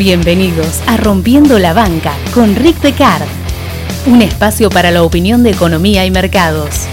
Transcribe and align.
Bienvenidos 0.00 0.80
a 0.86 0.96
Rompiendo 0.96 1.58
la 1.58 1.74
Banca 1.74 2.14
con 2.32 2.56
Rick 2.56 2.80
Decard, 2.80 3.28
un 4.06 4.22
espacio 4.22 4.70
para 4.70 4.90
la 4.90 5.02
opinión 5.02 5.42
de 5.42 5.50
economía 5.50 6.06
y 6.06 6.10
mercados. 6.10 6.86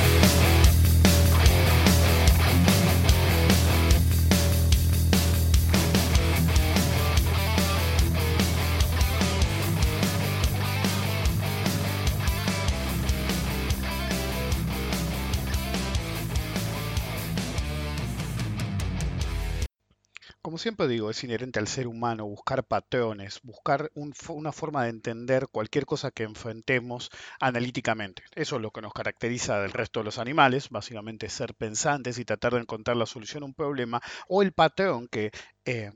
Digo, 20.88 21.10
es 21.10 21.24
inherente 21.24 21.60
al 21.60 21.68
ser 21.68 21.88
humano 21.88 22.26
buscar 22.26 22.64
patrones, 22.64 23.40
buscar 23.44 23.92
una 23.94 24.52
forma 24.52 24.84
de 24.84 24.90
entender 24.90 25.48
cualquier 25.50 25.86
cosa 25.86 26.12
que 26.12 26.24
enfrentemos 26.24 27.10
analíticamente. 27.40 28.24
Eso 28.36 28.56
es 28.56 28.62
lo 28.62 28.72
que 28.72 28.82
nos 28.82 28.94
caracteriza 28.94 29.60
del 29.62 29.72
resto 29.72 30.00
de 30.00 30.06
los 30.06 30.18
animales, 30.18 30.70
básicamente 30.70 31.30
ser 31.30 31.54
pensantes 31.56 32.18
y 32.20 32.26
tratar 32.26 32.54
de 32.54 32.62
encontrar 32.62 32.98
la 32.98 33.06
solución 33.06 33.44
a 33.44 33.48
un 33.48 33.54
problema, 33.54 34.02
o 34.28 34.42
el 34.42 34.54
patrón 34.54 35.08
que 35.08 35.32
eh, 35.66 35.92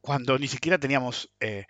cuando 0.00 0.38
ni 0.38 0.48
siquiera 0.48 0.78
teníamos... 0.78 1.30
Eh, 1.40 1.66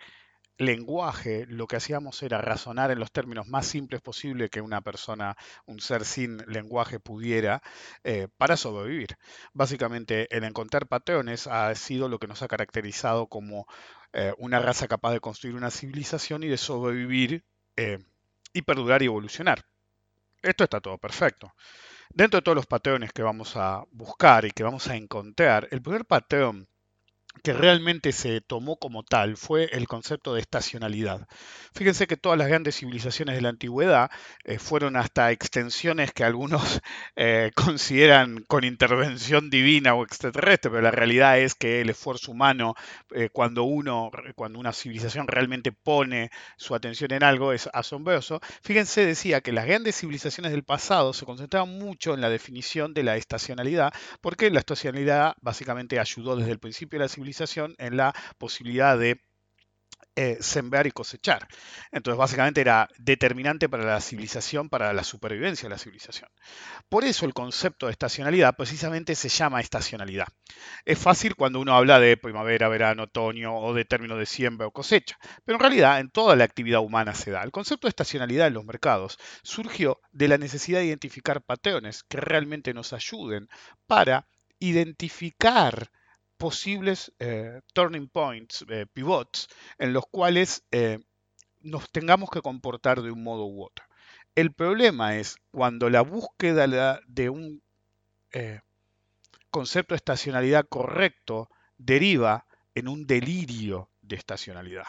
lenguaje, 0.59 1.45
lo 1.47 1.67
que 1.67 1.77
hacíamos 1.77 2.21
era 2.21 2.41
razonar 2.41 2.91
en 2.91 2.99
los 2.99 3.11
términos 3.11 3.47
más 3.47 3.65
simples 3.65 4.01
posible 4.01 4.49
que 4.49 4.61
una 4.61 4.81
persona, 4.81 5.35
un 5.65 5.79
ser 5.79 6.05
sin 6.05 6.37
lenguaje 6.47 6.99
pudiera 6.99 7.63
eh, 8.03 8.27
para 8.37 8.57
sobrevivir. 8.57 9.17
Básicamente, 9.53 10.27
el 10.35 10.43
encontrar 10.43 10.87
patrones 10.87 11.47
ha 11.47 11.73
sido 11.75 12.09
lo 12.09 12.19
que 12.19 12.27
nos 12.27 12.41
ha 12.43 12.47
caracterizado 12.47 13.27
como 13.27 13.67
eh, 14.13 14.33
una 14.37 14.59
raza 14.59 14.87
capaz 14.87 15.13
de 15.13 15.21
construir 15.21 15.55
una 15.55 15.71
civilización 15.71 16.43
y 16.43 16.47
de 16.47 16.57
sobrevivir 16.57 17.45
eh, 17.77 17.99
y 18.53 18.61
perdurar 18.61 19.01
y 19.01 19.05
evolucionar. 19.05 19.65
Esto 20.41 20.63
está 20.63 20.81
todo 20.81 20.97
perfecto. 20.97 21.53
Dentro 22.09 22.39
de 22.39 22.43
todos 22.43 22.55
los 22.55 22.65
patrones 22.65 23.13
que 23.13 23.23
vamos 23.23 23.55
a 23.55 23.83
buscar 23.91 24.45
y 24.45 24.51
que 24.51 24.63
vamos 24.63 24.87
a 24.87 24.95
encontrar, 24.95 25.67
el 25.71 25.81
primer 25.81 26.05
patrón 26.05 26.67
que 27.43 27.53
realmente 27.53 28.11
se 28.11 28.41
tomó 28.41 28.77
como 28.77 29.03
tal 29.03 29.37
fue 29.37 29.65
el 29.71 29.87
concepto 29.87 30.33
de 30.33 30.41
estacionalidad. 30.41 31.27
Fíjense 31.73 32.07
que 32.07 32.17
todas 32.17 32.37
las 32.37 32.47
grandes 32.47 32.77
civilizaciones 32.77 33.35
de 33.35 33.41
la 33.41 33.49
antigüedad 33.49 34.11
eh, 34.43 34.59
fueron 34.59 34.95
hasta 34.95 35.31
extensiones 35.31 36.11
que 36.11 36.23
algunos 36.23 36.81
eh, 37.15 37.51
consideran 37.55 38.43
con 38.47 38.63
intervención 38.63 39.49
divina 39.49 39.93
o 39.93 40.03
extraterrestre, 40.03 40.71
pero 40.71 40.81
la 40.81 40.91
realidad 40.91 41.39
es 41.39 41.55
que 41.55 41.81
el 41.81 41.89
esfuerzo 41.89 42.31
humano, 42.31 42.75
eh, 43.11 43.29
cuando 43.31 43.63
uno, 43.63 44.11
cuando 44.35 44.59
una 44.59 44.73
civilización 44.73 45.27
realmente 45.27 45.71
pone 45.71 46.31
su 46.57 46.75
atención 46.75 47.13
en 47.13 47.23
algo, 47.23 47.53
es 47.53 47.69
asombroso. 47.73 48.41
Fíjense, 48.61 49.05
decía 49.05 49.41
que 49.41 49.51
las 49.51 49.65
grandes 49.65 49.95
civilizaciones 49.95 50.51
del 50.51 50.63
pasado 50.63 51.13
se 51.13 51.25
concentraban 51.25 51.77
mucho 51.77 52.13
en 52.13 52.21
la 52.21 52.29
definición 52.29 52.93
de 52.93 53.03
la 53.03 53.17
estacionalidad, 53.17 53.93
porque 54.21 54.49
la 54.49 54.59
estacionalidad 54.59 55.35
básicamente 55.41 55.99
ayudó 55.99 56.35
desde 56.35 56.51
el 56.51 56.59
principio 56.59 56.99
de 56.99 57.05
la 57.05 57.09
civilización 57.09 57.28
en 57.77 57.97
la 57.97 58.13
posibilidad 58.37 58.97
de 58.97 59.21
eh, 60.21 60.37
sembrar 60.41 60.85
y 60.85 60.91
cosechar. 60.91 61.47
Entonces, 61.93 62.17
básicamente 62.17 62.59
era 62.59 62.89
determinante 62.97 63.69
para 63.69 63.85
la 63.85 64.01
civilización, 64.01 64.67
para 64.67 64.91
la 64.91 65.05
supervivencia 65.05 65.69
de 65.69 65.75
la 65.75 65.79
civilización. 65.79 66.29
Por 66.89 67.05
eso 67.05 67.25
el 67.25 67.33
concepto 67.33 67.85
de 67.85 67.93
estacionalidad 67.93 68.57
precisamente 68.57 69.15
se 69.15 69.29
llama 69.29 69.61
estacionalidad. 69.61 70.27
Es 70.83 70.99
fácil 70.99 71.35
cuando 71.35 71.61
uno 71.61 71.73
habla 71.73 72.01
de 72.01 72.17
primavera, 72.17 72.67
verano, 72.67 73.03
otoño 73.03 73.55
o 73.55 73.73
de 73.73 73.85
término 73.85 74.17
de 74.17 74.25
siembra 74.25 74.67
o 74.67 74.71
cosecha, 74.71 75.17
pero 75.45 75.55
en 75.55 75.61
realidad 75.61 76.01
en 76.01 76.09
toda 76.09 76.35
la 76.35 76.43
actividad 76.43 76.81
humana 76.81 77.13
se 77.13 77.31
da. 77.31 77.41
El 77.43 77.51
concepto 77.51 77.87
de 77.87 77.91
estacionalidad 77.91 78.47
en 78.47 78.55
los 78.55 78.65
mercados 78.65 79.17
surgió 79.41 80.01
de 80.11 80.27
la 80.27 80.37
necesidad 80.37 80.79
de 80.79 80.87
identificar 80.87 81.41
patrones 81.41 82.03
que 82.03 82.17
realmente 82.17 82.73
nos 82.73 82.91
ayuden 82.91 83.47
para 83.87 84.27
identificar 84.59 85.91
posibles 86.39 87.11
eh, 87.19 87.59
turning 87.73 88.07
points, 88.07 88.65
eh, 88.69 88.85
pivots, 88.91 89.49
en 89.77 89.91
los 89.91 90.05
cuales 90.09 90.63
eh, 90.71 90.99
nos 91.59 91.91
tengamos 91.91 92.29
que 92.31 92.41
comportar 92.41 93.01
de 93.01 93.11
un 93.11 93.21
modo 93.21 93.45
u 93.45 93.61
otro. 93.61 93.85
El 94.35 94.53
problema 94.53 95.17
es 95.17 95.35
cuando 95.51 95.89
la 95.89 96.01
búsqueda 96.01 97.01
de 97.05 97.29
un 97.29 97.61
concepto 99.49 99.93
de 99.93 99.97
estacionalidad 99.97 100.65
correcto 100.69 101.49
deriva 101.77 102.45
en 102.73 102.87
un 102.87 103.05
delirio 103.05 103.89
de 104.01 104.15
estacionalidad. 104.15 104.85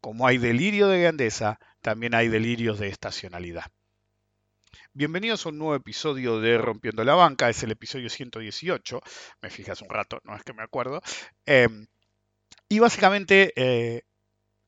Como 0.00 0.26
hay 0.26 0.38
delirio 0.38 0.86
de 0.86 1.00
grandeza, 1.00 1.58
también 1.80 2.14
hay 2.14 2.28
delirios 2.28 2.78
de 2.78 2.88
estacionalidad. 2.88 3.64
Bienvenidos 4.94 5.46
a 5.46 5.48
un 5.48 5.56
nuevo 5.56 5.74
episodio 5.74 6.38
de 6.38 6.58
Rompiendo 6.58 7.02
la 7.02 7.14
Banca, 7.14 7.48
es 7.48 7.62
el 7.62 7.70
episodio 7.70 8.10
118, 8.10 9.00
me 9.40 9.48
fijas 9.48 9.80
un 9.80 9.88
rato, 9.88 10.20
no 10.24 10.36
es 10.36 10.42
que 10.42 10.52
me 10.52 10.62
acuerdo. 10.62 11.00
Em, 11.46 11.86
y 12.68 12.78
básicamente 12.78 13.54
eh, 13.56 14.02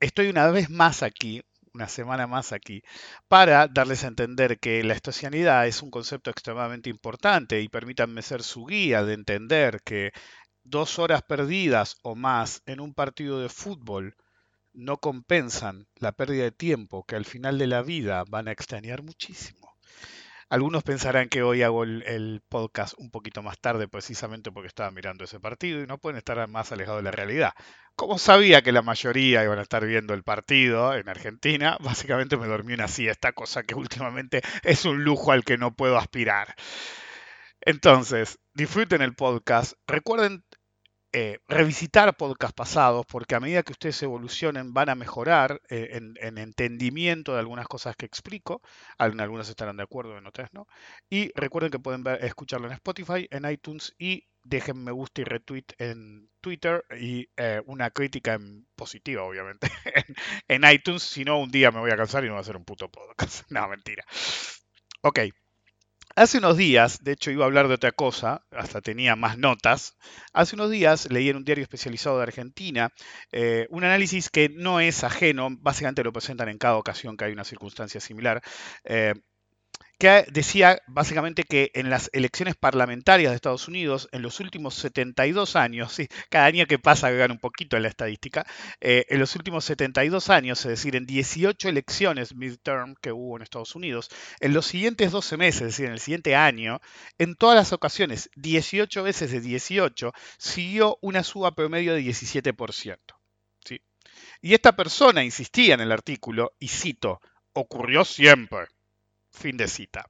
estoy 0.00 0.28
una 0.28 0.50
vez 0.50 0.70
más 0.70 1.02
aquí, 1.02 1.42
una 1.74 1.88
semana 1.88 2.26
más 2.26 2.54
aquí, 2.54 2.82
para 3.28 3.68
darles 3.68 4.02
a 4.04 4.06
entender 4.08 4.58
que 4.58 4.82
la 4.82 4.94
estacionalidad 4.94 5.66
es 5.66 5.82
un 5.82 5.90
concepto 5.90 6.30
extremadamente 6.30 6.88
importante 6.88 7.60
y 7.60 7.68
permítanme 7.68 8.22
ser 8.22 8.42
su 8.42 8.64
guía 8.64 9.04
de 9.04 9.12
entender 9.12 9.82
que 9.84 10.12
dos 10.62 10.98
horas 10.98 11.22
perdidas 11.22 11.96
o 12.02 12.14
más 12.14 12.62
en 12.64 12.80
un 12.80 12.94
partido 12.94 13.40
de 13.40 13.50
fútbol 13.50 14.16
no 14.72 14.96
compensan 14.96 15.86
la 15.96 16.12
pérdida 16.12 16.44
de 16.44 16.52
tiempo 16.52 17.04
que 17.04 17.16
al 17.16 17.26
final 17.26 17.58
de 17.58 17.66
la 17.66 17.82
vida 17.82 18.24
van 18.26 18.48
a 18.48 18.52
extrañar 18.52 19.02
muchísimo. 19.02 19.73
Algunos 20.48 20.82
pensarán 20.82 21.28
que 21.28 21.42
hoy 21.42 21.62
hago 21.62 21.84
el, 21.84 22.42
podcast 22.48 22.94
un 22.98 23.10
poquito 23.10 23.42
más 23.42 23.58
tarde 23.58 23.88
precisamente 23.88 24.52
porque 24.52 24.68
estaba 24.68 24.90
mirando 24.90 25.24
ese 25.24 25.40
partido 25.40 25.82
y 25.82 25.86
no 25.86 25.98
pueden 25.98 26.18
estar 26.18 26.46
más 26.48 26.72
alejados 26.72 27.00
de 27.00 27.04
la 27.04 27.10
realidad. 27.10 27.52
Como 27.96 28.18
sabía 28.18 28.62
que 28.62 28.72
la 28.72 28.82
mayoría 28.82 29.44
iban 29.44 29.58
a 29.58 29.62
estar 29.62 29.84
viendo 29.86 30.14
el 30.14 30.22
partido 30.22 30.94
en 30.94 31.08
Argentina, 31.08 31.76
básicamente 31.80 32.36
me 32.36 32.46
dormí 32.46 32.74
una 32.74 32.88
siesta, 32.88 33.32
cosa 33.32 33.62
que 33.62 33.74
últimamente 33.74 34.42
es 34.62 34.84
un 34.84 35.04
lujo 35.04 35.32
al 35.32 35.44
que 35.44 35.58
no 35.58 35.74
puedo 35.74 35.96
aspirar. 35.98 36.54
Entonces, 37.60 38.38
disfruten 38.52 39.00
el 39.00 39.14
podcast. 39.14 39.72
Recuerden 39.86 40.44
eh, 41.16 41.38
revisitar 41.46 42.16
podcasts 42.16 42.56
pasados, 42.56 43.06
porque 43.06 43.36
a 43.36 43.40
medida 43.40 43.62
que 43.62 43.70
ustedes 43.70 44.02
evolucionen 44.02 44.74
van 44.74 44.88
a 44.88 44.96
mejorar 44.96 45.62
eh, 45.68 45.90
en, 45.92 46.38
entendimiento 46.38 47.34
de 47.34 47.38
algunas 47.38 47.68
cosas 47.68 47.94
que 47.94 48.04
explico. 48.04 48.62
Algunas 48.98 49.48
estarán 49.48 49.76
de 49.76 49.84
acuerdo, 49.84 50.18
en 50.18 50.26
otras 50.26 50.52
no. 50.52 50.66
Y 51.08 51.30
recuerden 51.36 51.70
que 51.70 51.78
pueden 51.78 52.04
escucharlo 52.20 52.66
en 52.66 52.72
Spotify, 52.72 53.28
en 53.30 53.48
iTunes 53.48 53.94
y 53.96 54.26
dejen 54.42 54.82
me 54.82 54.90
gusta 54.90 55.20
y 55.20 55.24
retweet 55.24 55.66
en 55.78 56.28
Twitter 56.40 56.84
y 57.00 57.28
eh, 57.36 57.62
una 57.66 57.90
crítica 57.90 58.34
en 58.34 58.66
positiva, 58.74 59.22
obviamente, 59.22 59.68
en, 60.48 60.64
iTunes. 60.68 61.04
Si 61.04 61.24
no, 61.24 61.38
un 61.38 61.52
día 61.52 61.70
me 61.70 61.78
voy 61.78 61.92
a 61.92 61.96
cansar 61.96 62.24
y 62.24 62.26
no 62.26 62.32
voy 62.32 62.38
a 62.38 62.40
hacer 62.40 62.56
un 62.56 62.64
puto 62.64 62.90
podcast. 62.90 63.48
no, 63.50 63.68
mentira. 63.68 64.04
Ok. 65.02 65.20
Hace 66.16 66.38
unos 66.38 66.56
días, 66.56 67.02
de 67.02 67.12
hecho 67.12 67.30
iba 67.32 67.44
a 67.44 67.46
hablar 67.46 67.66
de 67.66 67.74
otra 67.74 67.90
cosa, 67.90 68.44
hasta 68.52 68.80
tenía 68.80 69.16
más 69.16 69.36
notas, 69.36 69.96
hace 70.32 70.54
unos 70.54 70.70
días 70.70 71.10
leí 71.10 71.28
en 71.28 71.36
un 71.36 71.44
diario 71.44 71.62
especializado 71.62 72.18
de 72.18 72.22
Argentina 72.22 72.90
eh, 73.32 73.66
un 73.70 73.82
análisis 73.82 74.30
que 74.30 74.48
no 74.48 74.78
es 74.78 75.02
ajeno, 75.02 75.48
básicamente 75.58 76.04
lo 76.04 76.12
presentan 76.12 76.48
en 76.48 76.58
cada 76.58 76.76
ocasión 76.76 77.16
que 77.16 77.24
hay 77.24 77.32
una 77.32 77.42
circunstancia 77.42 78.00
similar, 78.00 78.42
eh, 78.84 79.14
que 79.98 80.26
decía 80.30 80.82
básicamente 80.86 81.44
que 81.44 81.70
en 81.74 81.88
las 81.88 82.10
elecciones 82.12 82.56
parlamentarias 82.56 83.30
de 83.30 83.36
Estados 83.36 83.68
Unidos, 83.68 84.08
en 84.12 84.22
los 84.22 84.40
últimos 84.40 84.74
72 84.74 85.56
años, 85.56 85.92
sí, 85.92 86.08
cada 86.30 86.46
año 86.46 86.66
que 86.66 86.78
pasa 86.78 87.10
gana 87.10 87.32
un 87.32 87.40
poquito 87.40 87.76
en 87.76 87.84
la 87.84 87.88
estadística, 87.88 88.44
eh, 88.80 89.06
en 89.08 89.20
los 89.20 89.34
últimos 89.36 89.64
72 89.64 90.30
años, 90.30 90.58
es 90.64 90.70
decir, 90.70 90.96
en 90.96 91.06
18 91.06 91.68
elecciones 91.68 92.34
midterm 92.34 92.96
que 93.00 93.12
hubo 93.12 93.36
en 93.36 93.42
Estados 93.42 93.74
Unidos, 93.76 94.10
en 94.40 94.52
los 94.52 94.66
siguientes 94.66 95.12
12 95.12 95.36
meses, 95.36 95.62
es 95.62 95.68
decir, 95.68 95.86
en 95.86 95.92
el 95.92 96.00
siguiente 96.00 96.34
año, 96.34 96.80
en 97.18 97.36
todas 97.36 97.56
las 97.56 97.72
ocasiones, 97.72 98.30
18 98.36 99.02
veces 99.04 99.30
de 99.30 99.40
18, 99.40 100.12
siguió 100.38 100.98
una 101.02 101.22
suba 101.22 101.54
promedio 101.54 101.94
de 101.94 102.02
17%. 102.02 102.98
¿sí? 103.64 103.80
Y 104.42 104.54
esta 104.54 104.76
persona 104.76 105.24
insistía 105.24 105.74
en 105.74 105.80
el 105.80 105.92
artículo, 105.92 106.52
y 106.58 106.68
cito, 106.68 107.20
ocurrió 107.52 108.04
siempre 108.04 108.66
Fin 109.34 109.56
de 109.56 109.68
cita. 109.68 110.06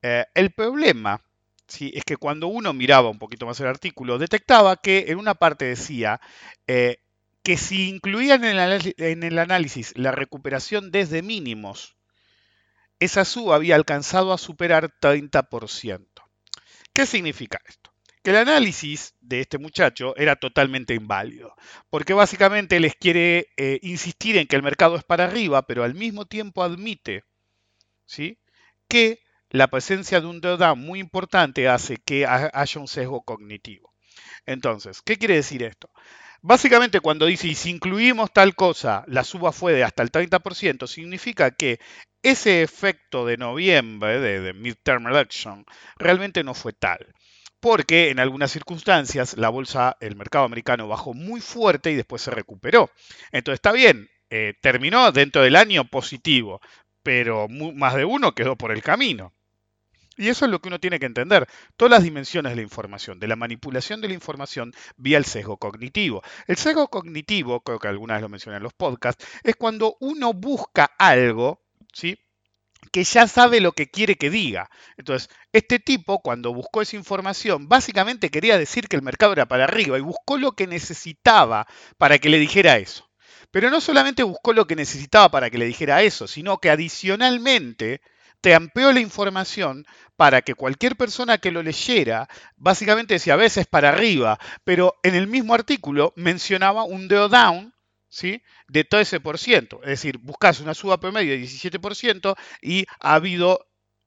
Eh, 0.00 0.24
el 0.34 0.52
problema 0.52 1.20
¿sí? 1.66 1.92
es 1.94 2.04
que 2.04 2.16
cuando 2.16 2.46
uno 2.46 2.72
miraba 2.72 3.10
un 3.10 3.18
poquito 3.18 3.46
más 3.46 3.60
el 3.60 3.66
artículo, 3.66 4.18
detectaba 4.18 4.76
que 4.76 5.06
en 5.08 5.18
una 5.18 5.34
parte 5.34 5.64
decía 5.64 6.20
eh, 6.66 6.98
que 7.42 7.56
si 7.56 7.88
incluían 7.88 8.44
en 8.44 8.56
el, 9.24 9.38
análisis 9.38 9.92
la 9.96 10.12
recuperación 10.12 10.90
desde 10.90 11.22
mínimos, 11.22 11.96
esa 13.00 13.24
suba 13.24 13.56
había 13.56 13.74
alcanzado 13.74 14.32
a 14.32 14.38
superar 14.38 14.92
30%. 15.00 16.06
¿Qué 16.92 17.06
significa 17.06 17.60
esto? 17.66 17.90
que 18.22 18.30
el 18.30 18.36
análisis 18.36 19.16
de 19.20 19.40
este 19.40 19.58
muchacho 19.58 20.14
era 20.16 20.36
totalmente 20.36 20.94
inválido, 20.94 21.56
porque 21.90 22.14
básicamente 22.14 22.78
les 22.78 22.94
quiere 22.94 23.48
eh, 23.56 23.80
insistir 23.82 24.36
en 24.36 24.46
que 24.46 24.54
el 24.54 24.62
mercado 24.62 24.94
es 24.94 25.02
para 25.02 25.24
arriba, 25.24 25.62
pero 25.62 25.82
al 25.82 25.94
mismo 25.94 26.24
tiempo 26.24 26.62
admite 26.62 27.24
que 28.88 29.20
la 29.50 29.68
presencia 29.68 30.20
de 30.20 30.26
un 30.26 30.40
drawdown 30.40 30.78
muy 30.80 31.00
importante 31.00 31.68
hace 31.68 31.96
que 31.96 32.26
haya 32.26 32.80
un 32.80 32.88
sesgo 32.88 33.22
cognitivo. 33.22 33.92
Entonces, 34.46 35.02
¿qué 35.02 35.16
quiere 35.16 35.36
decir 35.36 35.62
esto? 35.62 35.90
Básicamente 36.42 37.00
cuando 37.00 37.26
dice, 37.26 37.48
y 37.48 37.54
si 37.54 37.70
incluimos 37.70 38.32
tal 38.32 38.54
cosa, 38.54 39.04
la 39.06 39.24
suba 39.24 39.52
fue 39.52 39.72
de 39.74 39.84
hasta 39.84 40.02
el 40.02 40.10
30%, 40.10 40.86
significa 40.86 41.52
que 41.52 41.78
ese 42.22 42.62
efecto 42.62 43.24
de 43.26 43.36
noviembre, 43.36 44.20
de, 44.20 44.40
de 44.40 44.52
midterm 44.52 45.06
election, 45.06 45.64
realmente 45.98 46.44
no 46.44 46.54
fue 46.54 46.72
tal 46.72 47.14
porque 47.60 48.10
en 48.10 48.18
algunas 48.18 48.50
circunstancias 48.50 49.36
la 49.38 49.48
bolsa, 49.48 49.96
el 50.00 50.16
mercado 50.16 50.44
americano 50.44 50.88
bajó 50.88 51.14
muy 51.14 51.40
fuerte 51.40 51.92
y 51.92 51.94
después 51.94 52.20
se 52.20 52.32
recuperó. 52.32 52.90
Entonces 53.30 53.58
está 53.58 53.70
bien, 53.70 54.08
eh, 54.30 54.54
terminó 54.60 55.12
dentro 55.12 55.42
del 55.42 55.54
año 55.54 55.84
positivo, 55.84 56.60
pero 57.02 57.48
más 57.48 57.94
de 57.94 58.04
uno 58.04 58.34
quedó 58.34 58.56
por 58.56 58.72
el 58.72 58.82
camino. 58.82 59.32
Y 60.16 60.28
eso 60.28 60.44
es 60.44 60.50
lo 60.50 60.60
que 60.60 60.68
uno 60.68 60.78
tiene 60.78 60.98
que 60.98 61.06
entender. 61.06 61.48
Todas 61.76 61.90
las 61.90 62.02
dimensiones 62.02 62.52
de 62.52 62.56
la 62.56 62.62
información, 62.62 63.18
de 63.18 63.28
la 63.28 63.36
manipulación 63.36 64.00
de 64.00 64.08
la 64.08 64.14
información 64.14 64.72
vía 64.96 65.18
el 65.18 65.24
sesgo 65.24 65.56
cognitivo. 65.56 66.22
El 66.46 66.56
sesgo 66.56 66.88
cognitivo, 66.88 67.60
creo 67.62 67.78
que 67.78 67.88
algunas 67.88 68.20
lo 68.20 68.28
mencioné 68.28 68.58
en 68.58 68.62
los 68.62 68.74
podcasts, 68.74 69.26
es 69.42 69.56
cuando 69.56 69.96
uno 70.00 70.32
busca 70.34 70.90
algo, 70.98 71.62
¿sí? 71.92 72.18
que 72.90 73.04
ya 73.04 73.28
sabe 73.28 73.60
lo 73.60 73.72
que 73.72 73.90
quiere 73.90 74.16
que 74.16 74.30
diga. 74.30 74.70
Entonces, 74.96 75.30
este 75.52 75.78
tipo, 75.78 76.20
cuando 76.20 76.52
buscó 76.52 76.82
esa 76.82 76.96
información, 76.96 77.68
básicamente 77.68 78.30
quería 78.30 78.58
decir 78.58 78.88
que 78.88 78.96
el 78.96 79.02
mercado 79.02 79.32
era 79.32 79.46
para 79.46 79.64
arriba 79.64 79.98
y 79.98 80.02
buscó 80.02 80.36
lo 80.36 80.52
que 80.52 80.66
necesitaba 80.66 81.66
para 81.96 82.18
que 82.18 82.28
le 82.28 82.38
dijera 82.38 82.78
eso. 82.78 83.08
Pero 83.52 83.70
no 83.70 83.80
solamente 83.80 84.24
buscó 84.24 84.52
lo 84.52 84.66
que 84.66 84.74
necesitaba 84.74 85.30
para 85.30 85.50
que 85.50 85.58
le 85.58 85.66
dijera 85.66 86.02
eso, 86.02 86.26
sino 86.26 86.58
que 86.58 86.70
adicionalmente 86.70 88.00
te 88.40 88.54
amplió 88.54 88.90
la 88.92 89.00
información 89.00 89.86
para 90.16 90.42
que 90.42 90.54
cualquier 90.54 90.96
persona 90.96 91.38
que 91.38 91.52
lo 91.52 91.62
leyera, 91.62 92.28
básicamente 92.56 93.14
decía 93.14 93.34
a 93.34 93.36
veces 93.36 93.66
para 93.66 93.90
arriba, 93.90 94.38
pero 94.64 94.94
en 95.04 95.14
el 95.14 95.28
mismo 95.28 95.54
artículo 95.54 96.12
mencionaba 96.16 96.82
un 96.82 97.06
drawdown 97.06 97.72
¿sí? 98.08 98.42
de 98.68 98.84
todo 98.84 99.00
ese 99.00 99.20
por 99.20 99.38
ciento. 99.38 99.80
Es 99.82 99.90
decir, 99.90 100.18
buscas 100.18 100.60
una 100.60 100.74
suba 100.74 100.98
promedio 100.98 101.32
de 101.32 101.42
17% 101.42 102.34
y 102.60 102.86
ha 103.00 103.14
habido 103.14 103.66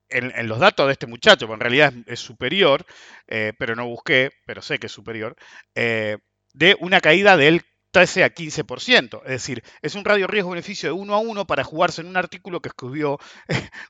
en, 0.09 0.47
los 0.47 0.59
datos 0.59 0.87
de 0.87 0.93
este 0.93 1.07
muchacho, 1.07 1.51
en 1.53 1.59
realidad 1.59 1.93
es, 2.05 2.19
superior, 2.19 2.85
eh, 3.27 3.53
pero 3.57 3.75
no 3.75 3.87
busqué, 3.87 4.31
pero 4.45 4.61
sé 4.61 4.79
que 4.79 4.87
es 4.87 4.93
superior, 4.93 5.35
eh, 5.75 6.17
de 6.53 6.77
una 6.79 7.01
caída 7.01 7.37
del 7.37 7.63
13 7.95 8.25
a 8.25 8.29
15%. 8.29 9.21
Es 9.23 9.31
decir, 9.31 9.63
es 9.81 9.95
un 9.95 10.03
radio 10.03 10.27
riesgo-beneficio 10.27 10.89
de 10.89 10.93
1 10.93 11.15
a 11.15 11.19
1 11.19 11.47
para 11.47 11.63
jugarse 11.63 12.01
en 12.01 12.07
un 12.07 12.17
artículo 12.17 12.59
que 12.59 12.67
escribió 12.67 13.17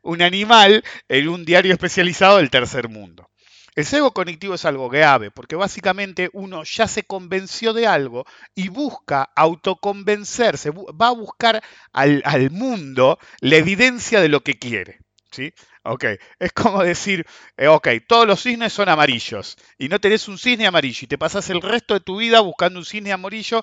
un 0.04 0.22
animal 0.22 0.84
en 1.10 1.28
un 1.28 1.44
diario 1.44 1.74
especializado 1.74 2.38
del 2.38 2.52
tercer 2.52 2.88
mundo. 2.88 3.32
El 3.74 3.84
sesgo 3.84 4.14
cognitivo 4.14 4.54
es 4.54 4.64
algo 4.66 4.90
grave 4.90 5.32
porque 5.32 5.56
básicamente 5.56 6.30
uno 6.34 6.64
ya 6.64 6.88
se 6.88 7.02
convenció 7.02 7.74
de 7.74 7.88
algo 7.88 8.26
y 8.54 8.70
busca 8.70 9.24
autoconvencerse, 9.36 10.70
va 10.70 11.08
a 11.08 11.12
buscar 11.12 11.64
al, 11.92 12.52
mundo 12.52 13.18
la 13.40 13.56
evidencia 13.56 14.22
de 14.22 14.30
lo 14.30 14.42
que 14.42 14.60
quiere. 14.60 15.00
¿sí? 15.32 15.52
Ok, 15.88 16.04
es 16.40 16.52
como 16.52 16.84
decir, 16.84 17.28
eh, 17.58 17.68
ok, 17.68 17.88
todos 18.08 18.26
los 18.26 18.42
cisnes 18.42 18.74
son 18.74 18.90
amarillos 18.90 19.56
y 19.78 19.88
no 19.88 20.00
tenés 20.00 20.28
un 20.28 20.40
cisne 20.40 20.66
amarillo 20.66 21.00
y 21.04 21.08
te 21.08 21.20
pasas 21.20 21.48
el 21.52 21.62
resto 21.62 21.94
de 21.94 22.00
tu 22.00 22.18
vida 22.18 22.40
buscando 22.40 22.80
un 22.80 22.86
cisne 22.86 23.12
amarillo, 23.14 23.62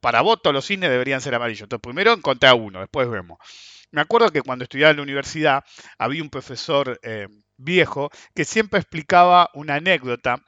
para 0.00 0.20
vos 0.20 0.40
todos 0.40 0.54
los 0.54 0.64
cisnes 0.64 0.88
deberían 0.88 1.20
ser 1.20 1.34
amarillos. 1.34 1.62
Entonces 1.62 1.82
primero 1.82 2.12
encontré 2.12 2.48
a 2.48 2.54
uno, 2.54 2.78
después 2.78 3.10
vemos. 3.10 3.38
Me 3.90 4.00
acuerdo 4.00 4.30
que 4.30 4.42
cuando 4.42 4.62
estudiaba 4.62 4.92
en 4.92 4.98
la 4.98 5.02
universidad 5.02 5.64
había 5.98 6.22
un 6.22 6.30
profesor 6.30 7.00
eh, 7.02 7.26
viejo 7.56 8.10
que 8.36 8.44
siempre 8.44 8.78
explicaba 8.78 9.50
una 9.54 9.74
anécdota. 9.76 10.44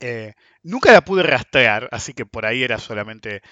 Eh, 0.00 0.34
nunca 0.62 0.92
la 0.92 1.02
pude 1.02 1.22
rastrear, 1.22 1.88
así 1.92 2.14
que 2.14 2.26
por 2.26 2.46
ahí 2.46 2.64
era 2.64 2.78
solamente 2.78 3.42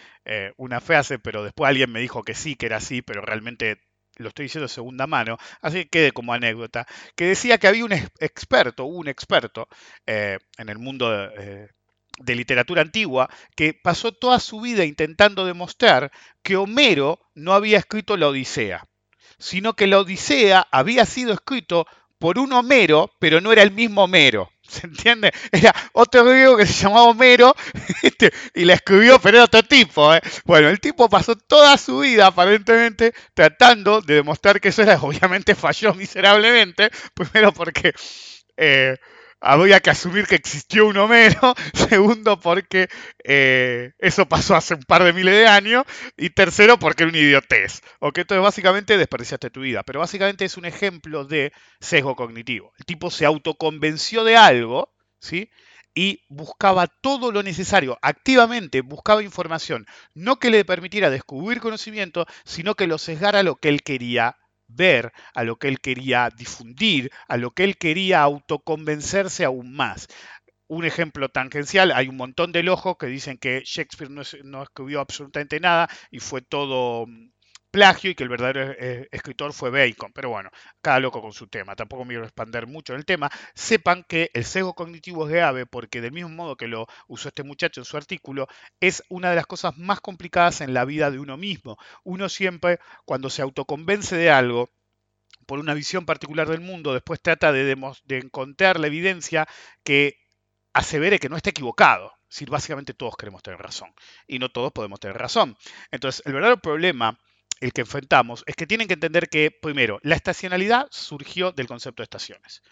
una 0.56 0.80
frase, 0.80 1.18
pero 1.18 1.44
después 1.44 1.68
alguien 1.68 1.92
me 1.92 2.00
dijo 2.00 2.22
que 2.22 2.34
sí, 2.34 2.56
que 2.56 2.66
era 2.66 2.78
así, 2.78 3.02
pero 3.02 3.22
realmente 3.22 3.80
lo 4.16 4.28
estoy 4.28 4.46
diciendo 4.46 4.66
de 4.66 4.74
segunda 4.74 5.06
mano, 5.06 5.38
así 5.60 5.84
que 5.84 5.88
quede 5.88 6.12
como 6.12 6.32
anécdota, 6.32 6.86
que 7.14 7.26
decía 7.26 7.58
que 7.58 7.68
había 7.68 7.84
un 7.84 7.92
experto, 7.92 8.84
un 8.84 9.08
experto 9.08 9.68
en 10.06 10.68
el 10.68 10.78
mundo 10.78 11.10
de, 11.10 11.68
de 12.18 12.34
literatura 12.34 12.82
antigua 12.82 13.28
que 13.54 13.74
pasó 13.74 14.12
toda 14.12 14.40
su 14.40 14.60
vida 14.60 14.84
intentando 14.84 15.44
demostrar 15.44 16.10
que 16.42 16.56
Homero 16.56 17.20
no 17.34 17.52
había 17.52 17.78
escrito 17.78 18.16
la 18.16 18.28
Odisea, 18.28 18.86
sino 19.38 19.74
que 19.74 19.86
la 19.86 20.00
Odisea 20.00 20.66
había 20.70 21.04
sido 21.04 21.32
escrito 21.32 21.86
por 22.18 22.38
un 22.38 22.52
Homero, 22.52 23.10
pero 23.18 23.40
no 23.40 23.52
era 23.52 23.62
el 23.62 23.72
mismo 23.72 24.04
Homero. 24.04 24.50
¿Se 24.68 24.86
entiende? 24.86 25.32
Era 25.52 25.74
otro 25.92 26.24
griego 26.24 26.56
que 26.56 26.66
se 26.66 26.72
llamaba 26.72 27.04
Homero 27.04 27.54
este, 28.02 28.32
y 28.54 28.64
la 28.64 28.74
escribió, 28.74 29.18
pero 29.18 29.38
era 29.38 29.44
otro 29.44 29.62
tipo. 29.62 30.14
¿eh? 30.14 30.20
Bueno, 30.44 30.68
el 30.68 30.80
tipo 30.80 31.08
pasó 31.08 31.36
toda 31.36 31.76
su 31.78 32.00
vida 32.00 32.26
aparentemente 32.26 33.14
tratando 33.34 34.00
de 34.00 34.14
demostrar 34.14 34.60
que 34.60 34.68
eso 34.68 34.82
era, 34.82 34.96
obviamente 35.02 35.54
falló 35.54 35.94
miserablemente, 35.94 36.90
primero 37.14 37.52
porque 37.52 37.92
eh, 38.56 38.96
había 39.40 39.80
que 39.80 39.90
asumir 39.90 40.26
que 40.26 40.34
existió 40.34 40.86
un 40.86 40.96
Homero, 40.96 41.54
segundo 41.74 42.40
porque 42.40 42.88
eh, 43.24 43.92
eso 43.98 44.26
pasó 44.26 44.56
hace 44.56 44.74
un 44.74 44.82
par 44.82 45.04
de 45.04 45.12
miles 45.12 45.34
de 45.34 45.46
años, 45.46 45.84
y 46.16 46.30
tercero 46.30 46.78
porque 46.78 47.04
era 47.04 47.10
un 47.10 47.16
idiotez. 47.16 47.80
¿ok? 48.00 48.18
Entonces 48.18 48.42
básicamente 48.42 48.98
desperdiciaste 48.98 49.50
tu 49.50 49.60
vida, 49.60 49.82
pero 49.82 50.00
básicamente 50.00 50.44
es 50.44 50.56
un 50.56 50.64
ejemplo 50.64 51.24
de 51.24 51.52
sesgo 51.80 52.16
cognitivo. 52.16 52.72
El 52.78 52.86
tipo 52.86 53.10
se 53.10 53.26
autoconvenció 53.26 54.24
de 54.24 54.36
algo, 54.36 54.94
¿sí? 55.20 55.50
y 55.96 56.22
buscaba 56.28 56.88
todo 56.88 57.32
lo 57.32 57.42
necesario, 57.42 57.98
activamente 58.02 58.82
buscaba 58.82 59.22
información, 59.22 59.86
no 60.12 60.38
que 60.38 60.50
le 60.50 60.62
permitiera 60.66 61.08
descubrir 61.08 61.58
conocimiento, 61.58 62.26
sino 62.44 62.74
que 62.74 62.86
lo 62.86 62.98
sesgara 62.98 63.42
lo 63.42 63.56
que 63.56 63.70
él 63.70 63.82
quería 63.82 64.36
ver, 64.68 65.12
a 65.34 65.44
lo 65.44 65.56
que 65.56 65.68
él 65.68 65.80
quería 65.80 66.30
difundir, 66.36 67.10
a 67.28 67.36
lo 67.36 67.52
que 67.52 67.64
él 67.64 67.76
quería 67.78 68.22
autoconvencerse 68.22 69.44
aún 69.44 69.74
más. 69.74 70.08
Un 70.68 70.84
ejemplo 70.84 71.28
tangencial, 71.28 71.92
hay 71.92 72.08
un 72.08 72.16
montón 72.16 72.52
de 72.52 72.62
lojos 72.62 72.96
que 72.98 73.06
dicen 73.06 73.38
que 73.38 73.62
Shakespeare 73.64 74.10
no, 74.10 74.62
escribió 74.62 75.00
absolutamente 75.00 75.60
nada 75.60 75.88
y 76.10 76.18
fue 76.20 76.42
todo 76.42 77.06
mm, 77.06 77.30
plagio 77.70 78.10
y 78.10 78.14
que 78.14 78.22
el 78.22 78.28
verdadero 78.28 78.72
eh, 78.78 79.08
escritor 79.12 79.52
fue 79.52 79.70
Bacon. 79.70 80.12
Pero 80.12 80.30
bueno, 80.30 80.50
cada 80.80 81.00
loco 81.00 81.20
con 81.20 81.32
su 81.32 81.48
tema. 81.48 81.76
Tampoco 81.76 82.04
me 82.04 82.10
quiero 82.10 82.24
expander 82.24 82.66
mucho 82.66 82.92
en 82.92 82.98
el 83.00 83.04
tema. 83.04 83.30
Sepan 83.54 84.04
que 84.04 84.30
el 84.34 84.44
sesgo 84.44 84.74
cognitivo 84.74 85.26
es 85.26 85.32
grave 85.32 85.66
porque 85.66 86.00
del 86.00 86.12
mismo 86.12 86.30
modo 86.30 86.56
que 86.56 86.68
lo 86.68 86.86
usó 87.08 87.28
este 87.28 87.42
muchacho 87.42 87.80
en 87.80 87.84
su 87.84 87.96
artículo, 87.96 88.48
es 88.80 89.02
una 89.08 89.30
de 89.30 89.36
las 89.36 89.46
cosas 89.46 89.76
más 89.76 90.00
complicadas 90.00 90.60
en 90.60 90.74
la 90.74 90.84
vida 90.84 91.10
de 91.10 91.18
uno 91.18 91.36
mismo. 91.36 91.76
Uno 92.04 92.28
siempre, 92.28 92.78
cuando 93.04 93.30
se 93.30 93.42
autoconvence 93.42 94.16
de 94.16 94.30
algo, 94.30 94.70
por 95.46 95.58
una 95.58 95.74
visión 95.74 96.06
particular 96.06 96.48
del 96.48 96.60
mundo, 96.60 96.92
después 96.92 97.20
trata 97.22 97.52
de, 97.52 97.76
de 98.04 98.18
encontrar 98.18 98.80
la 98.80 98.88
evidencia 98.88 99.46
que 99.84 100.18
asevere 100.72 101.18
que 101.18 101.28
no 101.28 101.36
está 101.36 101.50
equivocado. 101.50 102.12
Si 102.28 102.44
básicamente 102.44 102.94
todos 102.94 103.16
queremos 103.16 103.42
tener 103.42 103.60
razón 103.60 103.94
y 104.26 104.38
no 104.38 104.50
todos 104.50 104.72
podemos 104.72 104.98
tener 105.00 105.16
razón. 105.16 105.56
Entonces, 105.90 106.22
el 106.26 106.32
verdadero 106.32 106.60
problema 106.60 107.18
el 107.60 107.72
que 107.72 107.82
enfrentamos 107.82 108.44
es 108.46 108.54
que 108.54 108.66
tienen 108.66 108.88
que 108.88 108.94
entender 108.94 109.28
que, 109.28 109.50
primero, 109.50 109.98
la 110.02 110.14
estacionalidad 110.14 110.86
surgió 110.90 111.52
del 111.52 111.66
concepto 111.66 112.02
de 112.02 112.04
estaciones. 112.04 112.62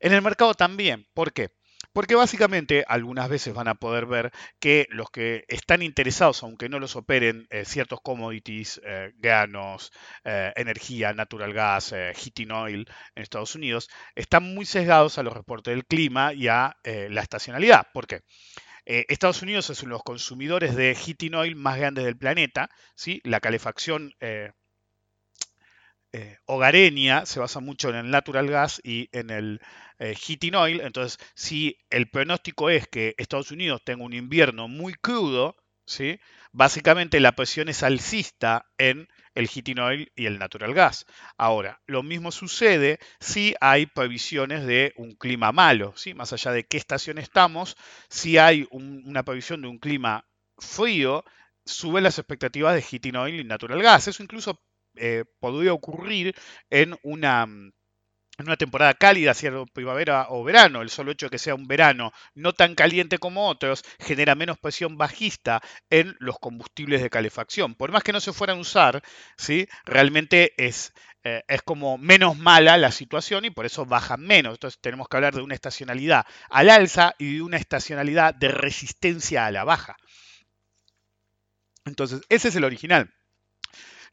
En 0.00 0.12
el 0.12 0.22
mercado 0.22 0.54
también. 0.54 1.06
¿Por 1.14 1.32
qué? 1.32 1.50
Porque 1.92 2.14
básicamente 2.14 2.84
algunas 2.86 3.28
veces 3.28 3.54
van 3.54 3.68
a 3.68 3.74
poder 3.74 4.06
ver 4.06 4.30
que 4.60 4.86
los 4.90 5.10
que 5.10 5.44
están 5.48 5.82
interesados, 5.82 6.42
aunque 6.42 6.68
no 6.68 6.78
los 6.78 6.96
operen, 6.96 7.46
eh, 7.50 7.64
ciertos 7.64 8.00
commodities, 8.02 8.80
eh, 8.84 9.12
granos, 9.16 9.90
eh, 10.24 10.52
energía, 10.56 11.12
natural 11.12 11.52
gas, 11.52 11.94
heating 12.14 12.50
oil 12.52 12.86
en 13.14 13.22
Estados 13.22 13.54
Unidos, 13.54 13.88
están 14.14 14.54
muy 14.54 14.66
sesgados 14.66 15.18
a 15.18 15.22
los 15.22 15.32
reportes 15.32 15.74
del 15.74 15.86
clima 15.86 16.32
y 16.34 16.48
a 16.48 16.76
la 16.84 17.22
estacionalidad. 17.22 17.86
¿Por 17.92 18.06
qué? 18.06 18.20
Eh, 18.90 19.04
Estados 19.10 19.42
Unidos 19.42 19.68
es 19.68 19.82
uno 19.82 19.90
de 19.90 19.96
los 19.96 20.02
consumidores 20.02 20.74
de 20.74 20.94
heating 20.94 21.34
oil 21.34 21.56
más 21.56 21.76
grandes 21.76 22.06
del 22.06 22.16
planeta. 22.16 22.70
¿sí? 22.94 23.20
La 23.22 23.38
calefacción 23.38 24.14
eh, 24.20 24.50
eh, 26.14 26.38
hogareña 26.46 27.26
se 27.26 27.38
basa 27.38 27.60
mucho 27.60 27.90
en 27.90 27.96
el 27.96 28.10
natural 28.10 28.48
gas 28.48 28.80
y 28.82 29.10
en 29.12 29.28
el 29.28 29.60
heating 29.98 30.54
oil. 30.54 30.80
Entonces, 30.80 31.18
si 31.34 31.76
el 31.90 32.08
pronóstico 32.08 32.70
es 32.70 32.88
que 32.88 33.14
Estados 33.18 33.50
Unidos 33.50 33.82
tenga 33.84 34.04
un 34.04 34.14
invierno 34.14 34.68
muy 34.68 34.94
crudo, 34.94 35.54
¿sí? 35.84 36.18
básicamente 36.52 37.20
la 37.20 37.32
presión 37.32 37.68
es 37.68 37.82
alcista 37.82 38.70
en 38.78 39.06
el 39.38 39.48
heating 39.48 39.78
oil 39.78 40.12
y 40.16 40.26
el 40.26 40.38
natural 40.38 40.74
gas. 40.74 41.06
Ahora, 41.36 41.80
lo 41.86 42.02
mismo 42.02 42.32
sucede 42.32 42.98
si 43.20 43.54
hay 43.60 43.86
previsiones 43.86 44.66
de 44.66 44.92
un 44.96 45.12
clima 45.12 45.52
malo, 45.52 45.92
¿sí? 45.96 46.12
más 46.12 46.32
allá 46.32 46.50
de 46.50 46.66
qué 46.66 46.76
estación 46.76 47.18
estamos, 47.18 47.76
si 48.08 48.36
hay 48.36 48.66
una 48.72 49.22
previsión 49.22 49.62
de 49.62 49.68
un 49.68 49.78
clima 49.78 50.26
frío, 50.58 51.24
suben 51.64 52.02
las 52.02 52.18
expectativas 52.18 52.74
de 52.74 52.82
heating 52.82 53.14
oil 53.14 53.38
y 53.38 53.44
natural 53.44 53.80
gas. 53.80 54.08
Eso 54.08 54.24
incluso 54.24 54.60
eh, 54.96 55.24
podría 55.38 55.72
ocurrir 55.72 56.34
en 56.68 56.96
una 57.04 57.46
en 58.38 58.46
una 58.46 58.56
temporada 58.56 58.94
cálida, 58.94 59.34
sea 59.34 59.64
primavera 59.72 60.26
o 60.30 60.44
verano, 60.44 60.80
el 60.80 60.90
solo 60.90 61.10
hecho 61.10 61.26
de 61.26 61.30
que 61.30 61.38
sea 61.38 61.56
un 61.56 61.66
verano 61.66 62.12
no 62.34 62.52
tan 62.52 62.76
caliente 62.76 63.18
como 63.18 63.48
otros 63.48 63.82
genera 63.98 64.36
menos 64.36 64.58
presión 64.58 64.96
bajista 64.96 65.60
en 65.90 66.16
los 66.20 66.38
combustibles 66.38 67.02
de 67.02 67.10
calefacción. 67.10 67.74
Por 67.74 67.90
más 67.90 68.04
que 68.04 68.12
no 68.12 68.20
se 68.20 68.32
fueran 68.32 68.58
a 68.58 68.60
usar, 68.60 69.02
¿sí? 69.36 69.68
realmente 69.84 70.54
es, 70.56 70.92
eh, 71.24 71.42
es 71.48 71.62
como 71.62 71.98
menos 71.98 72.38
mala 72.38 72.78
la 72.78 72.92
situación 72.92 73.44
y 73.44 73.50
por 73.50 73.66
eso 73.66 73.84
bajan 73.84 74.20
menos. 74.20 74.54
Entonces 74.54 74.80
tenemos 74.80 75.08
que 75.08 75.16
hablar 75.16 75.34
de 75.34 75.42
una 75.42 75.54
estacionalidad 75.54 76.24
al 76.48 76.70
alza 76.70 77.16
y 77.18 77.34
de 77.34 77.42
una 77.42 77.56
estacionalidad 77.56 78.34
de 78.34 78.48
resistencia 78.48 79.46
a 79.46 79.50
la 79.50 79.64
baja. 79.64 79.96
Entonces, 81.84 82.20
ese 82.28 82.48
es 82.48 82.56
el 82.56 82.64
original. 82.64 83.12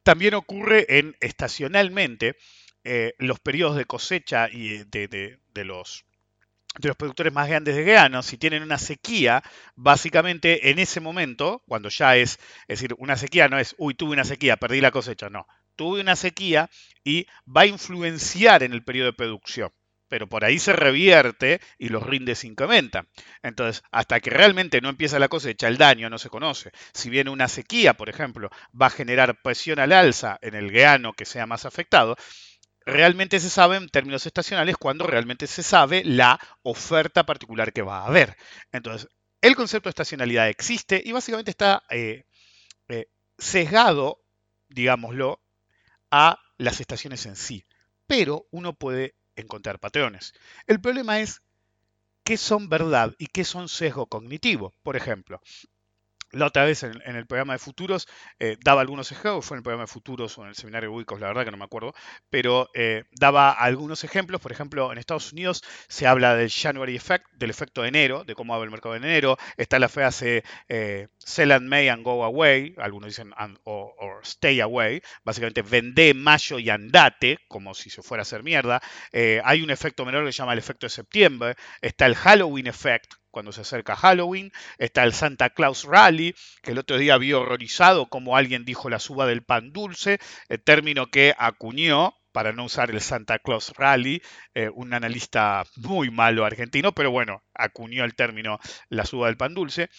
También 0.02 0.34
ocurre 0.34 0.98
en 0.98 1.16
estacionalmente 1.20 2.38
eh, 2.86 3.16
los 3.18 3.40
periodos 3.40 3.76
de 3.76 3.86
cosecha 3.86 4.48
y 4.50 4.84
de, 4.86 5.40
los 5.56 6.06
de 6.78 6.88
los 6.90 6.98
productores 6.98 7.34
más 7.34 7.48
grandes 7.48 7.76
de 7.76 7.84
grano, 7.84 8.22
si 8.22 8.38
tienen 8.38 8.62
una 8.62 8.78
sequía, 8.78 9.42
básicamente 9.76 10.70
en 10.70 10.78
ese 10.78 11.00
momento, 11.00 11.64
cuando 11.68 11.90
ya 11.90 12.16
es, 12.16 12.38
es 12.68 12.80
decir, 12.80 12.96
una 13.00 13.18
sequía 13.18 13.48
no 13.48 13.58
es, 13.58 13.76
uy, 13.80 13.96
tuve 13.96 14.14
una 14.14 14.24
sequía, 14.24 14.58
perdí 14.58 14.82
la 14.82 14.92
cosecha, 14.92 15.30
no, 15.30 15.48
tuve 15.76 16.02
una 16.02 16.16
sequía 16.16 16.70
y 17.04 17.26
va 17.46 17.62
a 17.62 17.66
influenciar 17.66 18.62
en 18.62 18.74
el 18.74 18.84
periodo 18.84 19.08
de 19.08 19.14
producción 19.14 19.72
pero 20.08 20.28
por 20.28 20.46
ahí 20.46 20.60
se 20.60 20.74
revierte 20.74 21.60
y 21.78 21.90
los 21.90 22.04
rindes 22.04 22.44
incrementan. 22.44 23.08
Entonces, 23.42 23.84
hasta 23.92 24.20
que 24.20 24.30
realmente 24.30 24.82
no 24.82 24.90
empieza 24.90 25.20
la 25.20 25.28
cosecha, 25.28 25.68
el 25.68 25.78
daño 25.78 26.10
no 26.10 26.18
se 26.18 26.30
conoce. 26.30 26.72
Si 26.94 27.10
viene 27.10 27.32
una 27.32 27.48
sequía, 27.48 27.96
por 27.96 28.10
ejemplo, 28.10 28.50
va 28.80 28.88
a 28.88 28.92
generar 28.92 29.42
presión 29.42 29.80
al 29.80 29.92
alza 29.92 30.38
en 30.42 30.56
el 30.56 30.72
grano 30.72 31.14
que 31.14 31.26
sea 31.26 31.48
más 31.48 31.66
afectado, 31.66 32.16
realmente 32.86 33.40
se 33.40 33.50
sabe 33.50 33.78
en 33.78 33.90
términos 33.90 34.26
estacionales 34.26 34.78
cuando 34.78 35.08
realmente 35.08 35.48
se 35.48 35.64
sabe 35.64 36.04
la 36.06 36.40
oferta 36.62 37.26
particular 37.26 37.74
que 37.74 37.82
va 37.82 38.00
a 38.00 38.08
haber. 38.08 38.38
Entonces, 38.72 39.10
el 39.42 39.56
concepto 39.56 39.90
de 39.90 39.92
estacionalidad 39.92 40.50
existe 40.50 41.02
y 41.04 41.12
básicamente 41.12 41.52
está 41.52 41.84
eh, 41.90 42.26
eh, 42.88 43.08
sesgado, 43.38 44.22
digámoslo, 44.70 45.42
a 46.12 46.40
las 46.58 46.80
estaciones 46.80 47.26
en 47.26 47.36
sí. 47.36 47.66
Pero 48.08 48.48
uno 48.52 48.74
puede 48.74 49.16
encontrar 49.36 49.80
patrones. 49.80 50.34
El 50.68 50.80
problema 50.80 51.20
es 51.20 51.42
qué 52.24 52.38
son 52.38 52.70
verdad 52.70 53.14
y 53.18 53.28
qué 53.28 53.44
son 53.44 53.68
sesgo 53.68 54.08
cognitivo. 54.08 54.74
Por 54.84 54.96
ejemplo, 54.96 55.42
la 56.32 56.48
otra 56.48 56.66
vez 56.66 56.84
en, 56.84 57.02
el 57.06 57.26
programa 57.26 57.54
de 57.54 57.60
futuros 57.60 58.08
eh, 58.40 58.58
daba 58.64 58.82
algunos 58.82 59.12
ejemplos, 59.12 59.46
fue 59.46 59.56
en 59.56 59.60
el 59.60 59.64
programa 59.64 59.84
de 59.84 59.88
futuros 59.88 60.38
o 60.38 60.44
en 60.44 60.50
el 60.50 60.56
seminario 60.56 60.90
de 60.90 60.96
Wicos, 60.96 61.20
la 61.20 61.28
verdad 61.28 61.46
que 61.46 61.52
no 61.52 61.58
me 61.58 61.66
acuerdo, 61.66 61.94
pero 62.30 62.70
eh, 62.74 63.06
daba 63.12 63.52
algunos 63.52 64.04
ejemplos. 64.04 64.42
Por 64.42 64.52
ejemplo, 64.52 64.92
en 64.92 64.98
Estados 64.98 65.32
Unidos 65.32 65.64
se 65.88 66.08
habla 66.08 66.36
del 66.36 66.50
January 66.50 66.96
Effect, 66.96 67.26
del 67.34 67.50
efecto 67.50 67.82
de 67.82 67.90
enero, 67.90 68.24
de 68.24 68.36
cómo 68.36 68.54
abre 68.54 68.66
el 68.66 68.72
mercado 68.72 68.94
de 68.94 69.00
enero. 69.00 69.38
Está 69.58 69.80
la 69.80 69.90
frase 69.90 70.44
eh, 70.68 71.08
sell 71.18 71.52
and 71.52 71.68
May 71.68 71.88
and 71.88 72.04
go 72.04 72.24
away, 72.24 72.76
algunos 72.78 73.08
dicen 73.08 73.34
o, 73.64 73.94
stay 74.24 74.60
away, 74.60 75.02
básicamente 75.24 75.62
vende 75.62 76.14
mayo 76.14 76.60
y 76.60 76.70
andate, 76.70 77.40
como 77.48 77.74
si 77.74 77.90
se 77.90 78.02
fuera 78.02 78.22
a 78.22 78.24
hacer 78.24 78.44
mierda. 78.44 78.82
hay 79.14 79.62
un 79.62 79.70
efecto 79.70 80.06
menor 80.06 80.26
que 80.26 80.32
se 80.32 80.40
llama 80.40 80.54
el 80.54 80.60
efecto 80.60 80.86
de 80.86 80.90
septiembre. 80.90 81.56
Está 81.82 82.06
el 82.06 82.16
Halloween 82.16 82.68
Effect, 82.68 83.14
cuando 83.36 83.52
se 83.52 83.60
acerca 83.60 83.98
Halloween, 83.98 84.54
está 84.78 85.04
el 85.04 85.12
Santa 85.12 85.50
Claus 85.50 85.84
Rally, 85.84 86.34
que 86.64 86.72
el 86.72 86.78
otro 86.78 86.98
día 86.98 87.18
vio 87.18 87.42
horrorizado 87.42 88.06
como 88.06 88.38
alguien 88.38 88.64
dijo 88.64 88.90
la 88.90 88.98
suba 88.98 89.28
del 89.28 89.44
pan 89.44 89.74
dulce, 89.74 90.20
el 90.48 90.64
término 90.64 91.08
que 91.08 91.36
acuñó 91.38 92.16
para 92.32 92.54
no 92.54 92.64
usar 92.64 92.92
el 92.92 93.02
Santa 93.02 93.40
Claus 93.40 93.74
Rally, 93.76 94.22
eh, 94.54 94.70
un 94.74 94.94
analista 94.94 95.66
muy 95.76 96.12
malo 96.12 96.46
argentino, 96.46 96.94
pero 96.94 97.12
bueno, 97.12 97.44
acuñó 97.54 98.06
el 98.06 98.16
término 98.16 98.58
la 98.88 99.06
suba 99.06 99.28
del 99.28 99.36
pan 99.36 99.54
dulce. 99.54 99.90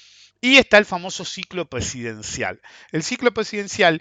Y 0.40 0.56
está 0.56 0.78
el 0.78 0.86
famoso 0.86 1.26
ciclo 1.26 1.68
presidencial. 1.68 2.62
El 2.90 3.02
ciclo 3.02 3.34
presidencial 3.34 4.00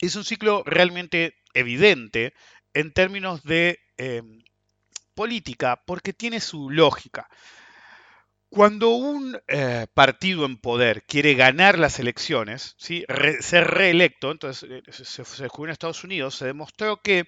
es 0.00 0.16
un 0.16 0.24
ciclo 0.24 0.62
realmente 0.64 1.34
evidente 1.52 2.32
en 2.72 2.94
términos 2.94 3.42
de 3.42 3.78
eh, 3.98 4.22
política 5.14 5.82
porque 5.84 6.14
tiene 6.14 6.40
su 6.40 6.70
lógica. 6.70 7.28
Cuando 8.52 8.90
un 8.90 9.40
eh, 9.48 9.86
partido 9.94 10.44
en 10.44 10.58
poder 10.58 11.04
quiere 11.04 11.32
ganar 11.32 11.78
las 11.78 11.98
elecciones, 11.98 12.74
¿sí? 12.76 13.02
ser 13.40 13.64
reelecto, 13.64 14.30
entonces 14.30 14.68
eh, 14.70 14.82
se, 14.92 15.24
se 15.24 15.44
en 15.46 15.70
Estados 15.70 16.04
Unidos, 16.04 16.34
se 16.34 16.44
demostró 16.44 17.00
que 17.00 17.24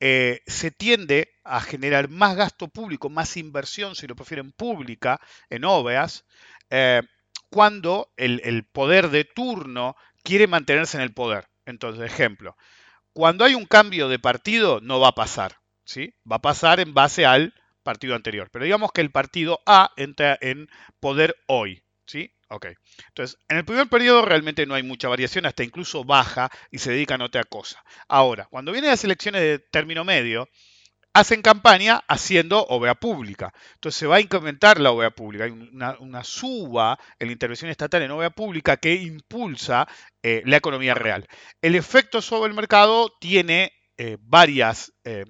eh, 0.00 0.40
se 0.46 0.70
tiende 0.70 1.28
a 1.44 1.60
generar 1.60 2.08
más 2.08 2.36
gasto 2.36 2.68
público, 2.68 3.10
más 3.10 3.36
inversión, 3.36 3.94
si 3.94 4.06
lo 4.06 4.16
prefieren, 4.16 4.52
pública 4.52 5.20
en 5.50 5.66
obras, 5.66 6.24
cuando 7.50 8.10
el, 8.16 8.40
el 8.42 8.64
poder 8.64 9.10
de 9.10 9.24
turno 9.24 9.94
quiere 10.24 10.46
mantenerse 10.46 10.96
en 10.96 11.02
el 11.02 11.12
poder. 11.12 11.48
Entonces, 11.66 12.02
ejemplo, 12.02 12.56
cuando 13.12 13.44
hay 13.44 13.54
un 13.54 13.66
cambio 13.66 14.08
de 14.08 14.18
partido, 14.18 14.80
no 14.80 15.00
va 15.00 15.08
a 15.08 15.14
pasar. 15.14 15.58
¿sí? 15.84 16.14
Va 16.30 16.36
a 16.36 16.42
pasar 16.42 16.80
en 16.80 16.94
base 16.94 17.26
al 17.26 17.52
partido 17.82 18.14
anterior. 18.14 18.48
Pero 18.50 18.64
digamos 18.64 18.92
que 18.92 19.00
el 19.00 19.10
partido 19.10 19.60
A 19.66 19.90
entra 19.96 20.38
en 20.40 20.68
poder 21.00 21.36
hoy. 21.46 21.82
¿Sí? 22.06 22.32
Ok. 22.48 22.66
Entonces, 23.08 23.38
en 23.48 23.56
el 23.56 23.64
primer 23.64 23.88
periodo 23.88 24.24
realmente 24.24 24.66
no 24.66 24.74
hay 24.74 24.82
mucha 24.82 25.08
variación, 25.08 25.46
hasta 25.46 25.64
incluso 25.64 26.04
baja 26.04 26.50
y 26.70 26.78
se 26.78 26.90
dedican 26.90 27.22
a 27.22 27.26
otra 27.26 27.44
cosa. 27.44 27.82
Ahora, 28.08 28.46
cuando 28.50 28.72
vienen 28.72 28.90
las 28.90 29.04
elecciones 29.04 29.40
de 29.40 29.58
término 29.58 30.04
medio, 30.04 30.48
hacen 31.14 31.42
campaña 31.42 32.02
haciendo 32.08 32.64
obra 32.66 32.94
pública. 32.94 33.52
Entonces 33.74 33.98
se 33.98 34.06
va 34.06 34.16
a 34.16 34.20
incrementar 34.20 34.80
la 34.80 34.90
obra 34.90 35.10
pública. 35.10 35.44
Hay 35.44 35.50
una, 35.50 36.24
suba 36.24 36.98
en 37.18 37.28
la 37.28 37.32
intervención 37.32 37.70
estatal 37.70 38.02
en 38.02 38.10
obra 38.10 38.30
pública 38.30 38.76
que 38.76 38.94
impulsa 38.94 39.88
eh, 40.22 40.42
la 40.46 40.56
economía 40.56 40.94
real. 40.94 41.26
El 41.60 41.74
efecto 41.74 42.22
sobre 42.22 42.50
el 42.50 42.56
mercado 42.56 43.12
tiene 43.20 43.72
eh, 43.96 44.16
varias... 44.20 44.92
Eh, 45.04 45.24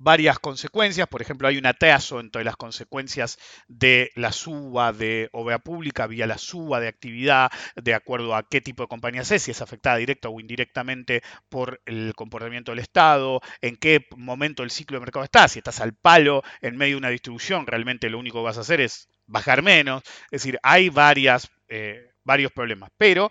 varias 0.00 0.38
consecuencias. 0.38 1.06
Por 1.06 1.22
ejemplo, 1.22 1.46
hay 1.46 1.58
un 1.58 1.66
atraso 1.66 2.18
entre 2.20 2.42
las 2.42 2.56
consecuencias 2.56 3.38
de 3.68 4.10
la 4.16 4.32
suba 4.32 4.92
de 4.92 5.28
obra 5.32 5.58
pública 5.58 6.06
vía 6.06 6.26
la 6.26 6.38
suba 6.38 6.80
de 6.80 6.88
actividad, 6.88 7.50
de 7.76 7.94
acuerdo 7.94 8.34
a 8.34 8.48
qué 8.48 8.60
tipo 8.60 8.82
de 8.82 8.88
compañía 8.88 9.20
es, 9.20 9.42
si 9.42 9.50
es 9.50 9.60
afectada 9.60 9.96
directa 9.96 10.28
o 10.28 10.40
indirectamente 10.40 11.22
por 11.48 11.80
el 11.84 12.14
comportamiento 12.16 12.72
del 12.72 12.80
Estado, 12.80 13.40
en 13.60 13.76
qué 13.76 14.06
momento 14.16 14.62
el 14.62 14.70
ciclo 14.70 14.96
de 14.96 15.02
mercado 15.02 15.24
está. 15.24 15.46
Si 15.48 15.58
estás 15.58 15.80
al 15.80 15.94
palo 15.94 16.42
en 16.62 16.76
medio 16.76 16.94
de 16.94 16.98
una 16.98 17.10
distribución, 17.10 17.66
realmente 17.66 18.08
lo 18.08 18.18
único 18.18 18.38
que 18.38 18.44
vas 18.44 18.58
a 18.58 18.62
hacer 18.62 18.80
es 18.80 19.08
bajar 19.26 19.62
menos. 19.62 20.02
Es 20.24 20.42
decir, 20.42 20.58
hay 20.62 20.88
varias, 20.88 21.50
eh, 21.68 22.10
varios 22.24 22.52
problemas. 22.52 22.90
Pero 22.96 23.30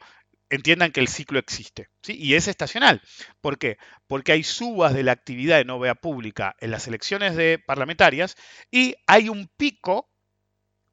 entiendan 0.50 0.92
que 0.92 1.00
el 1.00 1.08
ciclo 1.08 1.40
existe. 1.40 1.90
¿sí? 2.02 2.16
Y 2.18 2.36
es 2.36 2.48
estacional. 2.48 3.02
¿Por 3.42 3.58
qué? 3.58 3.78
Porque 4.08 4.32
hay 4.32 4.44
subas 4.44 4.94
de 4.94 5.04
la 5.04 5.12
actividad 5.12 5.58
de 5.58 5.66
novia 5.66 5.96
pública 5.96 6.56
en 6.60 6.72
las 6.72 6.88
elecciones 6.88 7.36
de 7.36 7.60
parlamentarias 7.60 8.36
y 8.72 8.96
hay 9.08 9.30
un 9.30 9.50
pico 9.58 10.10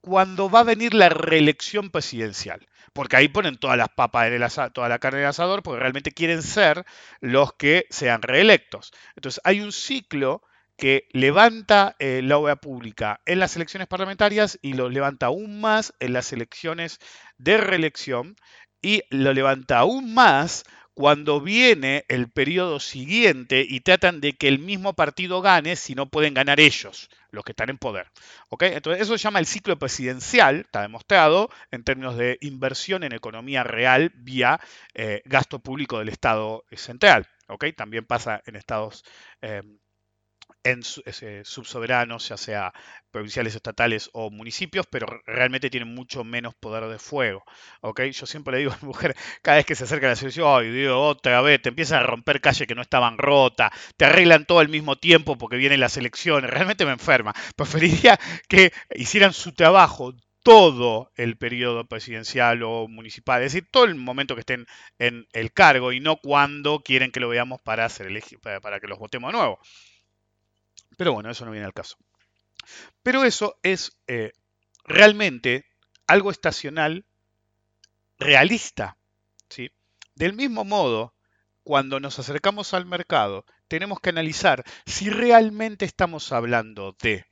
cuando 0.00 0.48
va 0.48 0.60
a 0.60 0.64
venir 0.64 0.94
la 0.94 1.08
reelección 1.08 1.90
presidencial. 1.90 2.66
Porque 2.92 3.16
ahí 3.16 3.28
ponen 3.28 3.58
todas 3.58 3.76
las 3.76 3.88
papas 3.88 4.28
en 4.28 4.34
el 4.34 4.42
asador, 4.42 4.72
toda 4.72 4.88
la 4.88 4.98
carne 4.98 5.18
en 5.18 5.24
el 5.24 5.30
asador, 5.30 5.62
porque 5.62 5.80
realmente 5.80 6.12
quieren 6.12 6.42
ser 6.42 6.84
los 7.20 7.52
que 7.54 7.86
sean 7.90 8.22
reelectos. 8.22 8.92
Entonces 9.16 9.40
hay 9.44 9.60
un 9.60 9.72
ciclo 9.72 10.42
que 10.76 11.08
levanta 11.10 11.96
eh, 11.98 12.20
la 12.22 12.38
obra 12.38 12.56
pública 12.56 13.20
en 13.24 13.38
las 13.38 13.56
elecciones 13.56 13.88
parlamentarias 13.88 14.58
y 14.62 14.74
lo 14.74 14.88
levanta 14.90 15.26
aún 15.26 15.60
más 15.60 15.94
en 16.00 16.12
las 16.12 16.32
elecciones 16.32 16.98
de 17.38 17.56
reelección 17.56 18.36
y 18.86 19.02
lo 19.10 19.32
levanta 19.32 19.78
aún 19.78 20.14
más 20.14 20.62
cuando 20.94 21.40
viene 21.40 22.04
el 22.06 22.30
periodo 22.30 22.78
siguiente 22.78 23.66
y 23.68 23.80
tratan 23.80 24.20
de 24.20 24.34
que 24.34 24.46
el 24.46 24.60
mismo 24.60 24.94
partido 24.94 25.42
gane 25.42 25.74
si 25.74 25.96
no 25.96 26.06
pueden 26.08 26.34
ganar 26.34 26.60
ellos, 26.60 27.10
los 27.32 27.44
que 27.44 27.50
están 27.50 27.68
en 27.68 27.78
poder. 27.78 28.06
Entonces 28.48 29.02
eso 29.02 29.18
se 29.18 29.24
llama 29.24 29.40
el 29.40 29.46
ciclo 29.46 29.76
presidencial, 29.76 30.60
está 30.60 30.82
demostrado 30.82 31.50
en 31.72 31.82
términos 31.82 32.16
de 32.16 32.38
inversión 32.42 33.02
en 33.02 33.12
economía 33.12 33.64
real 33.64 34.12
vía 34.14 34.60
eh, 34.94 35.20
gasto 35.24 35.58
público 35.58 35.98
del 35.98 36.08
Estado 36.08 36.64
central. 36.70 37.26
También 37.76 38.06
pasa 38.06 38.40
en 38.46 38.54
Estados, 38.54 39.04
eh, 39.42 39.62
en 40.66 40.82
subsoberanos, 41.44 42.28
ya 42.28 42.36
sea 42.36 42.72
provinciales, 43.12 43.54
estatales 43.54 44.10
o 44.12 44.30
municipios, 44.30 44.86
pero 44.90 45.06
realmente 45.24 45.70
tienen 45.70 45.94
mucho 45.94 46.24
menos 46.24 46.54
poder 46.54 46.88
de 46.88 46.98
fuego. 46.98 47.44
¿ok? 47.80 48.02
Yo 48.04 48.26
siempre 48.26 48.52
le 48.52 48.58
digo 48.58 48.72
a 48.72 48.78
mi 48.82 48.88
mujer, 48.88 49.14
cada 49.42 49.58
vez 49.58 49.66
que 49.66 49.76
se 49.76 49.84
acerca 49.84 50.06
a 50.06 50.10
la 50.10 50.16
selección, 50.16 50.46
ay, 50.48 50.86
otra 50.88 51.40
vez, 51.40 51.62
te 51.62 51.68
empiezan 51.68 52.02
a 52.02 52.06
romper 52.06 52.40
calles 52.40 52.66
que 52.66 52.74
no 52.74 52.82
estaban 52.82 53.16
rotas, 53.16 53.70
te 53.96 54.06
arreglan 54.06 54.44
todo 54.44 54.58
al 54.58 54.68
mismo 54.68 54.96
tiempo 54.96 55.38
porque 55.38 55.56
vienen 55.56 55.80
las 55.80 55.96
elecciones, 55.96 56.50
realmente 56.50 56.84
me 56.84 56.92
enferma. 56.92 57.32
Preferiría 57.56 58.18
que 58.48 58.72
hicieran 58.94 59.32
su 59.32 59.52
trabajo 59.52 60.14
todo 60.42 61.10
el 61.16 61.36
periodo 61.36 61.86
presidencial 61.86 62.62
o 62.62 62.86
municipal, 62.88 63.42
es 63.42 63.52
decir, 63.52 63.68
todo 63.70 63.84
el 63.84 63.96
momento 63.96 64.34
que 64.34 64.40
estén 64.40 64.66
en 64.98 65.26
el 65.32 65.52
cargo 65.52 65.92
y 65.92 66.00
no 66.00 66.16
cuando 66.16 66.80
quieren 66.80 67.10
que 67.10 67.20
lo 67.20 67.28
veamos 67.28 67.60
para, 67.62 67.84
hacer 67.84 68.08
para 68.62 68.80
que 68.80 68.86
los 68.86 68.98
votemos 68.98 69.32
de 69.32 69.38
nuevo. 69.38 69.58
Pero 70.96 71.12
bueno, 71.12 71.30
eso 71.30 71.44
no 71.44 71.50
viene 71.50 71.66
al 71.66 71.74
caso. 71.74 71.96
Pero 73.02 73.24
eso 73.24 73.58
es 73.62 73.98
eh, 74.06 74.32
realmente 74.84 75.66
algo 76.06 76.30
estacional 76.30 77.04
realista. 78.18 78.96
¿sí? 79.48 79.70
Del 80.14 80.32
mismo 80.32 80.64
modo, 80.64 81.14
cuando 81.62 82.00
nos 82.00 82.18
acercamos 82.18 82.74
al 82.74 82.86
mercado, 82.86 83.44
tenemos 83.68 84.00
que 84.00 84.10
analizar 84.10 84.64
si 84.86 85.10
realmente 85.10 85.84
estamos 85.84 86.32
hablando 86.32 86.96
de 87.02 87.26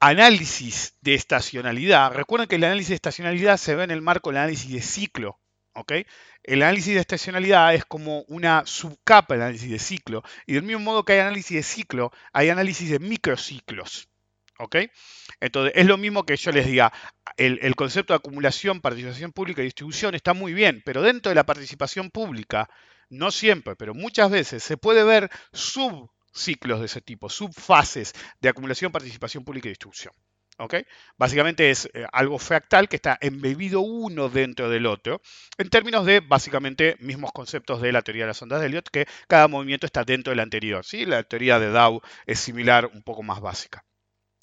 análisis 0.00 0.94
de 1.00 1.14
estacionalidad. 1.14 2.12
Recuerden 2.12 2.48
que 2.48 2.56
el 2.56 2.64
análisis 2.64 2.90
de 2.90 2.94
estacionalidad 2.96 3.56
se 3.56 3.74
ve 3.74 3.84
en 3.84 3.90
el 3.90 4.02
marco 4.02 4.30
del 4.30 4.38
análisis 4.38 4.70
de 4.70 4.82
ciclo. 4.82 5.40
El 6.42 6.62
análisis 6.62 6.94
de 6.94 7.00
estacionalidad 7.00 7.74
es 7.74 7.84
como 7.84 8.20
una 8.28 8.64
subcapa 8.66 9.34
del 9.34 9.42
análisis 9.42 9.70
de 9.70 9.78
ciclo. 9.78 10.22
Y 10.46 10.54
del 10.54 10.62
mismo 10.62 10.82
modo 10.82 11.04
que 11.04 11.14
hay 11.14 11.20
análisis 11.20 11.56
de 11.56 11.62
ciclo, 11.62 12.12
hay 12.32 12.48
análisis 12.48 12.90
de 12.90 12.98
microciclos. 12.98 14.08
¿Ok? 14.58 14.76
Entonces, 15.40 15.72
es 15.76 15.86
lo 15.86 15.98
mismo 15.98 16.24
que 16.24 16.36
yo 16.36 16.50
les 16.50 16.66
diga, 16.66 16.92
el, 17.36 17.58
el, 17.60 17.74
concepto 17.74 18.14
de 18.14 18.18
acumulación, 18.18 18.80
participación 18.80 19.32
pública 19.32 19.60
y 19.60 19.66
distribución 19.66 20.14
está 20.14 20.32
muy 20.32 20.54
bien, 20.54 20.82
pero 20.84 21.02
dentro 21.02 21.28
de 21.28 21.34
la 21.34 21.44
participación 21.44 22.10
pública, 22.10 22.70
no 23.10 23.30
siempre, 23.30 23.76
pero 23.76 23.92
muchas 23.92 24.30
veces 24.30 24.62
se 24.62 24.78
puede 24.78 25.04
ver 25.04 25.30
subciclos 25.52 26.80
de 26.80 26.86
ese 26.86 27.02
tipo, 27.02 27.28
subfases 27.28 28.14
de 28.40 28.48
acumulación, 28.48 28.92
participación 28.92 29.44
pública 29.44 29.68
y 29.68 29.72
distribución. 29.72 30.14
Básicamente 31.16 31.70
es 31.70 31.88
eh, 31.92 32.06
algo 32.12 32.38
fractal 32.38 32.88
que 32.88 32.96
está 32.96 33.18
embebido 33.20 33.80
uno 33.80 34.28
dentro 34.28 34.70
del 34.70 34.86
otro, 34.86 35.20
en 35.58 35.68
términos 35.68 36.06
de 36.06 36.20
básicamente 36.20 36.96
mismos 37.00 37.32
conceptos 37.32 37.82
de 37.82 37.92
la 37.92 38.02
teoría 38.02 38.24
de 38.24 38.28
las 38.28 38.42
ondas 38.42 38.60
de 38.60 38.66
Elliot, 38.66 38.88
que 38.90 39.06
cada 39.28 39.48
movimiento 39.48 39.86
está 39.86 40.04
dentro 40.04 40.30
del 40.30 40.40
anterior. 40.40 40.84
¿sí? 40.84 41.04
La 41.04 41.22
teoría 41.22 41.58
de 41.58 41.68
Dow 41.68 42.00
es 42.26 42.40
similar, 42.40 42.86
un 42.86 43.02
poco 43.02 43.22
más 43.22 43.40
básica. 43.40 43.84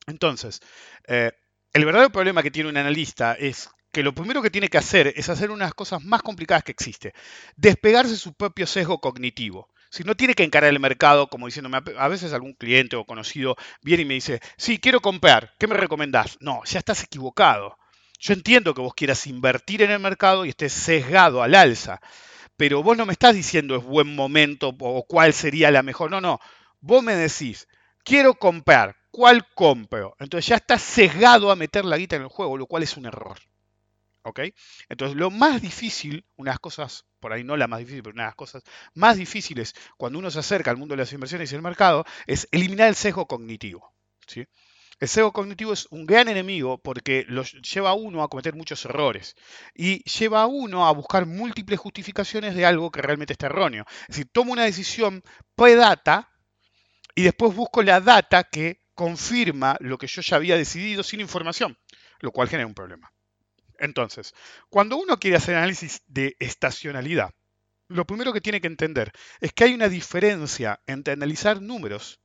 Entonces, 0.08 0.60
eh, 1.08 1.32
el 1.74 1.86
verdadero 1.86 2.12
problema 2.12 2.43
que 2.43 2.51
tiene 2.51 2.70
un 2.70 2.77
analista 2.77 3.34
es 3.34 3.70
que 3.91 4.03
lo 4.03 4.13
primero 4.13 4.41
que 4.41 4.50
tiene 4.50 4.70
que 4.70 4.77
hacer 4.77 5.13
es 5.15 5.29
hacer 5.29 5.51
unas 5.51 5.74
cosas 5.74 6.03
más 6.03 6.22
complicadas 6.22 6.63
que 6.63 6.72
existe, 6.72 7.13
despegarse 7.55 8.13
de 8.13 8.17
su 8.17 8.34
propio 8.34 8.67
sesgo 8.67 9.00
cognitivo. 9.00 9.73
Si 9.94 10.04
no 10.04 10.16
tiene 10.16 10.34
que 10.34 10.42
encarar 10.42 10.72
el 10.72 10.80
mercado 10.80 11.28
como 11.28 11.46
diciéndome, 11.46 11.78
a 12.00 12.08
veces 12.08 12.34
algún 12.34 12.54
cliente 12.54 12.96
o 12.96 13.06
conocido 13.06 13.56
viene 13.84 14.02
y 14.02 14.06
me 14.08 14.16
dice, 14.16 14.40
sí, 14.58 14.80
quiero 14.80 15.02
comprar, 15.02 15.54
¿qué 15.60 15.68
me 15.68 15.78
recomendás? 15.78 16.36
No, 16.40 16.64
ya 16.66 16.80
estás 16.80 17.04
equivocado. 17.04 17.78
Yo 18.18 18.34
entiendo 18.34 18.74
que 18.74 18.82
vos 18.82 18.96
quieras 18.96 19.28
invertir 19.28 19.84
en 19.84 19.92
el 19.92 20.00
mercado 20.00 20.46
y 20.46 20.50
estés 20.50 20.74
sesgado 20.74 21.44
al 21.44 21.54
alza, 21.54 22.02
pero 22.58 22.82
vos 22.82 22.98
no 22.98 23.06
me 23.06 23.14
estás 23.14 23.36
diciendo 23.36 23.76
es 23.76 23.84
buen 23.84 24.16
momento 24.16 24.76
o 24.80 25.06
cuál 25.06 25.32
sería 25.32 25.70
la 25.70 25.84
mejor. 25.84 26.10
No, 26.10 26.20
no. 26.20 26.40
Vos 26.80 27.04
me 27.04 27.16
decís, 27.16 27.68
quiero 28.03 28.34
comprar, 28.34 28.96
¿cuál 29.12 29.46
compro? 29.53 30.16
Entonces 30.18 30.48
ya 30.48 30.56
estás 30.56 30.82
sesgado 30.82 31.51
a 31.51 31.56
meter 31.56 31.86
la 31.86 31.98
guita 31.98 32.16
en 32.16 32.24
el 32.24 32.29
juego, 32.29 32.58
lo 32.58 32.66
cual 32.66 32.82
es 32.82 32.98
un 32.98 33.06
error. 33.06 33.38
¿Ok? 34.24 34.40
Entonces, 34.90 35.16
lo 35.18 35.29
más 35.29 35.62
difícil, 35.62 36.25
unas 36.36 36.58
cosas, 36.58 37.06
por 37.24 37.31
ahí 37.31 37.46
no 37.46 37.55
la 37.55 37.70
más 37.70 37.79
difícil, 37.79 38.03
pero 38.03 38.16
una 38.16 38.24
de 38.24 38.27
las 38.27 38.36
cosas 38.36 38.64
más 38.96 39.16
difíciles 39.16 39.74
cuando 39.96 40.20
uno 40.20 40.29
se 40.29 40.40
acerca 40.40 40.72
al 40.72 40.75
mundo 40.75 40.92
de 40.92 40.98
las 41.03 41.14
inversiones 41.14 41.50
y 41.50 41.55
el 41.55 41.62
mercado, 41.62 42.03
es 42.27 42.50
eliminar 42.51 42.90
el 42.90 42.96
sesgo 42.96 43.27
cognitivo. 43.27 43.94
¿sí? 44.27 44.46
El 45.00 45.07
sesgo 45.07 45.31
cognitivo 45.31 45.72
es 45.72 45.88
un 45.90 46.05
gran 46.05 46.27
enemigo 46.27 46.79
porque 46.79 47.24
lo 47.29 47.44
lleva 47.44 47.92
a 47.92 47.94
uno 47.94 48.24
a 48.24 48.27
cometer 48.27 48.55
muchos 48.55 48.83
errores 48.83 49.38
y 49.74 50.03
lleva 50.03 50.42
a 50.42 50.48
uno 50.48 50.86
a 50.86 50.92
buscar 50.92 51.25
múltiples 51.25 51.79
justificaciones 51.79 52.55
de 52.55 52.66
algo 52.66 52.92
que 52.92 53.01
realmente 53.01 53.31
está 53.31 53.46
erróneo. 53.46 53.86
Es 54.01 54.07
decir, 54.18 54.27
tomo 54.29 54.51
una 54.51 54.66
decisión 54.66 55.24
pre-data 55.55 56.29
y 57.16 57.24
después 57.24 57.55
busco 57.55 57.83
la 57.83 58.01
data 58.01 58.44
que 58.44 58.81
confirma 58.96 59.77
lo 59.79 59.98
que 59.98 60.07
yo 60.07 60.22
ya 60.22 60.36
había 60.36 60.57
decidido 60.57 61.03
sin 61.03 61.22
información, 61.22 61.77
lo 62.20 62.31
cual 62.31 62.50
genera 62.50 62.68
un 62.68 62.74
problema. 62.74 63.14
Entonces, 63.79 64.33
cuando 64.70 64.98
uno 64.98 65.18
quiere 65.20 65.38
hacer 65.38 65.55
análisis 65.55 66.01
de 66.07 66.36
estacionalidad, 66.40 67.31
lo 67.88 68.05
primero 68.05 68.33
que 68.33 68.42
tiene 68.42 68.62
que 68.62 68.68
entender 68.68 69.12
es 69.40 69.53
que 69.53 69.66
hay 69.66 69.74
una 69.74 69.90
diferencia 69.90 70.81
entre 70.88 71.14
analizar 71.14 71.62
números 71.62 72.20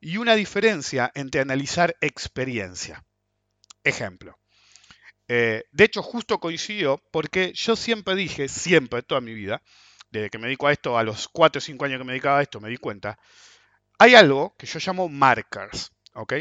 y 0.00 0.16
una 0.18 0.34
diferencia 0.34 1.10
entre 1.14 1.40
analizar 1.40 1.96
experiencia. 2.00 3.04
Ejemplo. 3.82 4.38
Eh, 5.28 5.64
de 5.72 5.84
hecho, 5.84 6.02
justo 6.02 6.38
coincidió 6.38 7.02
porque 7.10 7.52
yo 7.54 7.76
siempre 7.76 8.14
dije, 8.14 8.48
siempre, 8.48 9.02
toda 9.02 9.20
mi 9.20 9.34
vida, 9.34 9.62
desde 10.10 10.30
que 10.30 10.38
me 10.38 10.46
dedico 10.46 10.68
a 10.68 10.72
esto, 10.72 10.98
a 10.98 11.02
los 11.02 11.28
4 11.28 11.58
o 11.58 11.62
5 11.62 11.84
años 11.84 11.98
que 11.98 12.04
me 12.04 12.12
dedicaba 12.12 12.38
a 12.38 12.42
esto, 12.42 12.60
me 12.60 12.68
di 12.68 12.76
cuenta, 12.76 13.18
hay 13.98 14.14
algo 14.14 14.54
que 14.58 14.66
yo 14.66 14.78
llamo 14.78 15.08
markers, 15.08 15.90
¿ok? 16.14 16.34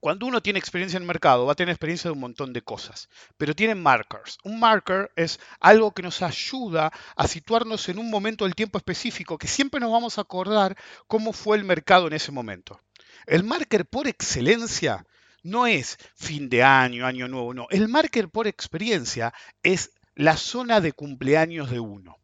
Cuando 0.00 0.26
uno 0.26 0.42
tiene 0.42 0.58
experiencia 0.58 0.96
en 0.96 1.04
el 1.04 1.06
mercado, 1.06 1.46
va 1.46 1.52
a 1.52 1.56
tener 1.56 1.72
experiencia 1.72 2.08
de 2.08 2.12
un 2.12 2.20
montón 2.20 2.52
de 2.52 2.62
cosas, 2.62 3.08
pero 3.38 3.54
tiene 3.54 3.74
markers. 3.74 4.38
Un 4.44 4.60
marker 4.60 5.10
es 5.16 5.40
algo 5.60 5.92
que 5.92 6.02
nos 6.02 6.20
ayuda 6.22 6.92
a 7.16 7.26
situarnos 7.26 7.88
en 7.88 7.98
un 7.98 8.10
momento 8.10 8.44
del 8.44 8.54
tiempo 8.54 8.78
específico, 8.78 9.38
que 9.38 9.48
siempre 9.48 9.80
nos 9.80 9.90
vamos 9.90 10.18
a 10.18 10.22
acordar 10.22 10.76
cómo 11.06 11.32
fue 11.32 11.56
el 11.56 11.64
mercado 11.64 12.06
en 12.06 12.12
ese 12.12 12.32
momento. 12.32 12.80
El 13.26 13.44
marker 13.44 13.86
por 13.86 14.06
excelencia 14.06 15.06
no 15.42 15.66
es 15.66 15.98
fin 16.14 16.48
de 16.48 16.62
año, 16.62 17.06
año 17.06 17.28
nuevo, 17.28 17.54
no. 17.54 17.66
El 17.70 17.88
marker 17.88 18.28
por 18.28 18.46
experiencia 18.46 19.32
es 19.62 19.92
la 20.14 20.36
zona 20.36 20.80
de 20.80 20.92
cumpleaños 20.92 21.70
de 21.70 21.80
uno. 21.80 22.18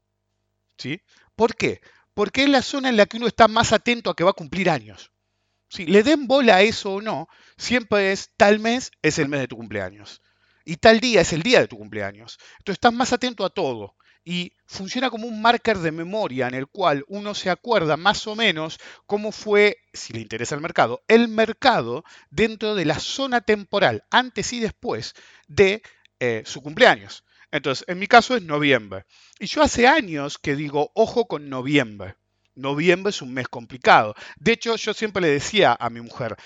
¿Sí? 0.77 1.03
¿Por 1.37 1.55
qué? 1.55 1.81
Porque 2.15 2.43
es 2.43 2.49
la 2.49 2.63
zona 2.63 2.89
en 2.89 2.97
la 2.97 3.07
que 3.07 3.19
uno 3.19 3.27
está 3.27 3.49
más 3.49 3.73
atento 3.73 4.11
a 4.11 4.17
que 4.17 4.25
va 4.25 4.31
a 4.31 4.35
cumplir 4.35 4.71
años. 4.71 5.13
Si 5.71 5.87
le 5.87 6.03
den 6.03 6.27
bola 6.27 6.57
a 6.57 6.63
eso 6.63 6.95
o 6.95 7.01
no, 7.01 7.29
siempre 7.57 8.11
es 8.11 8.33
tal 8.37 8.59
mes 8.59 8.91
es 9.03 9.21
el 9.21 9.29
mes 9.29 9.41
de 9.41 9.49
tu 9.49 9.57
cumpleaños. 9.57 10.21
Y 10.65 10.77
tal 10.79 10.99
día 10.99 11.21
es 11.21 11.33
el 11.33 11.43
día 11.43 11.61
de 11.61 11.69
tu 11.69 11.79
cumpleaños. 11.79 12.39
Entonces 12.59 12.79
estás 12.79 12.93
más 12.93 13.13
atento 13.13 13.45
a 13.45 13.51
todo. 13.51 13.95
Y 14.25 14.53
funciona 14.67 15.11
como 15.11 15.29
un 15.29 15.41
marker 15.41 15.79
de 15.79 15.93
memoria 15.93 16.49
en 16.49 16.55
el 16.55 16.67
cual 16.67 17.05
uno 17.07 17.35
se 17.35 17.51
acuerda 17.51 17.97
más 17.97 18.27
o 18.27 18.35
menos 18.35 18.81
cómo 19.07 19.31
fue, 19.31 19.79
si 19.93 20.13
le 20.13 20.21
interesa 20.21 20.57
el 20.57 20.61
mercado, 20.61 21.03
el 21.07 21.29
mercado 21.29 22.05
dentro 22.31 22.75
de 22.75 22.85
la 22.85 22.99
zona 22.99 23.41
temporal, 23.41 24.05
antes 24.11 24.53
y 24.53 24.59
después 24.59 25.15
de 25.47 25.83
eh, 26.19 26.43
su 26.45 26.63
cumpleaños. 26.63 27.25
Entonces, 27.53 27.85
en 27.89 28.01
mi 28.01 28.09
caso 28.09 28.35
es 28.35 28.43
noviembre. 28.43 29.05
Y 29.39 29.47
yo 29.47 29.63
hace 29.63 29.87
años 29.87 30.37
que 30.37 30.57
digo, 30.57 30.91
ojo 30.95 31.27
con 31.27 31.49
noviembre. 31.49 32.17
Noviembre 32.61 33.11
es 33.11 33.23
un 33.23 33.33
mes 33.33 33.49
complicado. 33.49 34.15
De 34.39 34.53
hecho, 34.53 34.77
yo 34.77 34.95
siempre 34.95 35.23
le 35.23 35.29
decía 35.29 35.77
a 35.79 35.91
mi 35.91 36.01
mujer, 36.01 36.37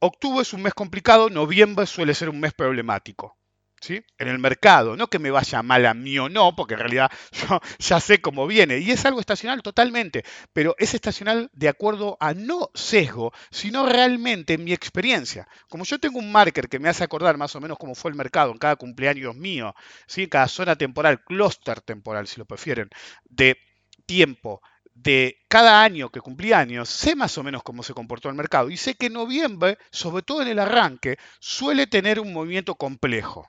octubre 0.00 0.42
es 0.42 0.52
un 0.52 0.62
mes 0.62 0.74
complicado, 0.74 1.28
noviembre 1.30 1.86
suele 1.86 2.14
ser 2.14 2.28
un 2.28 2.40
mes 2.40 2.54
problemático. 2.54 3.36
¿Sí? 3.80 4.04
En 4.18 4.26
el 4.26 4.40
mercado, 4.40 4.96
no 4.96 5.06
que 5.06 5.20
me 5.20 5.30
vaya 5.30 5.62
mal 5.62 5.86
a 5.86 5.94
mí 5.94 6.18
o 6.18 6.28
no, 6.28 6.56
porque 6.56 6.74
en 6.74 6.80
realidad 6.80 7.12
yo 7.48 7.60
ya 7.78 8.00
sé 8.00 8.20
cómo 8.20 8.48
viene, 8.48 8.78
y 8.78 8.90
es 8.90 9.04
algo 9.04 9.20
estacional 9.20 9.62
totalmente, 9.62 10.24
pero 10.52 10.74
es 10.78 10.94
estacional 10.94 11.48
de 11.52 11.68
acuerdo 11.68 12.16
a 12.18 12.34
no 12.34 12.70
sesgo, 12.74 13.32
sino 13.52 13.86
realmente 13.86 14.58
mi 14.58 14.72
experiencia. 14.72 15.46
Como 15.68 15.84
yo 15.84 16.00
tengo 16.00 16.18
un 16.18 16.32
marker 16.32 16.68
que 16.68 16.80
me 16.80 16.88
hace 16.88 17.04
acordar 17.04 17.36
más 17.36 17.54
o 17.54 17.60
menos 17.60 17.78
cómo 17.78 17.94
fue 17.94 18.10
el 18.10 18.16
mercado 18.16 18.50
en 18.50 18.58
cada 18.58 18.74
cumpleaños 18.74 19.36
mío, 19.36 19.72
¿sí? 20.08 20.26
cada 20.26 20.48
zona 20.48 20.74
temporal, 20.74 21.22
clúster 21.22 21.80
temporal 21.80 22.26
si 22.26 22.40
lo 22.40 22.46
prefieren, 22.46 22.88
de 23.26 23.58
tiempo, 24.06 24.60
de 25.02 25.38
cada 25.48 25.82
año 25.82 26.10
que 26.10 26.20
cumplí 26.20 26.52
años, 26.52 26.88
sé 26.88 27.14
más 27.14 27.38
o 27.38 27.42
menos 27.42 27.62
cómo 27.62 27.82
se 27.82 27.94
comportó 27.94 28.28
el 28.28 28.34
mercado 28.34 28.70
y 28.70 28.76
sé 28.76 28.94
que 28.94 29.10
noviembre, 29.10 29.78
sobre 29.90 30.22
todo 30.22 30.42
en 30.42 30.48
el 30.48 30.58
arranque, 30.58 31.18
suele 31.40 31.86
tener 31.86 32.20
un 32.20 32.32
movimiento 32.32 32.74
complejo. 32.74 33.48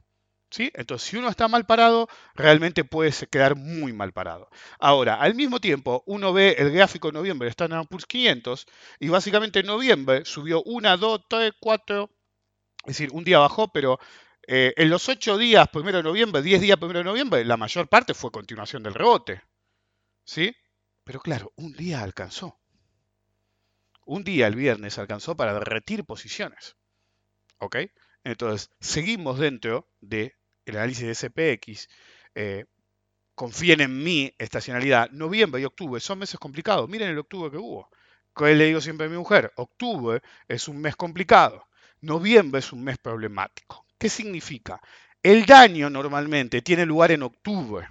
Entonces, 0.58 1.08
si 1.08 1.18
uno 1.18 1.30
está 1.30 1.48
mal 1.48 1.66
parado, 1.66 2.08
realmente 2.34 2.84
puede 2.84 3.12
quedar 3.28 3.56
muy 3.56 3.94
mal 3.94 4.14
parado. 4.14 4.50
Ahora, 4.80 5.16
al 5.16 5.36
mismo 5.36 5.60
tiempo, 5.60 6.04
uno 6.08 6.34
ve 6.34 6.56
el 6.58 6.72
gráfico 6.72 7.08
de 7.08 7.14
noviembre 7.14 7.46
de 7.46 7.52
Standard 7.52 7.88
Poor's 7.88 8.08
500 8.08 8.66
y 9.00 9.10
básicamente 9.10 9.60
en 9.60 9.68
noviembre 9.68 10.26
subió 10.26 10.64
1, 10.64 10.98
2, 10.98 11.22
3, 11.30 11.52
4, 11.60 12.10
es 12.86 12.88
decir, 12.88 13.10
un 13.14 13.24
día 13.24 13.40
bajó, 13.40 13.72
pero 13.72 14.00
eh, 14.48 14.74
en 14.78 14.90
los 14.90 15.08
8 15.08 15.38
días, 15.38 15.68
primero 15.70 15.98
de 15.98 16.04
noviembre, 16.04 16.42
10 16.42 16.62
días 16.62 16.78
primero 16.78 17.00
de 17.00 17.06
noviembre, 17.06 17.46
la 17.46 17.58
mayor 17.58 17.88
parte 17.88 18.14
fue 18.16 18.32
continuación 18.32 18.82
del 18.84 18.96
rebote. 18.96 19.44
¿Sí? 20.26 20.56
Pero 21.10 21.22
claro, 21.22 21.52
un 21.56 21.74
día 21.74 22.04
alcanzó. 22.04 22.60
un 24.06 24.24
día, 24.24 24.46
el 24.46 24.56
viernes, 24.56 25.00
alcanzó 25.00 25.36
para 25.36 25.56
derretir 25.56 26.06
posiciones. 26.06 26.78
¿Ok? 27.58 27.78
Entonces, 28.24 28.70
seguimos 28.80 29.40
dentro 29.40 29.90
del 30.02 30.36
análisis 30.68 31.08
de 31.08 31.16
SPX. 31.16 31.90
Eh, 32.36 32.66
confíen 33.34 33.82
en 33.82 34.04
mi 34.04 34.36
estacionalidad. 34.38 35.10
Noviembre 35.10 35.60
y 35.60 35.66
octubre 35.66 36.00
son 36.00 36.20
meses 36.20 36.40
complicados. 36.40 36.88
Miren 36.88 37.10
el 37.10 37.18
octubre 37.18 37.50
que 37.50 37.58
hubo. 37.58 37.90
¿Qué 38.36 38.54
le 38.54 38.66
digo 38.66 38.80
siempre 38.80 39.08
a 39.08 39.10
mi 39.10 39.18
mujer? 39.18 39.52
Octubre 39.56 40.22
es 40.48 40.68
un 40.68 40.80
mes 40.80 40.96
complicado. 40.96 41.70
Noviembre 42.02 42.60
es 42.60 42.72
un 42.72 42.84
mes 42.84 43.00
problemático. 43.00 43.84
¿Qué 43.98 44.10
significa? 44.10 44.80
El 45.24 45.48
daño 45.48 45.90
normalmente 45.90 46.62
tiene 46.62 46.86
lugar 46.86 47.10
en 47.10 47.24
octubre. 47.24 47.88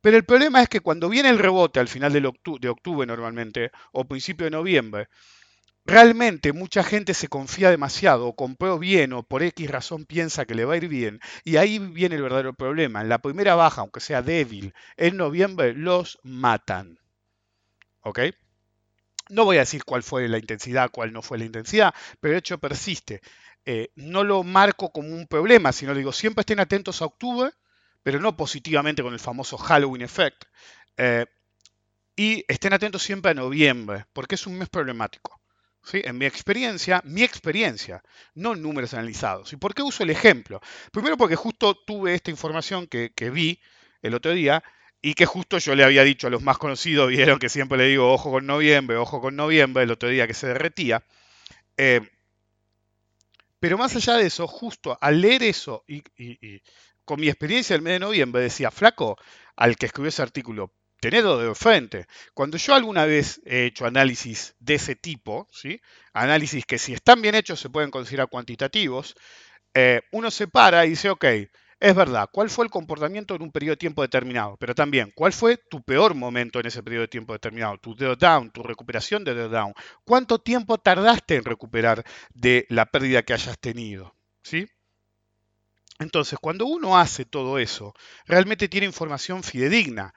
Pero 0.00 0.16
el 0.16 0.24
problema 0.24 0.62
es 0.62 0.68
que 0.68 0.80
cuando 0.80 1.08
viene 1.08 1.28
el 1.28 1.38
rebote 1.38 1.80
al 1.80 1.88
final 1.88 2.12
de 2.12 2.68
octubre 2.68 3.06
normalmente, 3.06 3.70
o 3.92 4.06
principio 4.06 4.44
de 4.44 4.50
noviembre, 4.50 5.08
realmente 5.84 6.52
mucha 6.52 6.84
gente 6.84 7.14
se 7.14 7.28
confía 7.28 7.70
demasiado, 7.70 8.28
o 8.28 8.36
compró 8.36 8.78
bien, 8.78 9.12
o 9.12 9.22
por 9.22 9.42
X 9.42 9.70
razón 9.70 10.04
piensa 10.04 10.44
que 10.44 10.54
le 10.54 10.64
va 10.64 10.74
a 10.74 10.76
ir 10.76 10.88
bien, 10.88 11.18
y 11.44 11.56
ahí 11.56 11.78
viene 11.78 12.16
el 12.16 12.22
verdadero 12.22 12.52
problema. 12.52 13.00
En 13.00 13.08
la 13.08 13.18
primera 13.18 13.54
baja, 13.54 13.80
aunque 13.80 14.00
sea 14.00 14.22
débil, 14.22 14.74
en 14.96 15.16
noviembre 15.16 15.72
los 15.74 16.18
matan. 16.22 16.98
¿Ok? 18.02 18.20
No 19.30 19.44
voy 19.44 19.56
a 19.56 19.60
decir 19.60 19.84
cuál 19.84 20.02
fue 20.02 20.28
la 20.28 20.38
intensidad, 20.38 20.90
cuál 20.90 21.12
no 21.12 21.22
fue 21.22 21.38
la 21.38 21.44
intensidad, 21.44 21.94
pero 22.20 22.34
el 22.34 22.38
hecho 22.38 22.58
persiste. 22.58 23.20
Eh, 23.64 23.90
no 23.96 24.24
lo 24.24 24.42
marco 24.42 24.90
como 24.90 25.08
un 25.08 25.26
problema, 25.26 25.72
sino 25.72 25.94
digo, 25.94 26.12
siempre 26.12 26.42
estén 26.42 26.60
atentos 26.60 27.02
a 27.02 27.06
octubre, 27.06 27.50
pero 28.02 28.20
no 28.20 28.36
positivamente 28.36 29.02
con 29.02 29.12
el 29.12 29.20
famoso 29.20 29.58
Halloween 29.58 30.02
effect. 30.02 30.44
Eh, 30.96 31.26
y 32.16 32.44
estén 32.48 32.72
atentos 32.72 33.02
siempre 33.02 33.30
a 33.30 33.34
noviembre, 33.34 34.06
porque 34.12 34.34
es 34.34 34.46
un 34.46 34.58
mes 34.58 34.68
problemático. 34.68 35.40
¿sí? 35.84 36.02
En 36.04 36.18
mi 36.18 36.26
experiencia, 36.26 37.00
mi 37.04 37.22
experiencia, 37.22 38.02
no 38.34 38.54
números 38.56 38.94
analizados. 38.94 39.52
¿Y 39.52 39.56
por 39.56 39.74
qué 39.74 39.82
uso 39.82 40.02
el 40.02 40.10
ejemplo? 40.10 40.60
Primero 40.92 41.16
porque 41.16 41.36
justo 41.36 41.74
tuve 41.74 42.14
esta 42.14 42.30
información 42.30 42.86
que, 42.86 43.30
vi 43.30 43.60
el 44.02 44.14
otro 44.14 44.32
día 44.32 44.62
y 45.00 45.14
que 45.14 45.26
justo 45.26 45.58
yo 45.58 45.74
le 45.76 45.84
había 45.84 46.02
dicho 46.02 46.26
a 46.26 46.30
los 46.30 46.42
más 46.42 46.58
conocidos, 46.58 47.08
vieron 47.08 47.38
que 47.38 47.48
siempre 47.48 47.78
le 47.78 47.84
digo 47.84 48.12
ojo 48.12 48.30
con 48.30 48.46
noviembre, 48.46 48.96
ojo 48.96 49.20
con 49.20 49.36
noviembre, 49.36 49.84
el 49.84 49.90
otro 49.90 50.08
día 50.08 50.26
que 50.26 50.34
se 50.34 50.48
derretía. 50.48 51.04
Eh, 51.76 52.00
pero 53.60 53.76
más 53.78 53.94
allá 53.96 54.14
de 54.14 54.26
eso, 54.26 54.46
justo 54.46 54.96
al 55.00 55.20
leer 55.20 55.42
eso 55.42 55.84
y, 55.88 56.02
con 57.08 57.20
mi 57.20 57.28
experiencia 57.28 57.74
del 57.74 57.80
mes 57.80 57.94
de 57.94 58.00
noviembre 58.00 58.42
decía, 58.42 58.70
flaco, 58.70 59.16
al 59.56 59.76
que 59.76 59.86
escribió 59.86 60.10
ese 60.10 60.20
artículo, 60.20 60.74
tenedlo 61.00 61.38
de 61.38 61.54
frente. 61.54 62.06
Cuando 62.34 62.58
yo 62.58 62.74
alguna 62.74 63.06
vez 63.06 63.40
he 63.46 63.64
hecho 63.64 63.86
análisis 63.86 64.54
de 64.58 64.74
ese 64.74 64.94
tipo, 64.94 65.48
¿sí? 65.50 65.80
análisis 66.12 66.66
que 66.66 66.76
si 66.76 66.92
están 66.92 67.22
bien 67.22 67.34
hechos 67.34 67.60
se 67.60 67.70
pueden 67.70 67.90
considerar 67.90 68.28
cuantitativos, 68.28 69.14
eh, 69.72 70.02
uno 70.12 70.30
se 70.30 70.48
para 70.48 70.84
y 70.84 70.90
dice, 70.90 71.08
ok, 71.08 71.24
es 71.80 71.94
verdad, 71.94 72.28
¿cuál 72.30 72.50
fue 72.50 72.66
el 72.66 72.70
comportamiento 72.70 73.34
en 73.34 73.40
un 73.40 73.52
periodo 73.52 73.72
de 73.72 73.78
tiempo 73.78 74.02
determinado? 74.02 74.58
Pero 74.58 74.74
también, 74.74 75.10
¿cuál 75.14 75.32
fue 75.32 75.56
tu 75.56 75.82
peor 75.82 76.14
momento 76.14 76.60
en 76.60 76.66
ese 76.66 76.82
periodo 76.82 77.04
de 77.04 77.08
tiempo 77.08 77.32
determinado? 77.32 77.78
Tu 77.78 77.94
down, 77.94 78.50
tu 78.50 78.62
recuperación 78.62 79.24
de 79.24 79.48
down. 79.48 79.72
¿Cuánto 80.04 80.40
tiempo 80.40 80.76
tardaste 80.76 81.36
en 81.36 81.44
recuperar 81.44 82.04
de 82.34 82.66
la 82.68 82.84
pérdida 82.84 83.22
que 83.22 83.32
hayas 83.32 83.58
tenido? 83.58 84.14
¿Sí? 84.42 84.68
Entonces, 85.98 86.38
cuando 86.40 86.66
uno 86.66 86.96
hace 86.98 87.24
todo 87.24 87.58
eso, 87.58 87.94
realmente 88.26 88.68
tiene 88.68 88.86
información 88.86 89.42
fidedigna. 89.42 90.14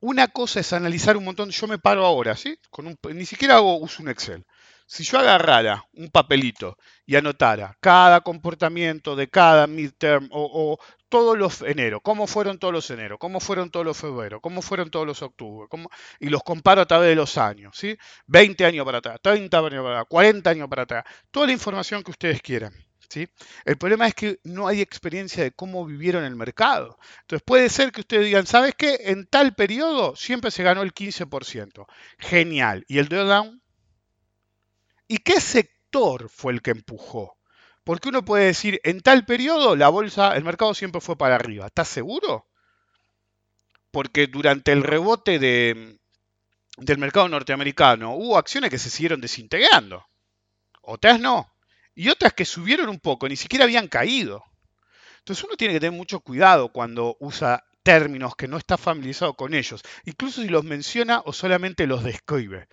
Una 0.00 0.28
cosa 0.28 0.60
es 0.60 0.72
analizar 0.72 1.16
un 1.16 1.24
montón, 1.24 1.50
yo 1.50 1.66
me 1.66 1.78
paro 1.78 2.04
ahora, 2.06 2.36
¿sí? 2.36 2.58
Con 2.70 2.86
un, 2.86 2.96
ni 3.14 3.26
siquiera 3.26 3.56
hago, 3.56 3.78
uso 3.78 4.02
un 4.02 4.08
Excel. 4.10 4.44
Si 4.86 5.02
yo 5.02 5.18
agarrara 5.18 5.84
un 5.94 6.10
papelito 6.10 6.76
y 7.04 7.16
anotara 7.16 7.76
cada 7.80 8.20
comportamiento 8.20 9.16
de 9.16 9.28
cada 9.28 9.66
midterm 9.66 10.28
o, 10.30 10.78
todos 11.08 11.36
los 11.38 11.62
enero, 11.62 12.00
cómo 12.00 12.26
fueron 12.26 12.58
todos 12.58 12.74
los 12.74 12.90
enero, 12.90 13.18
cómo 13.18 13.40
fueron 13.40 13.70
todos 13.70 13.86
los 13.86 13.96
febrero, 13.96 14.40
cómo 14.40 14.62
fueron 14.62 14.90
todos 14.90 15.06
los 15.06 15.22
octubre, 15.22 15.68
y 16.20 16.28
los 16.28 16.42
comparo 16.42 16.82
a 16.82 16.86
través 16.86 17.08
de 17.08 17.16
los 17.16 17.38
años, 17.38 17.76
¿sí? 17.76 17.96
20 18.26 18.64
años 18.64 18.84
para 18.84 18.98
atrás, 18.98 19.18
30 19.22 19.58
años 19.58 19.82
para 19.82 20.00
atrás, 20.00 20.06
40 20.08 20.50
años 20.50 20.68
para 20.68 20.82
atrás, 20.82 21.04
toda 21.30 21.46
la 21.46 21.52
información 21.52 22.02
que 22.02 22.10
ustedes 22.12 22.42
quieran. 22.42 22.72
El 23.64 23.78
problema 23.78 24.06
es 24.06 24.14
que 24.14 24.40
no 24.44 24.68
hay 24.68 24.80
experiencia 24.80 25.42
de 25.42 25.52
cómo 25.52 25.84
vivieron 25.84 26.24
el 26.24 26.36
mercado. 26.36 26.98
Entonces 27.22 27.42
puede 27.44 27.68
ser 27.68 27.92
que 27.92 28.00
ustedes 28.00 28.24
digan, 28.24 28.46
¿sabes 28.46 28.74
qué? 28.76 28.98
En 29.04 29.26
tal 29.26 29.54
periodo 29.54 30.16
siempre 30.16 30.50
se 30.50 30.62
ganó 30.62 30.82
el 30.82 30.94
15%. 30.94 31.86
Genial. 32.18 32.84
¿Y 32.88 32.98
el 32.98 33.08
drawdown? 33.08 33.62
¿Y 35.08 35.18
qué 35.18 35.40
sector 35.40 36.28
fue 36.28 36.52
el 36.52 36.62
que 36.62 36.72
empujó? 36.72 37.36
Porque 37.84 38.08
uno 38.08 38.24
puede 38.24 38.46
decir, 38.46 38.80
en 38.82 39.00
tal 39.00 39.24
periodo 39.24 39.76
la 39.76 39.88
bolsa, 39.88 40.36
el 40.36 40.44
mercado 40.44 40.74
siempre 40.74 41.00
fue 41.00 41.16
para 41.16 41.36
arriba. 41.36 41.66
¿Estás 41.66 41.88
seguro? 41.88 42.46
Porque 43.92 44.26
durante 44.26 44.72
el 44.72 44.82
rebote 44.82 45.38
de, 45.38 45.98
del 46.76 46.98
mercado 46.98 47.28
norteamericano 47.28 48.14
hubo 48.16 48.36
acciones 48.36 48.70
que 48.70 48.78
se 48.78 48.90
siguieron 48.90 49.20
desintegrando. 49.20 50.04
Otras 50.82 51.20
no 51.20 51.55
y 51.96 52.10
otras 52.10 52.34
que 52.34 52.44
subieron 52.44 52.88
un 52.88 53.00
poco, 53.00 53.28
ni 53.28 53.36
siquiera 53.36 53.64
habían 53.64 53.88
caído. 53.88 54.44
Entonces 55.18 55.42
uno 55.44 55.56
tiene 55.56 55.74
que 55.74 55.80
tener 55.80 55.96
mucho 55.96 56.20
cuidado 56.20 56.68
cuando 56.68 57.16
usa 57.18 57.64
términos 57.82 58.36
que 58.36 58.46
no 58.46 58.58
está 58.58 58.76
familiarizado 58.76 59.34
con 59.34 59.54
ellos, 59.54 59.82
incluso 60.04 60.42
si 60.42 60.48
los 60.48 60.62
menciona 60.62 61.22
o 61.24 61.32
solamente 61.32 61.86
los 61.86 62.04
describe. 62.04 62.68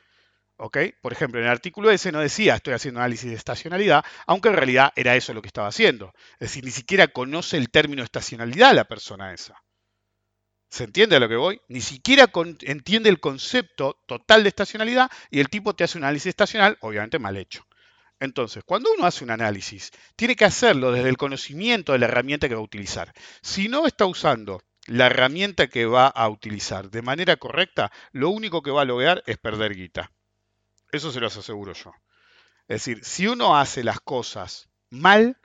¿Ok? 0.57 0.77
Por 1.01 1.13
ejemplo, 1.13 1.39
en 1.39 1.45
el 1.45 1.51
artículo 1.51 1.89
ese 1.89 2.11
no 2.11 2.19
decía 2.19 2.55
estoy 2.55 2.73
haciendo 2.73 2.99
análisis 2.99 3.29
de 3.29 3.35
estacionalidad, 3.35 4.03
aunque 4.27 4.49
en 4.49 4.55
realidad 4.55 4.93
era 4.95 5.15
eso 5.15 5.33
lo 5.33 5.41
que 5.41 5.47
estaba 5.47 5.67
haciendo. 5.67 6.13
Es 6.33 6.49
decir, 6.49 6.63
ni 6.63 6.71
siquiera 6.71 7.07
conoce 7.07 7.57
el 7.57 7.71
término 7.71 8.03
estacionalidad 8.03 8.75
la 8.75 8.83
persona 8.83 9.33
esa. 9.33 9.55
¿Se 10.69 10.83
entiende 10.83 11.15
a 11.15 11.19
lo 11.19 11.29
que 11.29 11.35
voy? 11.35 11.61
Ni 11.69 11.81
siquiera 11.81 12.31
entiende 12.61 13.09
el 13.09 13.19
concepto 13.19 14.01
total 14.05 14.43
de 14.43 14.49
estacionalidad 14.49 15.09
y 15.31 15.39
el 15.39 15.49
tipo 15.49 15.75
te 15.75 15.83
hace 15.83 15.97
un 15.97 16.03
análisis 16.03 16.27
estacional, 16.27 16.77
obviamente 16.81 17.19
mal 17.19 17.37
hecho. 17.37 17.65
Entonces, 18.23 18.63
cuando 18.63 18.89
uno 18.93 19.05
hace 19.05 19.25
un 19.25 19.31
análisis, 19.31 19.91
tiene 20.15 20.37
que 20.37 20.45
hacerlo 20.45 20.93
desde 20.93 21.09
el 21.09 21.17
conocimiento 21.17 21.91
de 21.91 21.99
la 21.99 22.05
herramienta 22.05 22.47
que 22.47 22.55
va 22.55 22.61
a 22.61 22.63
utilizar. 22.63 23.13
Si 23.41 23.67
no 23.67 23.85
está 23.85 24.05
usando 24.05 24.63
la 24.87 25.07
herramienta 25.07 25.67
que 25.67 25.85
va 25.85 26.07
a 26.07 26.29
utilizar 26.29 26.89
de 26.89 27.01
manera 27.01 27.35
correcta, 27.35 27.91
lo 28.13 28.29
único 28.29 28.61
que 28.61 28.71
va 28.71 28.83
a 28.83 28.85
lograr 28.85 29.23
es 29.25 29.37
perder 29.37 29.75
guita. 29.75 30.09
Eso 30.93 31.11
se 31.11 31.19
los 31.19 31.35
aseguro 31.35 31.73
yo. 31.73 31.91
Es 32.69 32.85
decir, 32.85 33.03
si 33.03 33.27
uno 33.27 33.57
hace 33.57 33.83
las 33.83 33.99
cosas 33.99 34.69
mal, 34.89 35.37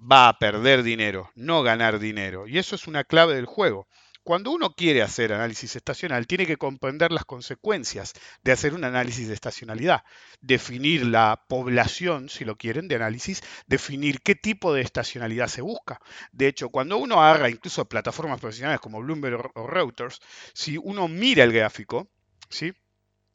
va 0.00 0.28
a 0.28 0.38
perder 0.38 0.82
dinero, 0.82 1.30
no 1.34 1.62
ganar 1.62 1.98
dinero. 1.98 2.48
Y 2.48 2.56
eso 2.56 2.76
es 2.76 2.86
una 2.86 3.04
clave 3.04 3.34
del 3.34 3.44
juego. 3.44 3.86
Cuando 4.24 4.52
uno 4.52 4.74
quiere 4.74 5.02
hacer 5.02 5.32
análisis 5.32 5.74
estacional, 5.74 6.28
tiene 6.28 6.46
que 6.46 6.56
comprender 6.56 7.10
las 7.10 7.24
consecuencias 7.24 8.12
de 8.44 8.52
hacer 8.52 8.72
un 8.72 8.84
análisis 8.84 9.26
de 9.26 9.34
estacionalidad, 9.34 10.04
definir 10.40 11.04
la 11.06 11.44
población, 11.48 12.28
si 12.28 12.44
lo 12.44 12.56
quieren, 12.56 12.86
de 12.86 12.94
análisis, 12.94 13.42
definir 13.66 14.20
qué 14.20 14.36
tipo 14.36 14.72
de 14.72 14.82
estacionalidad 14.82 15.48
se 15.48 15.60
busca. 15.60 16.00
De 16.30 16.46
hecho, 16.46 16.68
cuando 16.68 16.98
uno 16.98 17.22
haga 17.22 17.50
incluso 17.50 17.84
plataformas 17.88 18.40
profesionales 18.40 18.80
como 18.80 19.00
Bloomberg 19.00 19.50
o 19.54 19.66
Reuters, 19.66 20.20
si 20.54 20.76
uno 20.76 21.08
mira 21.08 21.42
el 21.42 21.52
gráfico, 21.52 22.08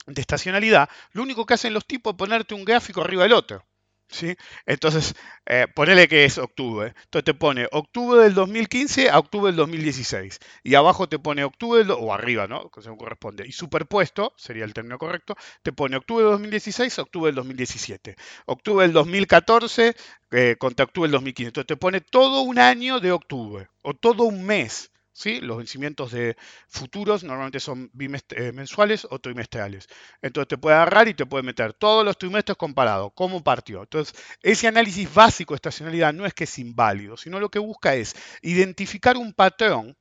de 0.05 0.21
estacionalidad, 0.21 0.89
lo 1.11 1.21
único 1.23 1.45
que 1.45 1.55
hacen 1.55 1.73
los 1.73 1.85
tipos 1.85 2.13
es 2.13 2.17
ponerte 2.17 2.53
un 2.53 2.63
gráfico 2.63 3.01
arriba 3.01 3.23
del 3.23 3.33
otro. 3.33 3.65
¿Sí? 4.09 4.35
Entonces, 4.65 5.15
eh, 5.45 5.67
ponele 5.73 6.07
que 6.07 6.25
es 6.25 6.37
octubre. 6.37 6.93
Entonces 7.05 7.23
te 7.25 7.33
pone 7.33 7.67
octubre 7.71 8.21
del 8.21 8.33
2015 8.33 9.09
a 9.09 9.19
octubre 9.19 9.47
del 9.47 9.57
2016. 9.57 10.39
Y 10.63 10.75
abajo 10.75 11.07
te 11.09 11.19
pone 11.19 11.43
octubre, 11.43 11.85
o 11.89 12.13
arriba, 12.13 12.47
¿no? 12.47 12.69
Según 12.79 12.97
corresponde. 12.97 13.45
Y 13.47 13.51
superpuesto, 13.51 14.33
sería 14.37 14.65
el 14.65 14.73
término 14.73 14.97
correcto, 14.97 15.35
te 15.63 15.73
pone 15.73 15.97
octubre 15.97 16.23
del 16.23 16.33
2016 16.33 16.99
a 16.99 17.01
octubre 17.03 17.27
del 17.29 17.35
2017. 17.35 18.15
Octubre 18.45 18.83
del 18.83 18.93
2014 18.93 19.95
eh, 20.31 20.55
contra 20.59 20.85
octubre 20.85 21.07
del 21.07 21.13
2015. 21.13 21.47
Entonces 21.49 21.67
te 21.67 21.77
pone 21.77 22.01
todo 22.01 22.41
un 22.41 22.59
año 22.59 22.99
de 22.99 23.11
octubre, 23.11 23.69
o 23.81 23.93
todo 23.93 24.23
un 24.23 24.45
mes. 24.45 24.91
Los 25.25 25.57
vencimientos 25.57 26.11
de 26.11 26.37
futuros 26.67 27.23
normalmente 27.23 27.59
son 27.59 27.91
eh, 27.99 28.51
mensuales 28.53 29.07
o 29.09 29.19
trimestrales. 29.19 29.87
Entonces 30.21 30.47
te 30.47 30.57
puede 30.57 30.75
agarrar 30.75 31.07
y 31.07 31.15
te 31.15 31.25
puede 31.25 31.43
meter 31.43 31.73
todos 31.73 32.05
los 32.05 32.17
trimestres 32.17 32.57
comparados, 32.57 33.11
cómo 33.15 33.43
partió. 33.43 33.81
Entonces, 33.81 34.15
ese 34.41 34.67
análisis 34.67 35.11
básico 35.11 35.53
de 35.53 35.57
estacionalidad 35.57 36.13
no 36.13 36.25
es 36.25 36.33
que 36.33 36.43
es 36.43 36.59
inválido, 36.59 37.17
sino 37.17 37.39
lo 37.39 37.49
que 37.49 37.59
busca 37.59 37.95
es 37.95 38.15
identificar 38.43 39.17
un 39.17 39.33
patrón 39.33 39.97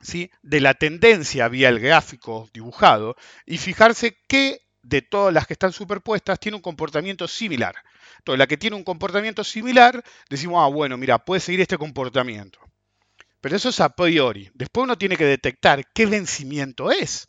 ¿sí? 0.00 0.30
de 0.42 0.60
la 0.60 0.74
tendencia 0.74 1.48
vía 1.48 1.70
el 1.70 1.80
gráfico 1.80 2.48
dibujado 2.52 3.16
y 3.46 3.56
fijarse 3.56 4.18
qué 4.28 4.60
de 4.82 5.00
todas 5.00 5.32
las 5.32 5.46
que 5.46 5.54
están 5.54 5.72
superpuestas 5.72 6.38
tiene 6.38 6.56
un 6.56 6.62
comportamiento 6.62 7.26
similar. 7.26 7.74
Entonces, 8.18 8.38
la 8.38 8.46
que 8.46 8.58
tiene 8.58 8.76
un 8.76 8.84
comportamiento 8.84 9.42
similar, 9.42 10.04
decimos, 10.28 10.62
ah, 10.62 10.68
bueno, 10.68 10.98
mira, 10.98 11.18
puede 11.18 11.40
seguir 11.40 11.62
este 11.62 11.78
comportamiento. 11.78 12.58
Pero 13.44 13.56
eso 13.56 13.68
es 13.68 13.80
a 13.80 13.90
priori. 13.90 14.50
Después 14.54 14.84
uno 14.84 14.96
tiene 14.96 15.18
que 15.18 15.26
detectar 15.26 15.84
qué 15.92 16.06
vencimiento 16.06 16.90
es. 16.90 17.28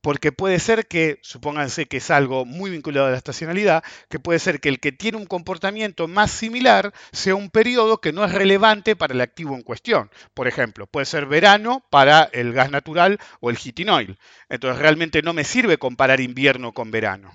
porque 0.00 0.30
puede 0.30 0.60
ser 0.60 0.86
que, 0.86 1.18
supónganse 1.22 1.86
que 1.86 1.96
es 1.96 2.12
algo 2.12 2.44
muy 2.44 2.70
vinculado 2.70 3.08
a 3.08 3.10
la 3.10 3.16
estacionalidad, 3.16 3.82
que 4.08 4.20
puede 4.20 4.38
ser 4.38 4.60
que 4.60 4.68
el 4.68 4.78
que 4.78 4.92
tiene 4.92 5.18
un 5.18 5.26
comportamiento 5.26 6.06
más 6.06 6.30
similar 6.30 6.94
sea 7.10 7.34
un 7.34 7.50
periodo 7.50 8.00
que 8.00 8.12
no 8.12 8.24
es 8.24 8.30
relevante 8.30 8.94
para 8.94 9.14
el 9.14 9.20
activo 9.20 9.56
en 9.56 9.62
cuestión. 9.62 10.12
Por 10.32 10.46
ejemplo, 10.46 10.86
puede 10.86 11.06
ser 11.06 11.26
verano 11.26 11.84
para 11.90 12.22
el 12.32 12.52
gas 12.52 12.70
natural 12.70 13.18
o 13.40 13.50
el 13.50 13.56
heating 13.56 13.88
oil. 13.88 14.16
Entonces 14.48 14.80
realmente 14.80 15.22
no 15.22 15.32
me 15.32 15.42
sirve 15.42 15.76
comparar 15.76 16.20
invierno 16.20 16.72
con 16.72 16.92
verano. 16.92 17.32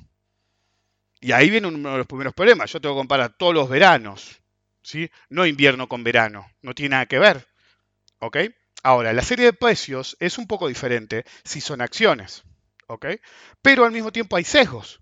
Y 1.20 1.34
ahí 1.34 1.50
viene 1.50 1.68
uno 1.68 1.92
de 1.92 1.98
los 1.98 2.08
primeros 2.08 2.34
problemas. 2.34 2.72
Yo 2.72 2.80
tengo 2.80 2.96
que 2.96 3.00
comparar 3.00 3.36
todos 3.38 3.54
los 3.54 3.68
veranos, 3.68 4.42
¿sí? 4.82 5.12
no 5.28 5.46
invierno 5.46 5.90
con 5.90 6.06
verano. 6.06 6.48
No 6.62 6.74
tiene 6.74 6.92
nada 6.92 7.06
que 7.08 7.20
ver. 7.20 7.53
¿Ok? 8.24 8.38
Ahora, 8.84 9.12
la 9.12 9.22
serie 9.22 9.46
de 9.46 9.54
precios 9.54 10.16
es 10.22 10.38
un 10.38 10.48
poco 10.48 10.70
diferente 10.70 11.26
si 11.44 11.60
son 11.60 11.82
acciones. 11.82 12.44
¿Ok? 12.88 13.06
Pero 13.62 13.84
al 13.84 13.92
mismo 13.92 14.14
tiempo 14.14 14.38
hay 14.38 14.46
sesgos. 14.46 15.02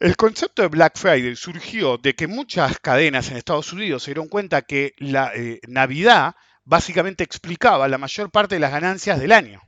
El 0.00 0.16
concepto 0.16 0.62
de 0.62 0.68
Black 0.68 0.98
Friday 0.98 1.36
surgió 1.36 1.96
de 1.96 2.16
que 2.16 2.26
muchas 2.26 2.80
cadenas 2.80 3.30
en 3.30 3.36
Estados 3.36 3.72
Unidos 3.72 4.02
se 4.02 4.10
dieron 4.10 4.28
cuenta 4.28 4.62
que 4.62 4.94
la 4.98 5.32
eh, 5.34 5.60
Navidad 5.68 6.34
básicamente 6.64 7.22
explicaba 7.22 7.86
la 7.86 7.98
mayor 7.98 8.32
parte 8.32 8.56
de 8.56 8.60
las 8.60 8.72
ganancias 8.72 9.20
del 9.20 9.30
año. 9.30 9.62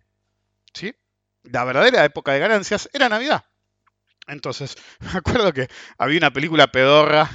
¿Sí? 0.75 0.92
La 1.44 1.62
verdadera 1.62 2.05
época 2.05 2.33
de 2.33 2.40
ganancias 2.40 2.90
era 2.92 3.09
Navidad. 3.09 3.44
Entonces, 4.27 4.77
me 4.99 5.18
acuerdo 5.18 5.53
que 5.53 5.68
había 5.96 6.18
una 6.18 6.33
película 6.33 6.73
pedorra 6.73 7.31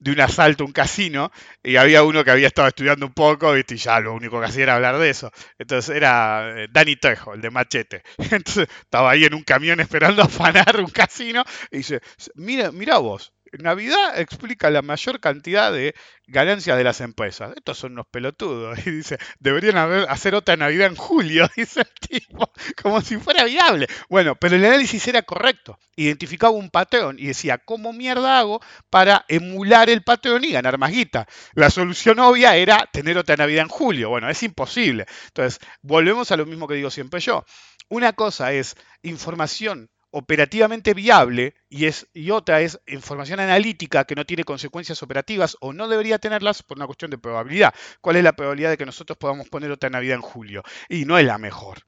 de 0.00 0.10
un 0.12 0.20
asalto 0.20 0.64
a 0.64 0.66
un 0.66 0.72
casino 0.72 1.30
y 1.62 1.76
había 1.76 2.02
uno 2.02 2.24
que 2.24 2.30
había 2.30 2.48
estado 2.48 2.68
estudiando 2.68 3.06
un 3.06 3.12
poco 3.12 3.56
y 3.56 3.62
ya 3.62 4.00
lo 4.00 4.14
único 4.14 4.40
que 4.40 4.46
hacía 4.46 4.64
era 4.64 4.74
hablar 4.76 4.98
de 4.98 5.10
eso. 5.10 5.30
Entonces 5.58 5.94
era 5.94 6.62
eh, 6.62 6.68
Danny 6.70 6.96
Trejo, 6.96 7.34
el 7.34 7.40
de 7.40 7.50
Machete. 7.50 8.02
Entonces 8.18 8.68
estaba 8.80 9.10
ahí 9.10 9.24
en 9.24 9.34
un 9.34 9.42
camión 9.44 9.78
esperando 9.80 10.22
afanar 10.24 10.80
un 10.80 10.90
casino 10.90 11.44
y 11.70 11.78
dice, 11.78 12.00
mira, 12.34 12.72
mira 12.72 12.98
vos, 12.98 13.32
Navidad 13.58 14.18
explica 14.20 14.70
la 14.70 14.82
mayor 14.82 15.20
cantidad 15.20 15.72
de 15.72 15.94
ganancias 16.26 16.76
de 16.76 16.84
las 16.84 17.00
empresas. 17.00 17.52
Estos 17.56 17.78
son 17.78 17.92
unos 17.92 18.06
pelotudos. 18.06 18.78
Y 18.86 18.90
dice, 18.90 19.18
deberían 19.38 19.76
hacer 20.08 20.34
otra 20.34 20.56
Navidad 20.56 20.88
en 20.88 20.96
julio, 20.96 21.48
dice 21.56 21.80
el 21.80 22.08
tipo, 22.08 22.50
como 22.82 23.00
si 23.00 23.16
fuera 23.18 23.44
viable. 23.44 23.86
Bueno, 24.08 24.36
pero 24.36 24.56
el 24.56 24.64
análisis 24.64 25.06
era 25.08 25.22
correcto. 25.22 25.78
Identificaba 25.96 26.52
un 26.52 26.70
patrón 26.70 27.16
y 27.18 27.26
decía, 27.26 27.58
¿cómo 27.58 27.92
mierda 27.92 28.38
hago 28.38 28.60
para 28.88 29.24
emular 29.28 29.90
el 29.90 30.02
patrón 30.02 30.44
y 30.44 30.52
ganar 30.52 30.78
más 30.78 30.92
guita? 30.92 31.26
La 31.54 31.70
solución 31.70 32.18
obvia 32.20 32.56
era 32.56 32.88
tener 32.92 33.18
otra 33.18 33.36
Navidad 33.36 33.62
en 33.62 33.68
julio. 33.68 34.08
Bueno, 34.10 34.28
es 34.30 34.42
imposible. 34.42 35.06
Entonces, 35.26 35.60
volvemos 35.82 36.30
a 36.30 36.36
lo 36.36 36.46
mismo 36.46 36.66
que 36.68 36.74
digo 36.74 36.90
siempre 36.90 37.20
yo. 37.20 37.44
Una 37.88 38.12
cosa 38.12 38.52
es 38.52 38.76
información 39.02 39.90
operativamente 40.10 40.94
viable 40.94 41.54
y, 41.68 41.86
es, 41.86 42.08
y 42.12 42.30
otra 42.30 42.60
es 42.60 42.80
información 42.86 43.40
analítica 43.40 44.04
que 44.04 44.14
no 44.14 44.26
tiene 44.26 44.44
consecuencias 44.44 45.02
operativas 45.02 45.56
o 45.60 45.72
no 45.72 45.88
debería 45.88 46.18
tenerlas 46.18 46.62
por 46.62 46.78
una 46.78 46.86
cuestión 46.86 47.10
de 47.10 47.18
probabilidad. 47.18 47.74
¿Cuál 48.00 48.16
es 48.16 48.24
la 48.24 48.32
probabilidad 48.32 48.70
de 48.70 48.76
que 48.76 48.86
nosotros 48.86 49.16
podamos 49.18 49.48
poner 49.48 49.70
otra 49.70 49.90
Navidad 49.90 50.16
en 50.16 50.22
julio? 50.22 50.62
Y 50.88 51.04
no 51.04 51.18
es 51.18 51.24
la 51.24 51.38
mejor. 51.38 51.86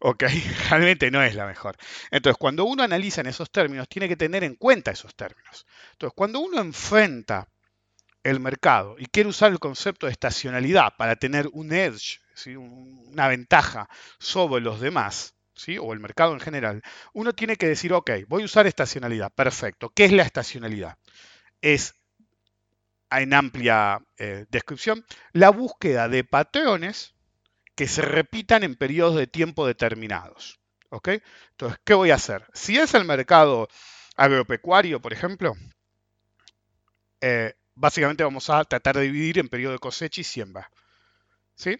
¿Ok? 0.00 0.24
Realmente 0.70 1.10
no 1.10 1.22
es 1.22 1.34
la 1.34 1.46
mejor. 1.46 1.76
Entonces, 2.10 2.36
cuando 2.38 2.64
uno 2.64 2.82
analiza 2.82 3.20
en 3.20 3.28
esos 3.28 3.50
términos, 3.50 3.88
tiene 3.88 4.08
que 4.08 4.16
tener 4.16 4.44
en 4.44 4.54
cuenta 4.54 4.90
esos 4.90 5.14
términos. 5.14 5.66
Entonces, 5.92 6.14
cuando 6.14 6.40
uno 6.40 6.60
enfrenta 6.60 7.48
el 8.22 8.40
mercado 8.40 8.96
y 8.98 9.06
quiere 9.06 9.28
usar 9.28 9.52
el 9.52 9.58
concepto 9.58 10.06
de 10.06 10.12
estacionalidad 10.12 10.94
para 10.96 11.16
tener 11.16 11.48
un 11.52 11.72
edge, 11.72 12.20
una 12.56 13.28
ventaja 13.28 13.88
sobre 14.18 14.62
los 14.62 14.80
demás, 14.80 15.33
o 15.80 15.92
el 15.92 16.00
mercado 16.00 16.32
en 16.34 16.40
general, 16.40 16.82
uno 17.12 17.32
tiene 17.32 17.56
que 17.56 17.68
decir, 17.68 17.92
ok, 17.92 18.10
voy 18.28 18.42
a 18.42 18.46
usar 18.46 18.66
estacionalidad. 18.66 19.32
Perfecto. 19.32 19.90
¿Qué 19.90 20.04
es 20.04 20.12
la 20.12 20.22
estacionalidad? 20.22 20.98
Es, 21.60 21.94
en 23.10 23.32
amplia 23.34 24.00
eh, 24.18 24.46
descripción, 24.50 25.04
la 25.32 25.50
búsqueda 25.50 26.08
de 26.08 26.24
patrones 26.24 27.14
que 27.74 27.88
se 27.88 28.02
repitan 28.02 28.62
en 28.64 28.76
periodos 28.76 29.16
de 29.16 29.26
tiempo 29.26 29.66
determinados. 29.66 30.58
¿ok? 30.94 31.08
Entonces, 31.50 31.78
¿qué 31.84 31.94
voy 31.94 32.10
a 32.10 32.14
hacer? 32.14 32.46
Si 32.54 32.78
es 32.78 32.94
el 32.94 33.04
mercado 33.04 33.68
agropecuario, 34.16 35.00
por 35.00 35.12
ejemplo, 35.12 35.54
eh, 37.20 37.54
básicamente 37.74 38.22
vamos 38.22 38.48
a 38.48 38.64
tratar 38.64 38.96
de 38.96 39.02
dividir 39.02 39.38
en 39.38 39.48
periodo 39.48 39.72
de 39.72 39.78
cosecha 39.80 40.20
y 40.20 40.24
siembra. 40.24 40.70
¿Sí? 41.56 41.76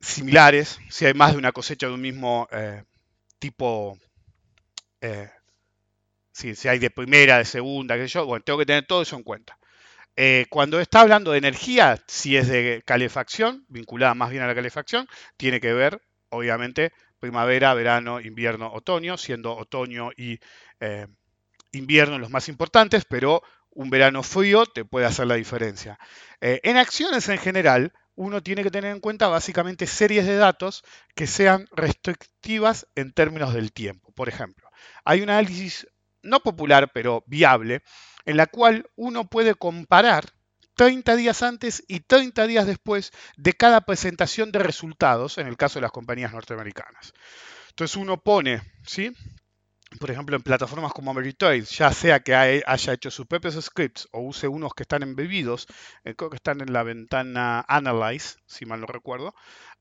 Similares, 0.00 0.78
si 0.90 1.06
hay 1.06 1.14
más 1.14 1.32
de 1.32 1.38
una 1.38 1.52
cosecha 1.52 1.86
de 1.86 1.94
un 1.94 2.00
mismo 2.00 2.48
eh, 2.52 2.84
tipo, 3.38 3.98
eh, 5.00 5.30
si, 6.32 6.68
hay 6.68 6.78
de 6.78 6.90
primera, 6.90 7.38
de 7.38 7.44
segunda, 7.44 7.96
que 7.96 8.06
yo, 8.06 8.26
bueno, 8.26 8.44
tengo 8.44 8.58
que 8.58 8.66
tener 8.66 8.86
todo 8.86 9.02
eso 9.02 9.16
en 9.16 9.22
cuenta. 9.22 9.58
Eh, 10.16 10.46
cuando 10.50 10.80
está 10.80 11.00
hablando 11.00 11.32
de 11.32 11.38
energía, 11.38 12.02
si 12.06 12.36
es 12.36 12.48
de 12.48 12.82
calefacción, 12.84 13.64
vinculada 13.68 14.14
más 14.14 14.30
bien 14.30 14.42
a 14.42 14.46
la 14.46 14.54
calefacción, 14.54 15.06
tiene 15.36 15.60
que 15.60 15.72
ver, 15.72 16.00
obviamente, 16.30 16.92
primavera, 17.20 17.74
verano, 17.74 18.20
invierno, 18.20 18.72
otoño, 18.72 19.16
siendo 19.16 19.56
otoño 19.56 20.10
y 20.16 20.38
invierno 21.72 22.18
los 22.18 22.30
más 22.30 22.48
importantes, 22.48 23.04
pero 23.04 23.42
un 23.70 23.90
verano 23.90 24.22
frío 24.22 24.66
te 24.66 24.84
puede 24.84 25.06
hacer 25.06 25.26
la 25.26 25.34
diferencia. 25.34 25.98
en 26.40 26.76
acciones 26.76 27.28
en 27.28 27.38
general, 27.38 27.92
uno 28.18 28.42
tiene 28.42 28.64
que 28.64 28.70
tener 28.72 28.90
en 28.90 28.98
cuenta 28.98 29.28
básicamente 29.28 29.86
series 29.86 30.26
de 30.26 30.36
datos 30.36 30.82
que 31.14 31.28
sean 31.28 31.68
restrictivas 31.70 32.88
en 32.96 33.12
términos 33.12 33.54
del 33.54 33.72
tiempo. 33.72 34.10
Por 34.10 34.28
ejemplo, 34.28 34.68
hay 35.04 35.22
un 35.22 35.30
análisis 35.30 35.86
no 36.22 36.40
popular, 36.40 36.90
pero 36.92 37.22
viable, 37.28 37.82
en 38.24 38.36
la 38.36 38.46
cual 38.46 38.90
uno 38.96 39.28
puede 39.28 39.54
comparar 39.54 40.24
30 40.74 41.14
días 41.14 41.44
antes 41.44 41.84
y 41.86 42.00
30 42.00 42.48
días 42.48 42.66
después 42.66 43.12
de 43.36 43.52
cada 43.52 43.82
presentación 43.82 44.50
de 44.50 44.58
resultados, 44.58 45.38
en 45.38 45.46
el 45.46 45.56
caso 45.56 45.78
de 45.78 45.82
las 45.82 45.92
compañías 45.92 46.32
norteamericanas. 46.32 47.14
Entonces 47.68 47.96
uno 47.96 48.20
pone, 48.20 48.62
¿sí? 48.84 49.12
Por 49.98 50.10
ejemplo, 50.10 50.36
en 50.36 50.42
plataformas 50.42 50.92
como 50.92 51.10
Ameritrade, 51.10 51.62
ya 51.62 51.92
sea 51.92 52.20
que 52.20 52.34
haya 52.34 52.92
hecho 52.92 53.10
sus 53.10 53.26
propios 53.26 53.54
scripts 53.60 54.08
o 54.12 54.20
use 54.20 54.46
unos 54.46 54.74
que 54.74 54.82
están 54.82 55.02
embebidos, 55.02 55.66
eh, 56.04 56.14
creo 56.14 56.30
que 56.30 56.36
están 56.36 56.60
en 56.60 56.72
la 56.72 56.82
ventana 56.82 57.64
Analyze, 57.68 58.36
si 58.46 58.66
mal 58.66 58.80
no 58.80 58.86
recuerdo. 58.86 59.34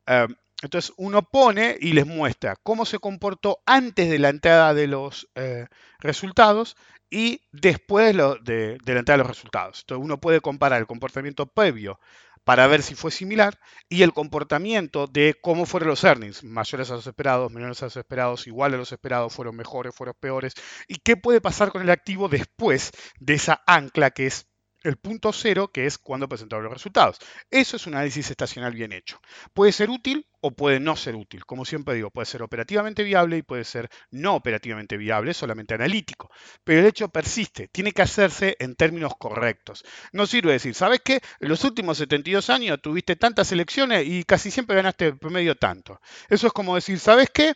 Em, 0.05 0.35
entonces 0.63 0.93
uno 0.97 1.21
pone 1.23 1.77
y 1.79 1.93
les 1.93 2.07
muestra 2.07 2.55
cómo 2.63 2.85
se 2.85 2.99
comportó 2.99 3.59
antes 3.65 4.09
de 4.09 4.19
la 4.19 4.29
entrada 4.29 4.73
de 4.73 4.87
los 4.87 5.29
eh, 5.35 5.67
resultados 5.99 6.75
y 7.09 7.41
después 7.51 8.15
de, 8.15 8.77
de, 8.83 8.93
la 8.93 8.99
entrada 8.99 9.17
de 9.17 9.23
los 9.23 9.27
resultados. 9.27 9.81
Entonces 9.81 10.03
uno 10.03 10.19
puede 10.19 10.41
comparar 10.41 10.79
el 10.79 10.87
comportamiento 10.87 11.45
previo 11.45 11.99
para 12.47 12.65
ver 12.67 12.81
si 12.81 12.95
fue 12.95 13.11
similar 13.11 13.59
y 13.89 14.03
el 14.03 14.13
comportamiento 14.13 15.05
de 15.05 15.35
cómo 15.41 15.65
fueron 15.65 15.89
los 15.89 16.05
earnings, 16.05 16.45
mayores 16.45 16.89
a 16.89 16.93
los 16.93 17.05
esperados, 17.05 17.51
menores 17.51 17.81
a 17.81 17.87
los 17.87 17.97
esperados, 17.97 18.47
iguales 18.47 18.75
a 18.75 18.77
los 18.77 18.91
esperados, 18.93 19.33
fueron 19.33 19.57
mejores, 19.57 19.93
fueron 19.93 20.15
peores, 20.17 20.53
y 20.87 20.95
qué 20.95 21.17
puede 21.17 21.41
pasar 21.41 21.73
con 21.73 21.81
el 21.81 21.89
activo 21.89 22.29
después 22.29 22.91
de 23.19 23.33
esa 23.33 23.61
ancla 23.67 24.11
que 24.11 24.27
es 24.27 24.46
el 24.87 24.97
punto 24.97 25.33
cero, 25.33 25.69
que 25.71 25.85
es 25.85 25.97
cuando 25.97 26.27
presentaron 26.29 26.63
los 26.63 26.73
resultados. 26.73 27.19
Eso 27.51 27.75
es 27.75 27.87
un 27.87 27.95
análisis 27.95 28.29
estacional 28.29 28.73
bien 28.73 28.93
hecho. 28.93 29.19
Puede 29.53 29.71
ser 29.71 29.89
útil 29.89 30.25
o 30.41 30.51
puede 30.51 30.79
no 30.79 30.95
ser 30.95 31.15
útil. 31.15 31.45
Como 31.45 31.65
siempre 31.65 31.95
digo, 31.95 32.09
puede 32.09 32.25
ser 32.25 32.41
operativamente 32.41 33.03
viable 33.03 33.37
y 33.37 33.41
puede 33.41 33.63
ser 33.63 33.89
no 34.11 34.35
operativamente 34.35 34.97
viable, 34.97 35.33
solamente 35.33 35.73
analítico. 35.73 36.29
Pero 36.63 36.79
el 36.79 36.85
hecho 36.85 37.09
persiste, 37.09 37.67
tiene 37.67 37.91
que 37.91 38.01
hacerse 38.01 38.55
en 38.59 38.75
términos 38.75 39.13
correctos. 39.17 39.83
No 40.11 40.25
sirve 40.25 40.53
decir, 40.53 40.73
¿sabes 40.73 41.01
qué? 41.03 41.21
En 41.39 41.49
los 41.49 41.63
últimos 41.63 41.97
72 41.97 42.49
años 42.49 42.79
tuviste 42.81 43.15
tantas 43.15 43.51
elecciones 43.51 44.05
y 44.07 44.23
casi 44.23 44.51
siempre 44.51 44.75
ganaste 44.75 45.13
promedio 45.13 45.55
tanto. 45.55 45.99
Eso 46.29 46.47
es 46.47 46.53
como 46.53 46.75
decir, 46.75 46.99
¿sabes 46.99 47.29
qué? 47.33 47.53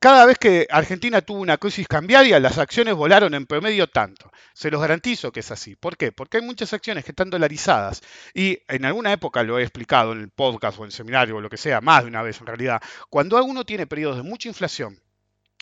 Cada 0.00 0.26
vez 0.26 0.38
que 0.38 0.66
Argentina 0.70 1.22
tuvo 1.22 1.40
una 1.40 1.56
crisis 1.56 1.88
cambiaria, 1.88 2.38
las 2.38 2.58
acciones 2.58 2.94
volaron 2.94 3.34
en 3.34 3.46
promedio 3.46 3.88
tanto. 3.88 4.30
Se 4.54 4.70
los 4.70 4.80
garantizo 4.80 5.32
que 5.32 5.40
es 5.40 5.50
así. 5.50 5.74
¿Por 5.74 5.96
qué? 5.96 6.12
Porque 6.12 6.36
hay 6.36 6.44
muchas 6.44 6.72
acciones 6.72 7.04
que 7.04 7.10
están 7.10 7.30
dolarizadas. 7.30 8.02
Y 8.32 8.60
en 8.68 8.84
alguna 8.84 9.12
época 9.12 9.42
lo 9.42 9.58
he 9.58 9.62
explicado 9.62 10.12
en 10.12 10.20
el 10.20 10.30
podcast 10.30 10.78
o 10.78 10.82
en 10.82 10.86
el 10.86 10.92
seminario 10.92 11.36
o 11.36 11.40
lo 11.40 11.50
que 11.50 11.56
sea, 11.56 11.80
más 11.80 12.02
de 12.04 12.10
una 12.10 12.22
vez 12.22 12.40
en 12.40 12.46
realidad. 12.46 12.80
Cuando 13.10 13.42
uno 13.44 13.64
tiene 13.64 13.88
periodos 13.88 14.18
de 14.18 14.22
mucha 14.22 14.48
inflación 14.48 15.00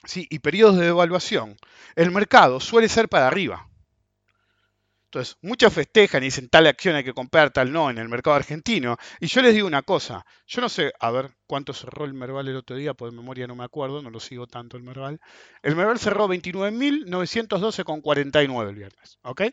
¿sí? 0.05 0.27
y 0.29 0.41
periodos 0.41 0.77
de 0.77 0.87
devaluación, 0.87 1.57
el 1.95 2.11
mercado 2.11 2.61
suele 2.61 2.89
ser 2.91 3.09
para 3.09 3.29
arriba. 3.29 3.69
Entonces, 5.17 5.39
muchos 5.41 5.73
festejan 5.73 6.23
y 6.23 6.27
dicen 6.27 6.51
tal 6.51 6.67
acción 6.67 6.95
hay 6.95 7.03
que 7.03 7.15
comprar, 7.15 7.51
tal 7.51 7.73
no 7.73 7.89
en 7.89 7.97
el 7.97 8.07
mercado 8.07 8.37
argentino. 8.37 8.99
Y 9.19 9.29
yo 9.29 9.41
les 9.41 9.55
digo 9.55 9.67
una 9.67 9.81
cosa, 9.81 10.27
yo 10.47 10.61
no 10.61 10.69
sé, 10.69 10.93
a 11.01 11.11
ver 11.11 11.31
cuánto 11.47 11.73
cerró 11.73 12.05
el 12.05 12.13
Merval 12.13 12.49
el 12.49 12.57
otro 12.57 12.77
día, 12.77 12.93
por 12.93 13.11
memoria 13.13 13.47
no 13.47 13.57
me 13.57 13.65
acuerdo, 13.65 14.03
no 14.03 14.11
lo 14.11 14.21
sigo 14.21 14.47
tanto 14.47 14.77
el 14.77 14.83
Merval. 14.83 15.19
El 15.63 15.75
Merval 15.75 15.99
cerró 15.99 16.29
29.912,49 16.29 18.69
el 18.69 18.75
viernes, 18.75 19.19
¿ok? 19.23 19.45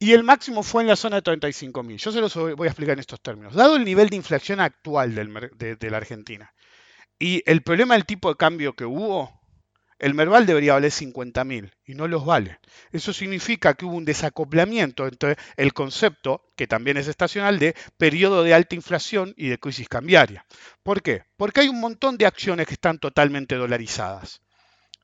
Y 0.00 0.12
el 0.12 0.24
máximo 0.24 0.64
fue 0.64 0.82
en 0.82 0.88
la 0.88 0.96
zona 0.96 1.20
de 1.20 1.22
35.000. 1.22 1.98
Yo 1.98 2.10
se 2.10 2.20
los 2.20 2.34
voy 2.34 2.66
a 2.66 2.70
explicar 2.70 2.94
en 2.94 3.00
estos 3.00 3.20
términos. 3.20 3.54
Dado 3.54 3.76
el 3.76 3.84
nivel 3.84 4.08
de 4.08 4.16
inflación 4.16 4.58
actual 4.58 5.14
de 5.14 5.88
la 5.88 5.96
Argentina, 5.96 6.52
Y 7.20 7.44
el 7.46 7.62
problema 7.62 7.94
del 7.94 8.06
tipo 8.06 8.28
de 8.28 8.36
cambio 8.36 8.74
que 8.74 8.86
hubo, 8.86 9.37
el 9.98 10.14
Merval 10.14 10.46
debería 10.46 10.74
valer 10.74 10.92
50.000 10.92 11.72
y 11.84 11.94
no 11.94 12.06
los 12.06 12.24
vale. 12.24 12.60
Eso 12.92 13.12
significa 13.12 13.74
que 13.74 13.84
hubo 13.84 13.96
un 13.96 14.04
desacoplamiento 14.04 15.06
entre 15.06 15.36
el 15.56 15.72
concepto, 15.72 16.52
que 16.56 16.66
también 16.66 16.96
es 16.96 17.08
estacional, 17.08 17.58
de 17.58 17.74
periodo 17.96 18.44
de 18.44 18.54
alta 18.54 18.74
inflación 18.74 19.34
y 19.36 19.48
de 19.48 19.58
crisis 19.58 19.88
cambiaria. 19.88 20.46
¿Por 20.82 21.02
qué? 21.02 21.24
Porque 21.36 21.60
hay 21.60 21.68
un 21.68 21.80
montón 21.80 22.16
de 22.16 22.26
acciones 22.26 22.66
que 22.66 22.74
están 22.74 22.98
totalmente 22.98 23.56
dolarizadas. 23.56 24.40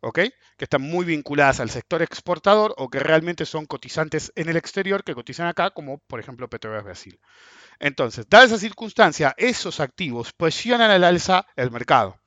¿ok? 0.04 0.18
Que 0.57 0.64
están 0.64 0.83
muy 0.83 1.07
vinculadas 1.07 1.61
al 1.61 1.70
sector 1.70 2.02
exportador 2.02 2.74
o 2.76 2.88
que 2.88 2.98
realmente 2.98 3.46
son 3.46 3.66
cotizantes 3.66 4.33
en 4.37 4.48
el 4.48 4.57
exterior 4.57 5.02
que 5.02 5.14
cotizan 5.14 5.46
acá, 5.46 5.70
como 5.70 5.98
por 5.98 6.20
ejemplo 6.20 6.48
Petrobras 6.48 6.85
Brasil. 6.85 7.18
Entonces, 7.80 8.26
dada 8.28 8.44
esa 8.44 8.59
circunstancia, 8.59 9.35
esos 9.38 9.80
activos 9.80 10.33
presionan 10.33 10.90
al 10.90 11.04
alza 11.04 11.46
el 11.57 11.70
mercado. 11.70 12.20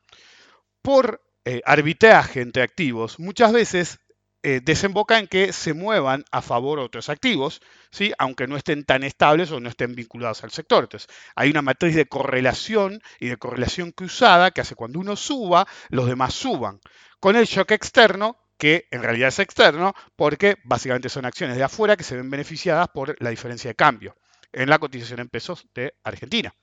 Por 0.81 1.21
eh, 1.47 1.61
arbitraje 1.63 2.41
entre 2.41 2.61
activos, 2.61 3.19
muchas 3.19 3.53
veces 3.53 3.99
eh, 4.43 4.59
desemboca 4.61 5.17
en 5.17 5.27
que 5.27 5.53
se 5.53 5.73
muevan 5.73 6.25
a 6.29 6.41
favor 6.41 6.77
otros 6.77 7.07
activos, 7.07 7.61
¿sí? 7.89 8.11
aunque 8.17 8.47
no 8.47 8.57
estén 8.57 8.83
tan 8.83 9.05
estables 9.05 9.49
o 9.51 9.61
no 9.61 9.69
estén 9.69 9.95
vinculados 9.95 10.43
al 10.43 10.51
sector. 10.51 10.83
Entonces, 10.83 11.07
hay 11.37 11.49
una 11.49 11.61
matriz 11.61 11.95
de 11.95 12.05
correlación 12.05 13.01
y 13.21 13.29
de 13.29 13.37
correlación 13.37 13.93
cruzada 13.93 14.51
que 14.51 14.59
hace 14.59 14.75
cuando 14.75 14.99
uno 14.99 15.15
suba, 15.15 15.65
los 15.87 16.07
demás 16.07 16.33
suban. 16.33 16.81
Con 17.21 17.37
el 17.37 17.45
shock 17.45 17.71
externo, 17.71 18.37
que 18.57 18.89
en 18.91 19.01
realidad 19.01 19.29
es 19.29 19.39
externo, 19.39 19.93
porque 20.17 20.57
básicamente 20.65 21.07
son 21.07 21.23
acciones 21.23 21.55
de 21.55 21.63
afuera 21.63 21.95
que 21.95 22.03
se 22.03 22.17
ven 22.17 22.29
beneficiadas 22.29 22.89
por 22.89 23.15
la 23.23 23.29
diferencia 23.29 23.69
de 23.69 23.75
cambio 23.75 24.17
en 24.51 24.69
la 24.69 24.79
cotización 24.79 25.21
en 25.21 25.29
pesos 25.29 25.65
de 25.73 25.93
Argentina. 26.03 26.53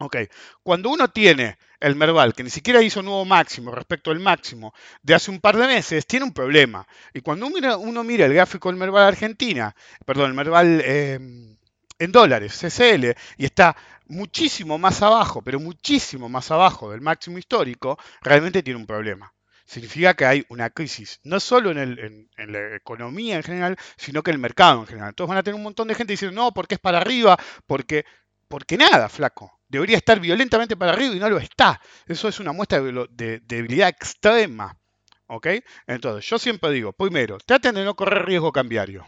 Ok, 0.00 0.16
cuando 0.64 0.90
uno 0.90 1.08
tiene 1.08 1.56
el 1.78 1.94
Merval, 1.94 2.34
que 2.34 2.42
ni 2.42 2.50
siquiera 2.50 2.82
hizo 2.82 3.00
nuevo 3.00 3.24
máximo 3.24 3.70
respecto 3.70 4.10
al 4.10 4.18
máximo 4.18 4.74
de 5.02 5.14
hace 5.14 5.30
un 5.30 5.40
par 5.40 5.56
de 5.56 5.68
meses, 5.68 6.06
tiene 6.06 6.24
un 6.24 6.32
problema. 6.32 6.86
Y 7.12 7.20
cuando 7.20 7.46
uno 7.46 8.02
mira, 8.02 8.26
el 8.26 8.34
gráfico 8.34 8.68
del 8.70 8.78
Merval 8.78 9.04
Argentina, 9.04 9.74
perdón, 10.04 10.30
el 10.30 10.34
Merval 10.34 10.80
em, 10.84 11.56
en 11.98 12.12
dólares, 12.12 12.58
CCL, 12.58 13.14
y 13.36 13.44
está 13.44 13.76
muchísimo 14.06 14.78
más 14.78 15.00
abajo, 15.02 15.42
pero 15.42 15.60
muchísimo 15.60 16.28
más 16.28 16.50
abajo 16.50 16.90
del 16.90 17.00
máximo 17.00 17.38
histórico, 17.38 17.96
realmente 18.20 18.64
tiene 18.64 18.80
un 18.80 18.86
problema. 18.86 19.32
Significa 19.64 20.14
que 20.14 20.26
hay 20.26 20.44
una 20.48 20.70
crisis, 20.70 21.20
no 21.22 21.38
solo 21.38 21.70
en, 21.70 22.28
la 22.36 22.76
economía 22.76 23.36
en 23.36 23.42
general, 23.44 23.76
sino 23.96 24.22
que 24.22 24.30
en 24.32 24.36
el 24.36 24.40
mercado 24.40 24.80
en 24.80 24.86
general. 24.86 25.10
Entonces 25.10 25.28
van 25.28 25.38
a 25.38 25.42
tener 25.42 25.56
un 25.56 25.62
montón 25.62 25.88
de 25.88 25.94
gente 25.94 26.12
diciendo, 26.12 26.42
no, 26.42 26.52
porque 26.52 26.74
es 26.74 26.80
para 26.80 26.98
arriba, 26.98 27.38
porque, 27.66 28.04
porque 28.48 28.76
nada, 28.76 29.08
flaco 29.08 29.60
debería 29.74 29.96
estar 29.96 30.20
violentamente 30.20 30.76
para 30.76 30.92
arriba 30.92 31.14
y 31.14 31.18
no 31.18 31.28
lo 31.28 31.38
está. 31.38 31.80
Eso 32.06 32.28
es 32.28 32.40
una 32.40 32.52
muestra 32.52 32.80
de, 32.80 33.40
debilidad 33.40 33.88
extrema. 33.88 34.78
¿Ok? 35.26 35.48
Entonces, 35.86 36.28
yo 36.28 36.38
siempre 36.38 36.70
digo, 36.70 36.92
primero, 36.92 37.38
traten 37.38 37.74
de 37.74 37.84
no 37.84 37.94
correr 37.94 38.24
riesgo 38.26 38.52
cambiario. 38.52 39.06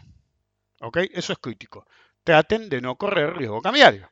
¿Ok? 0.81 0.97
Eso 1.13 1.33
es 1.33 1.39
crítico. 1.39 1.85
Traten 2.23 2.69
de 2.69 2.81
no 2.81 2.97
correr 2.97 3.37
riesgo 3.37 3.61
cambiario. 3.61 4.11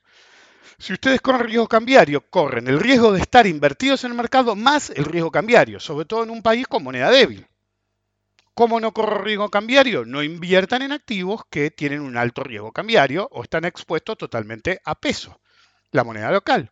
Si 0.77 0.93
ustedes 0.93 1.21
corren 1.21 1.47
riesgo 1.47 1.67
cambiario, 1.67 2.29
corren 2.29 2.67
el 2.67 2.79
riesgo 2.79 3.11
de 3.11 3.21
estar 3.21 3.47
invertidos 3.47 4.03
en 4.03 4.11
el 4.11 4.17
mercado 4.17 4.55
más 4.55 4.89
el 4.89 5.05
riesgo 5.05 5.31
cambiario, 5.31 5.79
sobre 5.79 6.05
todo 6.05 6.23
en 6.23 6.29
un 6.29 6.41
país 6.41 6.67
con 6.67 6.83
moneda 6.83 7.09
débil. 7.09 7.47
¿Cómo 8.53 8.79
no 8.79 8.93
correr 8.93 9.23
riesgo 9.23 9.49
cambiario? 9.49 10.05
No 10.05 10.23
inviertan 10.23 10.81
en 10.81 10.91
activos 10.91 11.43
que 11.49 11.71
tienen 11.71 12.01
un 12.01 12.17
alto 12.17 12.43
riesgo 12.43 12.71
cambiario 12.71 13.27
o 13.31 13.43
están 13.43 13.65
expuestos 13.65 14.17
totalmente 14.17 14.79
a 14.85 14.95
peso 14.95 15.39
la 15.95 16.03
moneda 16.03 16.31
local. 16.31 16.71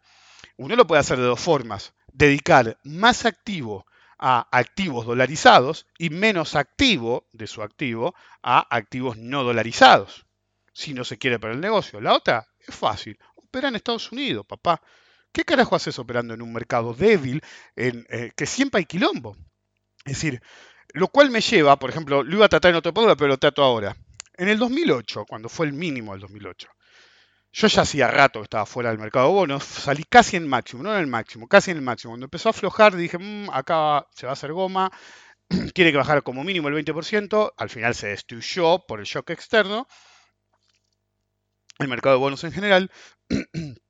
Uno 0.57 0.75
lo 0.75 0.86
puede 0.86 1.01
hacer 1.01 1.17
de 1.17 1.25
dos 1.25 1.39
formas. 1.39 1.93
Dedicar 2.12 2.77
más 2.83 3.25
activo 3.25 3.86
a 4.19 4.47
activos 4.51 5.05
dolarizados 5.05 5.88
y 5.97 6.09
menos 6.09 6.55
activo 6.55 7.27
de 7.33 7.47
su 7.47 7.62
activo 7.62 8.13
a 8.41 8.65
activos 8.69 9.17
no 9.17 9.43
dolarizados, 9.43 10.25
si 10.73 10.93
no 10.93 11.03
se 11.03 11.17
quiere 11.17 11.39
para 11.39 11.53
el 11.53 11.59
negocio. 11.59 11.99
La 11.99 12.13
otra 12.13 12.47
es 12.59 12.75
fácil. 12.75 13.17
Opera 13.36 13.69
en 13.69 13.75
Estados 13.75 14.12
Unidos, 14.12 14.45
papá. 14.45 14.81
¿Qué 15.31 15.43
carajo 15.43 15.75
haces 15.75 15.97
operando 15.97 16.36
en 16.36 16.41
un 16.41 16.53
mercado 16.53 16.93
débil 16.93 17.41
en, 17.75 18.05
eh, 18.09 18.31
que 18.36 18.45
siempre 18.45 18.79
hay 18.79 18.86
quilombo? 18.86 19.36
Es 20.05 20.13
decir, 20.13 20.41
lo 20.93 21.07
cual 21.07 21.31
me 21.31 21.41
lleva, 21.41 21.77
por 21.79 21.89
ejemplo, 21.89 22.23
lo 22.23 22.36
iba 22.36 22.45
a 22.45 22.49
tratar 22.49 22.69
en 22.69 22.77
otro 22.77 22.93
programa, 22.93 23.15
pero 23.15 23.29
lo 23.29 23.38
trato 23.38 23.63
ahora. 23.63 23.95
En 24.36 24.47
el 24.47 24.59
2008, 24.59 25.25
cuando 25.27 25.49
fue 25.49 25.65
el 25.65 25.73
mínimo 25.73 26.12
del 26.12 26.21
2008, 26.21 26.67
yo 27.53 27.67
ya 27.67 27.83
hacía 27.83 28.07
rato 28.07 28.39
que 28.39 28.45
estaba 28.45 28.65
fuera 28.65 28.89
del 28.89 28.99
mercado 28.99 29.27
de 29.27 29.33
bonos, 29.33 29.63
salí 29.63 30.03
casi 30.03 30.37
en 30.37 30.47
máximo, 30.47 30.81
no 30.83 30.93
en 30.93 30.99
el 30.99 31.07
máximo, 31.07 31.47
casi 31.47 31.71
en 31.71 31.77
el 31.77 31.83
máximo. 31.83 32.11
Cuando 32.11 32.25
empezó 32.25 32.49
a 32.49 32.51
aflojar 32.51 32.95
dije, 32.95 33.17
mm, 33.19 33.49
acá 33.51 34.07
se 34.15 34.25
va 34.25 34.31
a 34.31 34.33
hacer 34.33 34.51
goma, 34.53 34.91
tiene 35.75 35.91
que 35.91 35.97
bajar 35.97 36.23
como 36.23 36.43
mínimo 36.43 36.67
el 36.67 36.73
20%, 36.73 37.53
al 37.55 37.69
final 37.69 37.93
se 37.95 38.07
destruyó 38.07 38.79
por 38.87 38.99
el 38.99 39.05
shock 39.05 39.29
externo, 39.29 39.87
el 41.79 41.87
mercado 41.87 42.15
de 42.15 42.21
bonos 42.21 42.43
en 42.43 42.51
general. 42.51 42.91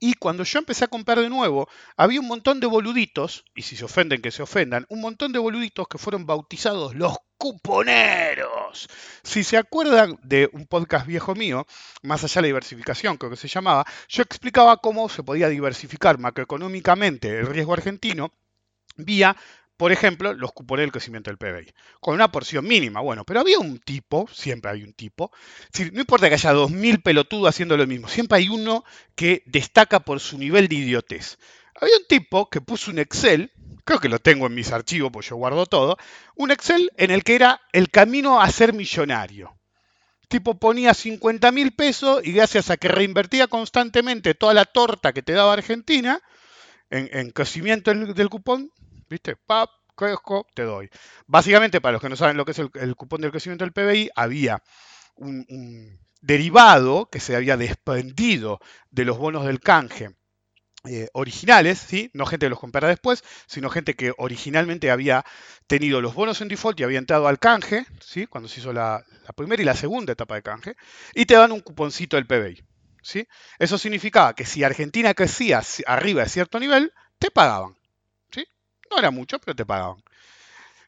Y 0.00 0.14
cuando 0.14 0.44
yo 0.44 0.58
empecé 0.58 0.84
a 0.84 0.88
comprar 0.88 1.20
de 1.20 1.28
nuevo, 1.28 1.68
había 1.96 2.20
un 2.20 2.26
montón 2.26 2.60
de 2.60 2.66
boluditos, 2.66 3.44
y 3.54 3.62
si 3.62 3.76
se 3.76 3.84
ofenden, 3.84 4.22
que 4.22 4.30
se 4.30 4.42
ofendan, 4.42 4.86
un 4.88 5.00
montón 5.00 5.32
de 5.32 5.38
boluditos 5.38 5.88
que 5.88 5.98
fueron 5.98 6.26
bautizados 6.26 6.94
los 6.94 7.16
cuponeros. 7.36 8.88
Si 9.22 9.44
se 9.44 9.56
acuerdan 9.56 10.18
de 10.22 10.48
un 10.52 10.66
podcast 10.66 11.06
viejo 11.06 11.34
mío, 11.34 11.66
más 12.02 12.24
allá 12.24 12.36
de 12.36 12.42
la 12.42 12.46
diversificación, 12.46 13.16
creo 13.16 13.30
que 13.30 13.36
se 13.36 13.48
llamaba, 13.48 13.84
yo 14.08 14.22
explicaba 14.22 14.78
cómo 14.78 15.08
se 15.08 15.22
podía 15.22 15.48
diversificar 15.48 16.18
macroeconómicamente 16.18 17.38
el 17.38 17.46
riesgo 17.46 17.74
argentino 17.74 18.32
vía 18.96 19.36
por 19.84 19.92
ejemplo, 19.92 20.32
los 20.32 20.54
cupones 20.54 20.84
del 20.84 20.92
crecimiento 20.92 21.28
del 21.28 21.36
PBI, 21.36 21.74
con 22.00 22.14
una 22.14 22.32
porción 22.32 22.66
mínima. 22.66 23.02
Bueno, 23.02 23.22
pero 23.26 23.40
había 23.40 23.58
un 23.58 23.78
tipo, 23.80 24.26
siempre 24.32 24.70
hay 24.70 24.82
un 24.82 24.94
tipo, 24.94 25.30
no 25.92 26.00
importa 26.00 26.26
que 26.26 26.36
haya 26.36 26.54
2.000 26.54 27.02
pelotudos 27.02 27.50
haciendo 27.50 27.76
lo 27.76 27.86
mismo, 27.86 28.08
siempre 28.08 28.38
hay 28.38 28.48
uno 28.48 28.82
que 29.14 29.42
destaca 29.44 30.00
por 30.00 30.20
su 30.20 30.38
nivel 30.38 30.68
de 30.68 30.76
idiotez. 30.76 31.36
Había 31.78 31.98
un 31.98 32.06
tipo 32.08 32.48
que 32.48 32.62
puso 32.62 32.92
un 32.92 32.98
Excel, 32.98 33.52
creo 33.84 34.00
que 34.00 34.08
lo 34.08 34.20
tengo 34.20 34.46
en 34.46 34.54
mis 34.54 34.72
archivos, 34.72 35.10
pues 35.12 35.28
yo 35.28 35.36
guardo 35.36 35.66
todo, 35.66 35.98
un 36.34 36.50
Excel 36.50 36.90
en 36.96 37.10
el 37.10 37.22
que 37.22 37.34
era 37.34 37.60
el 37.74 37.90
camino 37.90 38.40
a 38.40 38.48
ser 38.48 38.72
millonario. 38.72 39.54
Tipo 40.28 40.58
ponía 40.58 40.94
50 40.94 41.52
mil 41.52 41.72
pesos 41.72 42.22
y 42.24 42.32
gracias 42.32 42.70
a 42.70 42.78
que 42.78 42.88
reinvertía 42.88 43.48
constantemente 43.48 44.32
toda 44.32 44.54
la 44.54 44.64
torta 44.64 45.12
que 45.12 45.20
te 45.20 45.34
daba 45.34 45.52
Argentina 45.52 46.22
en, 46.88 47.30
crecimiento 47.32 47.92
del 47.92 48.30
cupón, 48.30 48.70
¿viste? 49.14 49.36
Pap, 49.36 49.70
cojo, 49.94 50.46
te 50.54 50.62
doy. 50.62 50.90
Básicamente, 51.26 51.80
para 51.80 51.92
los 51.92 52.02
que 52.02 52.08
no 52.08 52.16
saben 52.16 52.36
lo 52.36 52.44
que 52.44 52.50
es 52.50 52.58
el, 52.58 52.96
cupón 52.96 53.20
del 53.20 53.30
crecimiento 53.30 53.64
del 53.64 53.72
PBI, 53.72 54.10
había 54.16 54.62
un, 55.14 56.00
derivado 56.20 57.08
que 57.10 57.20
se 57.20 57.36
había 57.36 57.56
desprendido 57.56 58.58
de 58.90 59.04
los 59.04 59.16
bonos 59.18 59.46
del 59.46 59.60
canje 59.60 60.16
eh, 60.86 61.08
originales, 61.12 61.78
¿sí? 61.78 62.10
no 62.12 62.26
gente 62.26 62.46
que 62.46 62.50
los 62.50 62.58
comprara 62.58 62.88
después, 62.88 63.22
sino 63.46 63.70
gente 63.70 63.94
que 63.94 64.12
originalmente 64.18 64.90
había 64.90 65.24
tenido 65.66 66.00
los 66.00 66.14
bonos 66.14 66.40
en 66.40 66.48
default 66.48 66.80
y 66.80 66.84
había 66.84 66.98
entrado 66.98 67.28
al 67.28 67.38
canje, 67.38 67.86
¿sí? 68.00 68.26
cuando 68.26 68.48
se 68.48 68.60
hizo 68.60 68.72
la, 68.72 69.04
primera 69.36 69.62
y 69.62 69.64
la 69.64 69.76
segunda 69.76 70.12
etapa 70.12 70.34
de 70.34 70.42
canje, 70.42 70.76
y 71.14 71.24
te 71.26 71.34
dan 71.34 71.52
un 71.52 71.60
cuponcito 71.60 72.16
del 72.16 72.26
PBI. 72.26 72.64
¿sí? 73.02 73.28
Eso 73.58 73.78
significaba 73.78 74.34
que 74.34 74.44
si 74.44 74.64
Argentina 74.64 75.14
crecía 75.14 75.62
arriba 75.86 76.24
de 76.24 76.28
cierto 76.28 76.58
nivel, 76.58 76.92
te 77.18 77.30
pagaban. 77.30 77.76
No 78.94 79.00
era 79.00 79.10
mucho, 79.10 79.40
pero 79.40 79.56
te 79.56 79.66
pagaban. 79.66 80.00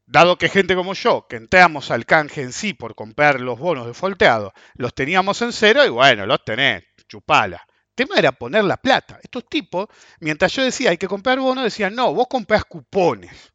Dado 0.06 0.38
que 0.38 0.48
gente 0.48 0.76
como 0.76 0.94
yo, 0.94 1.26
que 1.28 1.34
entramos 1.34 1.90
al 1.90 2.06
canje 2.06 2.40
en 2.40 2.52
sí 2.52 2.72
por 2.72 2.94
comprar 2.94 3.40
los 3.40 3.58
bonos 3.58 3.84
de 3.84 3.94
folteado, 3.94 4.52
los 4.74 4.94
teníamos 4.94 5.42
en 5.42 5.52
cero 5.52 5.84
y 5.84 5.88
bueno, 5.88 6.24
los 6.24 6.44
tenés, 6.44 6.84
chupala. 7.08 7.66
El 7.66 7.94
tema 7.96 8.16
era 8.16 8.30
poner 8.30 8.62
la 8.62 8.76
plata. 8.76 9.18
Estos 9.20 9.48
tipos, 9.48 9.88
mientras 10.20 10.52
yo 10.52 10.62
decía 10.62 10.90
hay 10.90 10.98
que 10.98 11.08
comprar 11.08 11.40
bonos, 11.40 11.64
decían 11.64 11.96
no, 11.96 12.14
vos 12.14 12.28
comprás 12.30 12.64
cupones. 12.64 13.52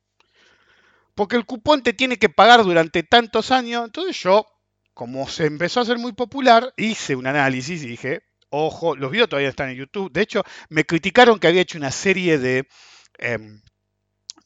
Porque 1.15 1.37
el 1.37 1.45
cupón 1.45 1.81
te 1.81 1.93
tiene 1.93 2.17
que 2.17 2.27
pagar 2.27 2.63
durante 2.63 3.03
tantos 3.03 3.51
años. 3.51 3.85
Entonces 3.85 4.19
yo, 4.19 4.45
como 4.93 5.29
se 5.29 5.45
empezó 5.45 5.79
a 5.79 5.83
hacer 5.83 5.97
muy 5.97 6.11
popular, 6.11 6.73
hice 6.75 7.15
un 7.15 7.27
análisis 7.27 7.83
y 7.83 7.87
dije, 7.87 8.23
ojo, 8.49 8.97
los 8.97 9.11
videos 9.11 9.29
todavía 9.29 9.49
están 9.49 9.69
en 9.69 9.77
YouTube. 9.77 10.11
De 10.11 10.21
hecho, 10.21 10.43
me 10.67 10.83
criticaron 10.83 11.39
que 11.39 11.47
había 11.47 11.61
hecho 11.61 11.77
una 11.77 11.91
serie 11.91 12.37
de 12.37 12.67
em, 13.17 13.61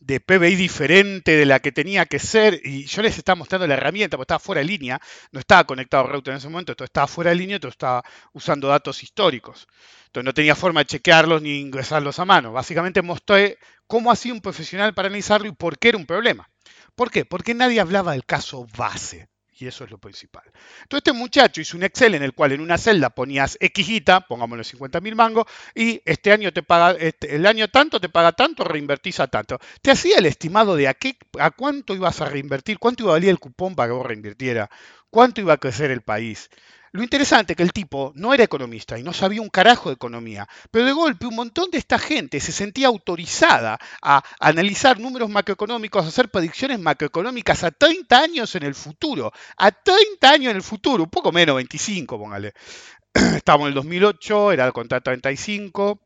de 0.05 0.19
PBI 0.19 0.55
diferente 0.55 1.35
de 1.35 1.45
la 1.47 1.59
que 1.59 1.71
tenía 1.71 2.05
que 2.05 2.19
ser, 2.19 2.61
y 2.63 2.85
yo 2.85 3.01
les 3.01 3.17
estaba 3.17 3.35
mostrando 3.35 3.65
la 3.65 3.73
herramienta, 3.73 4.17
porque 4.17 4.25
estaba 4.25 4.39
fuera 4.39 4.59
de 4.61 4.67
línea, 4.67 5.01
no 5.31 5.39
estaba 5.39 5.63
conectado 5.63 6.05
a 6.05 6.07
router 6.07 6.33
en 6.33 6.37
ese 6.37 6.47
momento, 6.47 6.75
todo 6.75 6.85
estaba 6.85 7.07
fuera 7.07 7.31
de 7.31 7.37
línea, 7.37 7.59
todo 7.59 7.71
estaba 7.71 8.03
usando 8.31 8.67
datos 8.67 9.01
históricos. 9.01 9.67
Entonces 10.05 10.25
no 10.25 10.33
tenía 10.33 10.55
forma 10.55 10.81
de 10.81 10.85
chequearlos 10.85 11.41
ni 11.41 11.59
ingresarlos 11.59 12.19
a 12.19 12.25
mano. 12.25 12.53
Básicamente 12.53 13.01
mostré 13.01 13.57
cómo 13.87 14.11
hacía 14.11 14.31
un 14.31 14.41
profesional 14.41 14.93
para 14.93 15.07
analizarlo 15.07 15.47
y 15.47 15.53
por 15.53 15.79
qué 15.79 15.89
era 15.89 15.97
un 15.97 16.05
problema. 16.05 16.49
¿Por 16.93 17.09
qué? 17.09 17.25
Porque 17.25 17.55
nadie 17.55 17.79
hablaba 17.79 18.11
del 18.11 18.25
caso 18.25 18.67
base. 18.77 19.27
Y 19.57 19.67
eso 19.67 19.85
es 19.85 19.91
lo 19.91 19.97
principal. 19.97 20.43
Entonces 20.83 20.97
este 21.07 21.13
muchacho 21.13 21.61
hizo 21.61 21.77
un 21.77 21.83
Excel 21.83 22.15
en 22.15 22.23
el 22.23 22.33
cual 22.33 22.51
en 22.51 22.61
una 22.61 22.77
celda 22.77 23.09
ponías 23.09 23.57
X 23.61 23.87
guita, 23.87 24.27
pongámosle 24.27 24.65
50 24.65 24.99
mil 24.99 25.15
mangos, 25.15 25.45
y 25.73 26.01
este 26.03 26.33
año 26.33 26.51
te 26.51 26.61
paga, 26.61 26.91
este, 26.99 27.35
el 27.35 27.45
año 27.45 27.69
tanto 27.69 28.01
te 28.01 28.09
paga 28.09 28.33
tanto, 28.33 28.65
reinvertís 28.65 29.21
a 29.21 29.27
tanto. 29.27 29.57
Te 29.81 29.91
hacía 29.91 30.17
el 30.17 30.25
estimado 30.25 30.75
de 30.75 30.89
a, 30.89 30.93
qué, 30.93 31.17
a 31.39 31.51
cuánto 31.51 31.95
ibas 31.95 32.19
a 32.19 32.25
reinvertir, 32.25 32.79
cuánto 32.79 33.03
iba 33.03 33.11
a 33.11 33.15
valer 33.15 33.29
el 33.29 33.39
cupón 33.39 33.75
para 33.75 33.89
que 33.89 33.93
vos 33.93 34.05
reinvirtiera, 34.05 34.69
cuánto 35.09 35.39
iba 35.39 35.53
a 35.53 35.57
crecer 35.57 35.89
el 35.89 36.01
país. 36.01 36.49
Lo 36.95 37.03
interesante 37.03 37.51
es 37.51 37.57
que 37.57 37.63
el 37.63 37.73
tipo 37.73 38.13
no 38.15 38.33
era 38.33 38.45
economista 38.45 38.97
y 38.97 39.03
no 39.03 39.11
sabía 39.11 39.41
un 39.41 39.49
carajo 39.49 39.89
de 39.89 39.95
economía, 39.95 40.47
pero 40.71 40.85
de 40.85 40.93
golpe 40.93 41.25
un 41.25 41.35
montón 41.35 41.69
de 41.69 41.77
esta 41.77 41.99
gente 41.99 42.39
se 42.39 42.53
sentía 42.53 42.87
autorizada 42.87 43.77
a 44.01 44.23
analizar 44.39 44.97
números 44.97 45.29
macroeconómicos, 45.29 46.05
a 46.05 46.07
hacer 46.07 46.29
predicciones 46.29 46.79
macroeconómicas 46.79 47.65
a 47.65 47.71
30 47.71 48.17
años 48.17 48.55
en 48.55 48.63
el 48.63 48.75
futuro, 48.75 49.33
a 49.57 49.71
30 49.71 50.29
años 50.29 50.51
en 50.51 50.55
el 50.55 50.63
futuro, 50.63 51.03
un 51.03 51.09
poco 51.09 51.33
menos, 51.33 51.57
25, 51.57 52.17
póngale. 52.17 52.53
Estamos 53.13 53.65
en 53.65 53.67
el 53.69 53.73
2008, 53.73 54.53
era 54.53 54.71
contra 54.71 55.01
35, 55.01 55.99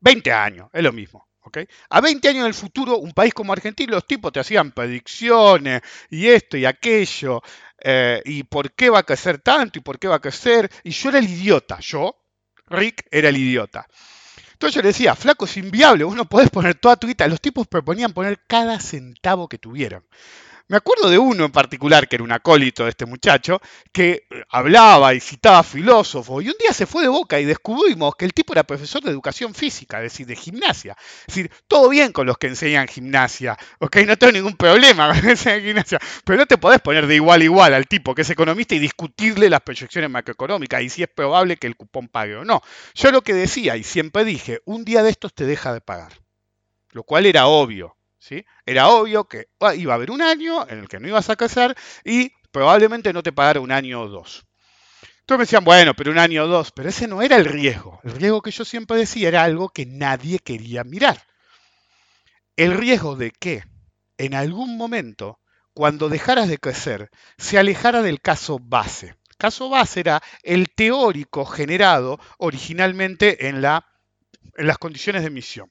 20 0.00 0.32
años, 0.32 0.70
es 0.72 0.82
lo 0.82 0.92
mismo. 0.94 1.27
A 1.90 2.00
20 2.00 2.28
años 2.28 2.40
en 2.40 2.46
el 2.46 2.54
futuro, 2.54 2.98
un 2.98 3.12
país 3.12 3.34
como 3.34 3.52
Argentina, 3.52 3.92
los 3.92 4.06
tipos 4.06 4.32
te 4.32 4.40
hacían 4.40 4.72
predicciones 4.72 5.82
y 6.10 6.26
esto 6.26 6.56
y 6.56 6.64
aquello, 6.64 7.42
eh, 7.78 8.22
y 8.24 8.42
por 8.44 8.72
qué 8.72 8.90
va 8.90 9.00
a 9.00 9.02
crecer 9.02 9.38
tanto 9.38 9.78
y 9.78 9.82
por 9.82 9.98
qué 9.98 10.08
va 10.08 10.16
a 10.16 10.20
crecer. 10.20 10.70
Y 10.84 10.90
yo 10.90 11.10
era 11.10 11.18
el 11.18 11.28
idiota, 11.28 11.78
yo, 11.80 12.16
Rick, 12.66 13.06
era 13.10 13.28
el 13.28 13.36
idiota. 13.36 13.86
Entonces 14.52 14.74
yo 14.74 14.82
le 14.82 14.88
decía, 14.88 15.14
flaco, 15.14 15.44
es 15.44 15.56
inviable, 15.56 16.02
vos 16.02 16.16
no 16.16 16.24
podés 16.24 16.50
poner 16.50 16.74
toda 16.74 16.96
tu 16.96 17.06
guita. 17.06 17.28
Los 17.28 17.40
tipos 17.40 17.68
proponían 17.68 18.12
poner 18.12 18.40
cada 18.46 18.80
centavo 18.80 19.48
que 19.48 19.58
tuvieran. 19.58 20.02
Me 20.70 20.76
acuerdo 20.76 21.08
de 21.08 21.18
uno 21.18 21.46
en 21.46 21.50
particular, 21.50 22.06
que 22.06 22.16
era 22.16 22.24
un 22.24 22.32
acólito 22.32 22.84
de 22.84 22.90
este 22.90 23.06
muchacho, 23.06 23.58
que 23.90 24.26
hablaba 24.50 25.14
y 25.14 25.20
citaba 25.20 25.62
filósofos, 25.62 26.44
y 26.44 26.48
un 26.48 26.56
día 26.60 26.74
se 26.74 26.84
fue 26.84 27.00
de 27.00 27.08
boca 27.08 27.40
y 27.40 27.46
descubrimos 27.46 28.14
que 28.16 28.26
el 28.26 28.34
tipo 28.34 28.52
era 28.52 28.64
profesor 28.64 29.02
de 29.02 29.10
educación 29.10 29.54
física, 29.54 29.96
es 29.96 30.12
decir, 30.12 30.26
de 30.26 30.36
gimnasia. 30.36 30.94
Es 31.20 31.34
decir, 31.34 31.50
todo 31.66 31.88
bien 31.88 32.12
con 32.12 32.26
los 32.26 32.36
que 32.36 32.48
enseñan 32.48 32.86
gimnasia, 32.86 33.56
ok, 33.78 33.96
no 34.06 34.18
tengo 34.18 34.32
ningún 34.32 34.56
problema 34.58 35.10
con 35.10 35.20
que 35.22 35.30
enseñan 35.30 35.62
gimnasia, 35.62 35.98
pero 36.22 36.38
no 36.38 36.44
te 36.44 36.58
podés 36.58 36.80
poner 36.80 37.06
de 37.06 37.14
igual 37.14 37.40
a 37.40 37.44
igual 37.44 37.72
al 37.72 37.86
tipo 37.86 38.14
que 38.14 38.20
es 38.20 38.30
economista 38.30 38.74
y 38.74 38.78
discutirle 38.78 39.48
las 39.48 39.62
proyecciones 39.62 40.10
macroeconómicas 40.10 40.82
y 40.82 40.90
si 40.90 41.02
es 41.02 41.08
probable 41.08 41.56
que 41.56 41.66
el 41.66 41.76
cupón 41.76 42.08
pague 42.08 42.36
o 42.36 42.44
no. 42.44 42.60
Yo 42.94 43.10
lo 43.10 43.22
que 43.22 43.32
decía 43.32 43.78
y 43.78 43.84
siempre 43.84 44.22
dije, 44.22 44.60
un 44.66 44.84
día 44.84 45.02
de 45.02 45.08
estos 45.08 45.32
te 45.32 45.46
deja 45.46 45.72
de 45.72 45.80
pagar, 45.80 46.12
lo 46.90 47.04
cual 47.04 47.24
era 47.24 47.46
obvio. 47.46 47.97
Era 48.66 48.88
obvio 48.88 49.24
que 49.24 49.48
ah, 49.60 49.74
iba 49.74 49.92
a 49.92 49.96
haber 49.96 50.10
un 50.10 50.22
año 50.22 50.68
en 50.68 50.80
el 50.80 50.88
que 50.88 51.00
no 51.00 51.08
ibas 51.08 51.30
a 51.30 51.36
casar 51.36 51.76
y 52.04 52.32
probablemente 52.50 53.12
no 53.12 53.22
te 53.22 53.32
pagara 53.32 53.60
un 53.60 53.72
año 53.72 54.02
o 54.02 54.08
dos. 54.08 54.44
Entonces 55.20 55.38
me 55.38 55.44
decían, 55.44 55.64
bueno, 55.64 55.94
pero 55.94 56.10
un 56.10 56.18
año 56.18 56.44
o 56.44 56.48
dos, 56.48 56.72
pero 56.72 56.88
ese 56.88 57.06
no 57.06 57.22
era 57.22 57.36
el 57.36 57.44
riesgo. 57.44 58.00
El 58.02 58.12
riesgo 58.12 58.42
que 58.42 58.50
yo 58.50 58.64
siempre 58.64 58.96
decía 58.96 59.28
era 59.28 59.44
algo 59.44 59.68
que 59.68 59.86
nadie 59.86 60.38
quería 60.38 60.84
mirar. 60.84 61.22
El 62.56 62.74
riesgo 62.74 63.14
de 63.14 63.30
que 63.30 63.62
en 64.16 64.34
algún 64.34 64.76
momento, 64.76 65.38
cuando 65.74 66.08
dejaras 66.08 66.48
de 66.48 66.58
crecer, 66.58 67.10
se 67.36 67.58
alejara 67.58 68.02
del 68.02 68.20
caso 68.20 68.58
base. 68.58 69.16
Caso 69.36 69.68
base 69.68 70.00
era 70.00 70.22
el 70.42 70.70
teórico 70.70 71.44
generado 71.44 72.18
originalmente 72.38 73.48
en 73.48 73.62
las 73.62 74.78
condiciones 74.78 75.22
de 75.22 75.28
emisión. 75.28 75.70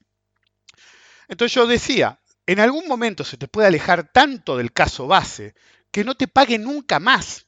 Entonces 1.28 1.54
yo 1.54 1.66
decía, 1.66 2.20
en 2.48 2.60
algún 2.60 2.88
momento 2.88 3.24
se 3.24 3.36
te 3.36 3.46
puede 3.46 3.68
alejar 3.68 4.10
tanto 4.10 4.56
del 4.56 4.72
caso 4.72 5.06
base 5.06 5.54
que 5.90 6.02
no 6.02 6.14
te 6.14 6.28
pague 6.28 6.58
nunca 6.58 6.98
más. 6.98 7.46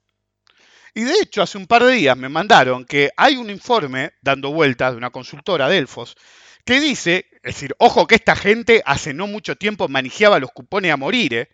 Y 0.92 1.04
de 1.04 1.14
hecho, 1.22 1.40
hace 1.40 1.56
un 1.56 1.66
par 1.66 1.84
de 1.84 1.92
días 1.92 2.18
me 2.18 2.28
mandaron 2.28 2.84
que 2.84 3.10
hay 3.16 3.36
un 3.36 3.48
informe 3.48 4.12
dando 4.20 4.52
vueltas 4.52 4.92
de 4.92 4.98
una 4.98 5.08
consultora 5.08 5.70
Delfos 5.70 6.18
que 6.66 6.80
dice, 6.80 7.30
es 7.36 7.54
decir, 7.54 7.74
ojo 7.78 8.06
que 8.06 8.16
esta 8.16 8.36
gente 8.36 8.82
hace 8.84 9.14
no 9.14 9.26
mucho 9.26 9.56
tiempo 9.56 9.88
manejaba 9.88 10.38
los 10.38 10.50
cupones 10.50 10.92
a 10.92 10.98
morir, 10.98 11.32
¿eh? 11.32 11.48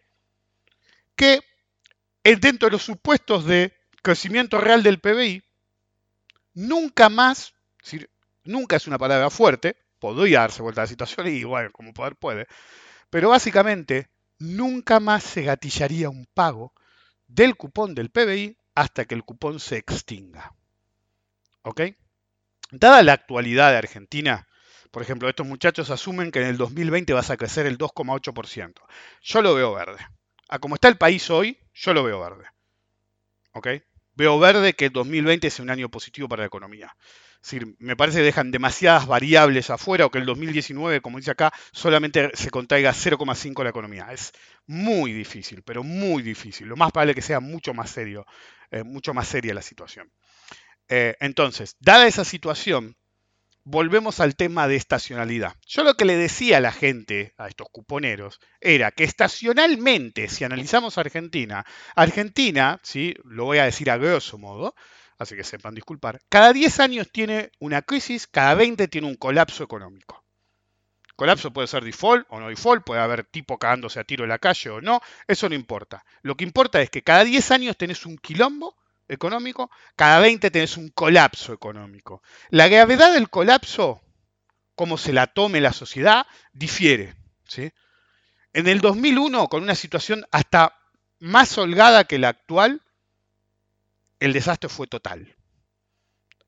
que 1.15 1.41
dentro 2.25 2.67
de 2.67 2.73
los 2.73 2.83
supuestos 2.83 3.45
de 3.45 3.73
crecimiento 4.03 4.59
real 4.59 4.83
del 4.83 4.99
PBI, 4.99 5.45
nunca 6.55 7.09
más, 7.09 7.55
es 7.79 7.93
decir, 7.93 8.11
nunca 8.43 8.75
es 8.75 8.89
una 8.89 8.99
palabra 8.99 9.31
fuerte, 9.31 9.77
podría 10.01 10.41
darse 10.41 10.63
vuelta 10.63 10.81
a 10.81 10.85
la 10.85 10.89
situación 10.89 11.29
y 11.29 11.45
bueno, 11.45 11.71
como 11.71 11.95
poder 11.95 12.17
puede, 12.17 12.49
pero 13.17 13.31
básicamente, 13.31 14.11
nunca 14.39 15.01
más 15.01 15.23
se 15.23 15.41
gatillaría 15.41 16.11
un 16.11 16.27
pago 16.35 16.75
del 17.27 17.57
cupón 17.57 17.95
del 17.95 18.11
PBI 18.11 18.59
hasta 18.75 19.07
que 19.07 19.15
el 19.15 19.25
cupón 19.25 19.59
se 19.59 19.79
extinga. 19.79 20.53
¿Ok? 21.63 21.81
Dada 22.73 23.03
la 23.03 23.15
actualidad 23.15 23.71
de 23.71 23.79
Argentina, 23.79 24.47
por 24.91 25.01
ejemplo, 25.01 25.31
estos 25.31 25.47
muchachos 25.47 25.89
asumen 25.89 26.31
que 26.31 26.43
en 26.43 26.49
el 26.49 26.59
2020 26.59 27.15
vas 27.15 27.31
a 27.31 27.39
crecer 27.39 27.65
el 27.65 27.79
2,8%. 27.79 28.75
Yo 29.23 29.41
lo 29.41 29.55
veo 29.55 29.73
verde. 29.73 30.07
A 30.51 30.59
como 30.59 30.75
está 30.75 30.89
el 30.89 30.99
país 30.99 31.31
hoy, 31.31 31.59
yo 31.73 31.95
lo 31.95 32.05
veo 32.05 32.21
verde. 32.21 32.45
¿Ok? 33.53 33.69
Veo 34.17 34.39
verde 34.39 34.73
que 34.73 34.87
el 34.87 34.93
2020 34.93 35.47
es 35.47 35.61
un 35.61 35.71
año 35.71 35.89
positivo 35.89 36.29
para 36.29 36.43
la 36.43 36.47
economía 36.47 36.95
me 37.79 37.97
parece 37.97 38.19
que 38.19 38.25
dejan 38.25 38.51
demasiadas 38.51 39.07
variables 39.07 39.71
afuera 39.71 40.07
o 40.07 40.11
que 40.11 40.19
el 40.19 40.27
2019, 40.27 41.01
como 41.01 41.19
dice 41.19 41.31
acá, 41.31 41.53
solamente 41.73 42.31
se 42.35 42.51
contraiga 42.51 42.93
0,5 42.93 43.63
la 43.63 43.71
economía. 43.71 44.09
Es 44.13 44.33
muy 44.67 45.13
difícil, 45.13 45.63
pero 45.63 45.83
muy 45.85 46.23
difícil. 46.23 46.67
Lo 46.67 46.77
más 46.77 46.93
probable 46.93 47.13
es 47.13 47.17
que 47.17 47.23
sea 47.23 47.41
mucho 47.41 47.73
más 47.75 47.91
serio, 47.91 48.27
eh, 48.71 48.83
mucho 48.83 49.15
más 49.15 49.29
seria 49.29 49.55
la 49.55 49.63
situación. 49.63 50.11
Eh, 50.89 51.15
entonces, 51.21 51.77
dada 51.81 52.07
esa 52.07 52.25
situación, 52.25 52.97
volvemos 53.67 54.21
al 54.21 54.37
tema 54.37 54.69
de 54.69 54.77
estacionalidad. 54.77 55.57
Yo 55.67 55.83
lo 55.83 55.95
que 55.95 56.05
le 56.05 56.17
decía 56.17 56.59
a 56.59 56.61
la 56.61 56.71
gente, 56.71 57.35
a 57.37 57.49
estos 57.49 57.67
cuponeros, 57.69 58.39
era 58.61 58.93
que 58.93 59.03
estacionalmente, 59.03 60.29
si 60.29 60.45
analizamos 60.45 60.99
Argentina, 60.99 61.67
Argentina, 61.97 62.79
¿sí? 62.85 63.15
lo 63.25 63.45
voy 63.45 63.59
a 63.59 63.65
decir 63.65 63.91
a 63.91 63.97
grosso 63.97 64.39
modo, 64.39 64.77
así 65.19 65.35
que 65.35 65.43
sepan 65.43 65.75
disculpar. 65.75 66.21
Cada 66.29 66.53
10 66.53 66.79
años 66.79 67.11
tiene 67.11 67.51
una 67.59 67.83
crisis, 67.83 68.29
cada 68.29 68.55
20 68.55 68.87
tiene 68.87 69.09
un 69.09 69.17
colapso 69.17 69.65
económico. 69.65 70.25
Colapso 71.17 71.53
puede 71.53 71.67
ser 71.67 71.83
default 71.83 72.25
o 72.31 72.39
no 72.39 72.49
default, 72.49 72.85
puede 72.85 73.01
haber 73.01 73.25
tipo 73.25 73.59
cagándose 73.59 73.99
a 73.99 74.05
tiro 74.05 74.23
en 74.23 74.29
la 74.29 74.39
calle 74.39 74.71
o 74.71 74.81
no, 74.81 75.01
eso 75.27 75.49
no 75.49 75.57
importa. 75.57 76.05
Lo 76.23 76.37
que 76.37 76.45
importa 76.45 76.81
es 76.81 76.89
que 76.89 77.03
cada 77.03 77.25
10 77.25 77.51
años 77.51 77.77
tenés 77.77 78.07
un 78.07 78.17
quilombo 78.17 78.77
económico, 79.09 79.71
cada 79.95 80.21
20 80.21 80.51
tenés 80.51 80.77
un 80.77 80.89
colapso 80.91 81.53
económico. 81.53 82.23
La 82.51 82.69
gravedad 82.69 83.13
del 83.13 83.31
colapso, 83.31 84.03
como 84.75 84.99
se 84.99 85.13
la 85.13 85.27
tome 85.27 85.61
la 85.61 85.73
sociedad, 85.73 86.27
difiere. 86.53 87.15
¿sí? 87.47 87.73
En 88.53 88.67
el 88.69 88.81
2001, 88.81 89.49
con 89.49 89.63
una 89.63 89.75
situación 89.75 90.27
hasta 90.31 90.77
más 91.19 91.57
holgada 91.59 92.05
que 92.05 92.19
la 92.19 92.29
actual, 92.29 92.83
el 94.21 94.33
desastre 94.33 94.69
fue 94.69 94.87
total. 94.87 95.37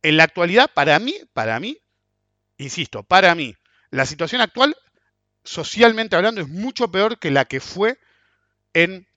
En 0.03 0.17
la 0.17 0.25
actualidad, 0.25 0.71
para 0.73 0.99
mí, 0.99 1.15
para 1.33 1.59
mí, 1.61 1.79
insisto, 2.57 3.03
para 3.03 3.35
mí, 3.35 3.57
la 3.91 4.07
situación 4.07 4.41
actual, 4.41 4.77
socialmente 5.45 6.17
hablando, 6.17 6.41
es 6.41 6.49
mucho 6.49 6.91
peor 6.91 7.19
que 7.19 7.31
la 7.31 7.47
que 7.47 7.61
fue 7.61 7.99
en 8.75 9.08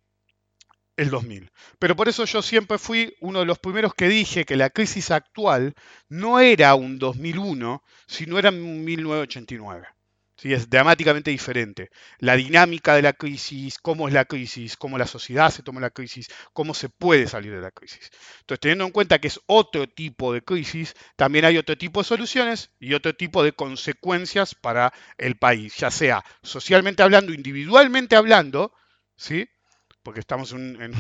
el 1.02 1.10
2000. 1.10 1.52
Pero 1.80 1.96
por 1.96 2.10
eso 2.10 2.26
yo 2.26 2.42
siempre 2.42 2.78
fui 2.78 3.16
uno 3.22 3.40
de 3.40 3.46
los 3.46 3.60
primeros 3.60 3.94
que 3.94 4.08
dije 4.08 4.46
que 4.46 4.56
la 4.56 4.70
crisis 4.70 5.12
actual 5.12 5.74
no 6.10 6.40
era 6.40 6.76
un 6.76 7.00
2001, 7.00 7.84
sino 8.08 8.40
era 8.40 8.50
un 8.50 8.84
1989 8.84 9.88
es 10.50 10.70
dramáticamente 10.70 11.30
diferente. 11.30 11.92
La 12.20 12.36
dinámica 12.36 12.96
de 12.96 13.02
la 13.02 13.14
crisis, 13.14 13.78
cómo 13.80 14.08
es 14.08 14.14
la 14.14 14.26
crisis, 14.26 14.78
cómo 14.78 14.98
la 14.98 15.06
sociedad 15.06 15.52
se 15.52 15.62
toma 15.62 15.82
la 15.82 15.92
crisis, 15.92 16.30
cómo 16.54 16.74
se 16.74 16.90
puede 16.90 17.28
salir 17.28 17.54
de 17.54 17.62
la 17.62 17.72
crisis. 17.72 18.10
Entonces, 18.40 18.60
teniendo 18.62 18.86
en 18.86 18.92
cuenta 18.92 19.20
que 19.20 19.28
es 19.28 19.40
otro 19.46 19.88
tipo 19.88 20.34
de 20.34 20.42
crisis, 20.42 20.96
también 21.16 21.46
hay 21.46 21.58
otro 21.58 21.78
tipo 21.78 22.02
de 22.02 22.06
soluciones 22.06 22.72
y 22.80 22.94
otro 22.94 23.16
tipo 23.16 23.44
de 23.44 23.54
consecuencias 23.54 24.56
para 24.56 24.94
el 25.18 25.38
país, 25.38 25.76
ya 25.78 25.92
sea 25.92 26.24
socialmente 26.42 27.04
hablando, 27.04 27.34
individualmente 27.34 28.16
hablando, 28.16 28.74
¿sí? 29.16 29.48
Porque 30.04 30.20
estamos 30.20 30.52
en, 30.54 30.94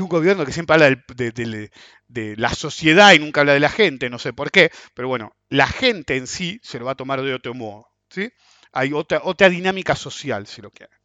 un 0.00 0.08
gobierno 0.08 0.44
que 0.44 0.52
siempre 0.52 0.74
habla 0.74 1.04
de, 1.14 2.36
la 2.36 2.54
sociedad 2.54 3.12
y 3.12 3.18
nunca 3.18 3.40
habla 3.40 3.54
de 3.54 3.60
la 3.60 3.70
gente, 3.70 4.10
no 4.10 4.18
sé 4.18 4.32
por 4.32 4.50
qué, 4.50 4.70
pero 4.94 5.08
bueno, 5.08 5.32
la 5.48 5.66
gente 5.66 6.16
en 6.16 6.26
sí 6.26 6.60
se 6.62 6.78
lo 6.78 6.86
va 6.86 6.92
a 6.92 6.96
tomar 6.96 7.22
de 7.22 7.34
otro 7.34 7.54
modo. 7.54 7.88
¿sí? 8.10 8.30
Hay 8.72 8.92
otra, 8.92 9.20
otra 9.24 9.48
dinámica 9.48 9.94
social, 9.94 10.46
si 10.46 10.62
lo 10.62 10.70
quieren. 10.70 10.96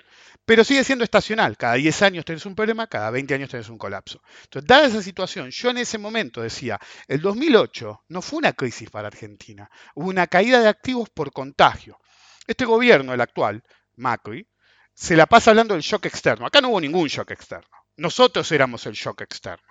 Pero 0.46 0.66
sigue 0.66 0.84
siendo 0.84 1.06
estacional. 1.06 1.56
Cada 1.56 1.76
10 1.76 2.02
años 2.02 2.26
tenés 2.26 2.46
un 2.46 2.56
problema, 2.56 2.88
cada 2.88 3.10
20 3.12 3.34
años 3.34 3.50
tenés 3.50 3.70
un 3.70 3.78
colapso. 3.78 4.22
Entonces, 4.44 4.68
dada 4.68 4.88
esa 4.88 5.02
situación, 5.02 5.50
yo 5.52 5.70
en 5.70 5.78
ese 5.78 5.98
momento 5.98 6.42
decía, 6.42 6.80
el 7.08 7.22
2008 7.22 8.04
no 8.10 8.22
fue 8.22 8.40
una 8.40 8.52
crisis 8.52 8.90
para 8.90 9.08
Argentina, 9.08 9.70
hubo 9.96 10.10
una 10.10 10.28
caída 10.28 10.60
de 10.60 10.68
activos 10.68 11.10
por 11.10 11.32
contagio. 11.32 11.98
Este 12.46 12.66
gobierno, 12.66 13.14
el 13.14 13.22
actual, 13.22 13.64
Macri, 13.96 14.46
se 14.94 15.16
la 15.16 15.26
pasa 15.26 15.52
hablando 15.52 15.74
del 15.74 15.84
shock 15.84 16.06
externo. 16.06 16.46
Acá 16.46 16.62
no 16.62 16.70
hubo 16.70 16.82
ningún 16.82 17.08
shock 17.08 17.32
externo. 17.32 17.68
Nosotros 17.98 18.52
éramos 18.52 18.86
el 18.86 18.94
shock 18.94 19.22
externo. 19.22 19.68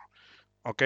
¿Ok? 0.63 0.83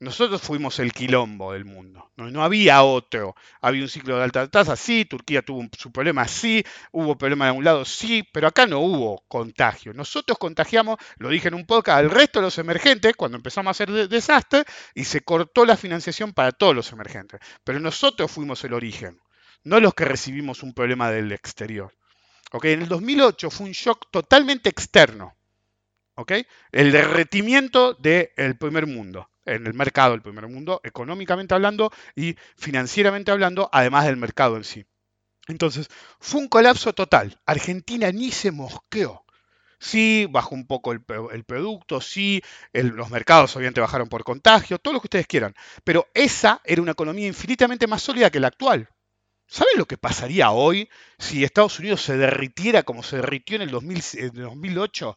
Nosotros 0.00 0.42
fuimos 0.42 0.80
el 0.80 0.92
quilombo 0.92 1.52
del 1.52 1.64
mundo. 1.64 2.10
No, 2.16 2.42
había 2.42 2.82
otro. 2.82 3.36
Había 3.60 3.82
un 3.82 3.88
ciclo 3.88 4.16
de 4.16 4.24
alta 4.24 4.48
tasa, 4.48 4.74
sí. 4.74 5.04
Turquía 5.04 5.42
tuvo 5.42 5.66
su 5.78 5.92
problema, 5.92 6.26
sí. 6.26 6.64
Hubo 6.90 7.16
problema 7.16 7.46
de 7.46 7.52
un 7.52 7.64
lado, 7.64 7.84
sí. 7.84 8.28
Pero 8.32 8.48
acá 8.48 8.66
no 8.66 8.80
hubo 8.80 9.24
contagio. 9.28 9.92
Nosotros 9.94 10.36
contagiamos, 10.38 10.98
lo 11.16 11.28
dije 11.28 11.48
en 11.48 11.54
un 11.54 11.64
podcast, 11.64 11.98
al 11.98 12.10
resto 12.10 12.40
de 12.40 12.46
los 12.46 12.58
emergentes 12.58 13.14
cuando 13.16 13.36
empezamos 13.36 13.68
a 13.68 13.72
hacer 13.72 14.08
desastre 14.08 14.64
y 14.94 15.04
se 15.04 15.20
cortó 15.22 15.64
la 15.64 15.76
financiación 15.76 16.32
para 16.32 16.52
todos 16.52 16.74
los 16.74 16.92
emergentes. 16.92 17.40
Pero 17.62 17.78
nosotros 17.78 18.30
fuimos 18.30 18.64
el 18.64 18.74
origen, 18.74 19.20
no 19.62 19.78
los 19.78 19.94
que 19.94 20.04
recibimos 20.04 20.62
un 20.62 20.74
problema 20.74 21.10
del 21.10 21.30
exterior. 21.32 21.94
¿Ok? 22.54 22.66
En 22.66 22.82
el 22.82 22.88
2008 22.88 23.50
fue 23.50 23.66
un 23.66 23.72
shock 23.72 24.06
totalmente 24.12 24.68
externo. 24.68 25.34
El 26.70 26.92
derretimiento 26.92 27.94
del 27.94 28.56
primer 28.56 28.86
mundo 28.86 29.28
en 29.44 29.66
el 29.66 29.74
mercado 29.74 30.12
del 30.12 30.22
primer 30.22 30.46
mundo, 30.46 30.80
económicamente 30.84 31.52
hablando 31.52 31.90
y 32.14 32.36
financieramente 32.56 33.32
hablando, 33.32 33.68
además 33.72 34.06
del 34.06 34.16
mercado 34.16 34.56
en 34.56 34.62
sí. 34.62 34.86
Entonces, 35.48 35.88
fue 36.20 36.42
un 36.42 36.48
colapso 36.48 36.92
total. 36.92 37.40
Argentina 37.44 38.12
ni 38.12 38.30
se 38.30 38.52
mosqueó. 38.52 39.24
Sí, 39.80 40.28
bajó 40.30 40.54
un 40.54 40.68
poco 40.68 40.92
el, 40.92 41.44
producto, 41.44 42.00
sí, 42.00 42.40
los 42.72 43.10
mercados 43.10 43.54
obviamente 43.56 43.80
bajaron 43.80 44.08
por 44.08 44.22
contagio, 44.22 44.78
todo 44.78 44.94
lo 44.94 45.00
que 45.00 45.08
ustedes 45.08 45.26
quieran. 45.26 45.54
Pero 45.82 46.06
esa 46.14 46.60
era 46.64 46.80
una 46.80 46.92
economía 46.92 47.26
infinitamente 47.26 47.88
más 47.88 48.00
sólida 48.00 48.30
que 48.30 48.38
la 48.40 48.46
actual. 48.46 48.88
¿Saben 49.54 49.78
lo 49.78 49.86
que 49.86 49.96
pasaría 49.96 50.50
hoy 50.50 50.88
si 51.16 51.44
Estados 51.44 51.78
Unidos 51.78 52.02
se 52.02 52.16
derritiera 52.16 52.82
como 52.82 53.04
se 53.04 53.18
derritió 53.18 53.54
en 53.54 53.62
el, 53.62 53.68
en 53.68 54.36
el 54.36 54.42
2008? 54.42 55.16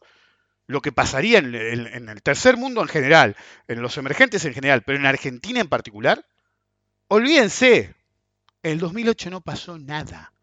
lo 0.67 0.81
que 0.81 0.91
pasaría 0.91 1.39
en, 1.39 1.55
el 1.55 2.21
tercer 2.21 2.55
mundo 2.55 2.81
en 2.81 2.87
general, 2.87 3.35
en 3.67 3.81
los 3.81 3.97
emergentes 3.97 4.45
en 4.45 4.53
general, 4.53 4.83
pero 4.83 4.99
en 4.99 5.07
Argentina 5.07 5.59
en 5.59 5.69
particular, 5.69 6.23
olvídense, 7.07 7.95
en 8.61 8.71
el 8.73 8.79
2008 8.79 9.31
no 9.31 9.41
pasó 9.41 9.79
nada. 9.79 10.33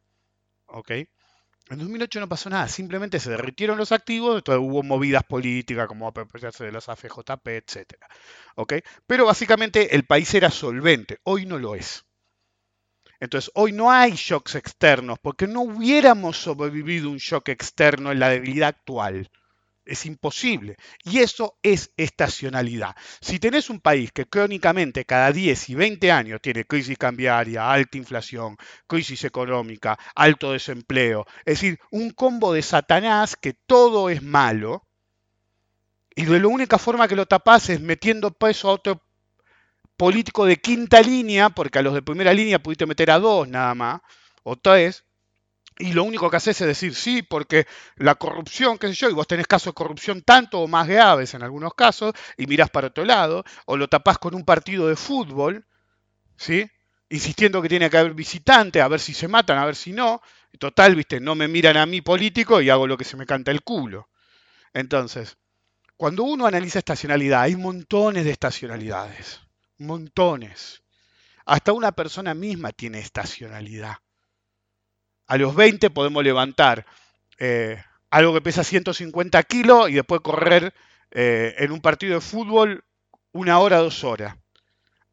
¿Ok? 0.65 0.91
En 0.91 1.79
2008 1.79 2.19
no 2.19 2.29
pasó 2.29 2.51
nada, 2.51 2.67
simplemente 2.67 3.21
se 3.21 3.31
derritieron 3.31 3.79
los 3.79 3.93
activos, 3.93 4.43
hubo 4.49 4.83
movidas 4.83 5.23
políticas 5.23 5.87
como 5.87 6.09
apropiarse 6.09 6.65
de 6.65 6.73
las 6.73 6.89
AFJP, 6.89 7.47
etc. 7.47 7.95
¿Ok? 8.57 8.73
Pero 9.07 9.27
básicamente 9.27 9.95
el 9.95 10.05
país 10.05 10.35
era 10.35 10.51
solvente, 10.51 11.21
hoy 11.23 11.47
no 11.47 11.59
lo 11.59 11.77
es. 11.77 12.05
Entonces, 13.25 13.51
hoy 13.55 13.73
no 13.73 13.91
hay 13.91 14.13
shocks 14.13 14.55
externos, 14.55 15.19
porque 15.21 15.47
no 15.47 15.63
hubiéramos 15.63 16.37
sobrevivido 16.37 17.11
un 17.11 17.17
shock 17.17 17.49
externo 17.49 18.13
en 18.13 18.21
la 18.21 18.29
debilidad 18.29 18.69
actual. 18.69 19.31
Es 19.87 20.07
imposible. 20.07 20.77
Y 21.05 21.19
eso 21.19 21.59
es 21.63 21.91
estacionalidad. 21.97 22.95
Si 23.21 23.39
tenés 23.39 23.71
un 23.71 23.81
país 23.81 24.13
que 24.13 24.27
crónicamente 24.27 25.05
cada 25.05 25.33
10 25.33 25.71
y 25.71 25.75
20 25.75 26.13
años 26.13 26.41
tiene 26.43 26.65
crisis 26.65 26.97
cambiaria, 26.97 27.71
alta 27.71 27.99
inflación, 27.99 28.57
crisis 28.87 29.25
económica, 29.25 29.99
alto 30.15 30.53
desempleo, 30.53 31.27
es 31.45 31.61
decir, 31.61 31.79
un 31.91 32.11
combo 32.11 32.53
de 32.53 32.63
Satanás 32.63 33.37
que 33.37 33.53
todo 33.53 34.09
es 34.09 34.23
malo, 34.23 34.87
y 36.15 36.25
de 36.27 36.41
la 36.41 36.49
única 36.49 36.79
forma 36.79 37.09
que 37.09 37.17
lo 37.17 37.27
tapás 37.27 37.69
es 37.71 37.81
metiendo 37.81 38.31
peso 38.31 38.69
a 38.69 38.73
otro 38.73 39.03
político 39.97 40.47
de 40.47 40.57
quinta 40.59 41.01
línea, 41.01 41.51
porque 41.51 41.79
a 41.79 41.83
los 41.83 41.95
de 41.95 42.03
primera 42.03 42.33
línea 42.33 42.59
pudiste 42.59 42.87
meter 42.87 43.11
a 43.11 43.19
dos 43.19 43.49
nada 43.49 43.75
más, 43.75 44.01
o 44.43 44.57
tres, 44.57 45.05
y 45.79 45.93
lo 45.93 46.05
único 46.05 46.31
que 46.31 46.37
haces 46.37 46.61
es 46.61 46.67
decir 46.67 46.95
sí, 46.95 47.23
porque 47.23 47.67
la 47.97 48.15
corrupción, 48.15 48.79
qué 48.79 48.89
sé 48.89 48.95
yo, 48.95 49.11
y 49.11 49.15
vos 49.15 49.27
tenés 49.27 49.47
casos 49.47 49.73
de 49.73 49.75
corrupción 49.75 50.23
tanto 50.23 50.61
o 50.61 50.69
más 50.69 50.87
graves 50.87 51.35
en 51.35 51.43
algunos 51.43 51.75
casos, 51.75 52.13
y 52.37 52.47
mirás 52.47 52.71
para 52.71 52.89
otro 52.89 53.05
lado, 53.05 53.45
o 53.67 53.77
lo 53.77 53.89
tapás 53.89 54.19
con 54.19 54.35
un 54.35 54.45
partido 54.45 54.89
de 54.89 54.97
fútbol, 54.97 55.67
¿sí? 56.37 56.71
Insistiendo 57.11 57.63
que 57.63 57.69
tiene 57.69 57.91
que 57.91 57.99
haber 57.99 58.15
visitante, 58.15 58.81
a 58.81 58.89
ver 58.89 59.01
si 59.01 59.15
se 59.15 59.29
matan, 59.29 59.59
a 59.59 59.67
ver 59.67 59.77
si 59.77 59.93
no. 59.93 60.21
Total, 60.59 60.95
viste, 60.95 61.21
no 61.21 61.35
me 61.35 61.49
miran 61.49 61.77
a 61.77 61.87
mí 61.87 62.01
político 62.01 62.61
y 62.61 62.71
hago 62.71 62.87
lo 62.87 62.97
que 62.97 63.05
se 63.05 63.17
me 63.17 63.27
canta 63.27 63.51
el 63.51 63.63
culo. 63.63 64.09
Entonces, 64.73 65.37
cuando 65.97 66.25
uno 66.25 66.47
analiza 66.47 66.81
estacionalidad, 66.81 67.43
hay 67.43 67.57
montones 67.57 68.25
de 68.25 68.33
estacionalidades. 68.33 69.44
Montones. 69.79 70.83
Hasta 71.47 71.73
una 71.73 71.93
persona 71.93 72.35
misma 72.35 72.73
tiene 72.73 73.01
estacionalidad 73.01 73.99
a 75.27 75.37
los 75.37 75.55
20 75.55 75.91
podemos 75.91 76.23
levantar 76.23 76.87
eh, 77.39 77.83
algo 78.11 78.35
que 78.35 78.41
pesa 78.41 78.65
150 78.65 79.43
kilos 79.45 79.91
y 79.91 79.95
después 79.95 80.21
correr 80.21 80.75
eh, 81.11 81.55
en 81.59 81.73
un 81.73 81.81
partido 81.81 82.15
de 82.15 82.21
fútbol 82.21 82.85
una 83.33 83.59
hora, 83.59 83.79
dos 83.79 84.05
horas. 84.05 84.37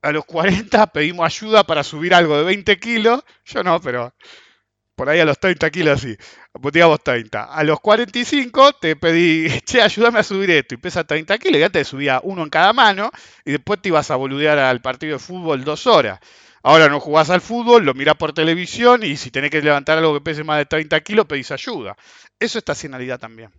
A 0.01 0.11
los 0.11 0.25
40 0.25 0.87
pedimos 0.87 1.25
ayuda 1.25 1.63
para 1.63 1.83
subir 1.83 2.13
algo 2.13 2.37
de 2.37 2.43
20 2.43 2.79
kilos. 2.79 3.23
Yo 3.45 3.63
no, 3.63 3.79
pero 3.81 4.13
por 4.95 5.09
ahí 5.09 5.19
a 5.19 5.25
los 5.25 5.39
30 5.39 5.69
kilos 5.71 6.01
sí. 6.01 6.15
Digamos 6.53 7.01
30. 7.03 7.43
A 7.45 7.63
los 7.63 7.79
45 7.79 8.73
te 8.73 8.95
pedí, 8.95 9.47
che, 9.65 9.81
ayúdame 9.81 10.19
a 10.19 10.23
subir 10.23 10.51
esto. 10.51 10.75
Y 10.75 10.77
pesa 10.77 11.03
30 11.03 11.37
kilos. 11.37 11.59
Ya 11.59 11.69
te 11.69 11.83
subía 11.83 12.19
uno 12.23 12.43
en 12.43 12.49
cada 12.49 12.73
mano. 12.73 13.11
Y 13.45 13.51
después 13.51 13.81
te 13.81 13.89
ibas 13.89 14.11
a 14.11 14.15
boludear 14.15 14.59
al 14.59 14.81
partido 14.81 15.13
de 15.13 15.19
fútbol 15.19 15.63
dos 15.63 15.87
horas. 15.87 16.19
Ahora 16.63 16.89
no 16.89 16.99
jugás 16.99 17.29
al 17.31 17.41
fútbol, 17.41 17.85
lo 17.85 17.93
mirás 17.95 18.15
por 18.17 18.33
televisión 18.33 19.03
y 19.03 19.17
si 19.17 19.31
tenés 19.31 19.49
que 19.49 19.61
levantar 19.61 19.97
algo 19.97 20.13
que 20.13 20.21
pese 20.21 20.43
más 20.43 20.59
de 20.59 20.65
30 20.65 20.99
kilos, 21.01 21.25
pedís 21.25 21.49
ayuda. 21.51 21.95
Eso 22.39 22.57
es 22.57 22.61
estacionalidad 22.61 23.19
también. 23.19 23.49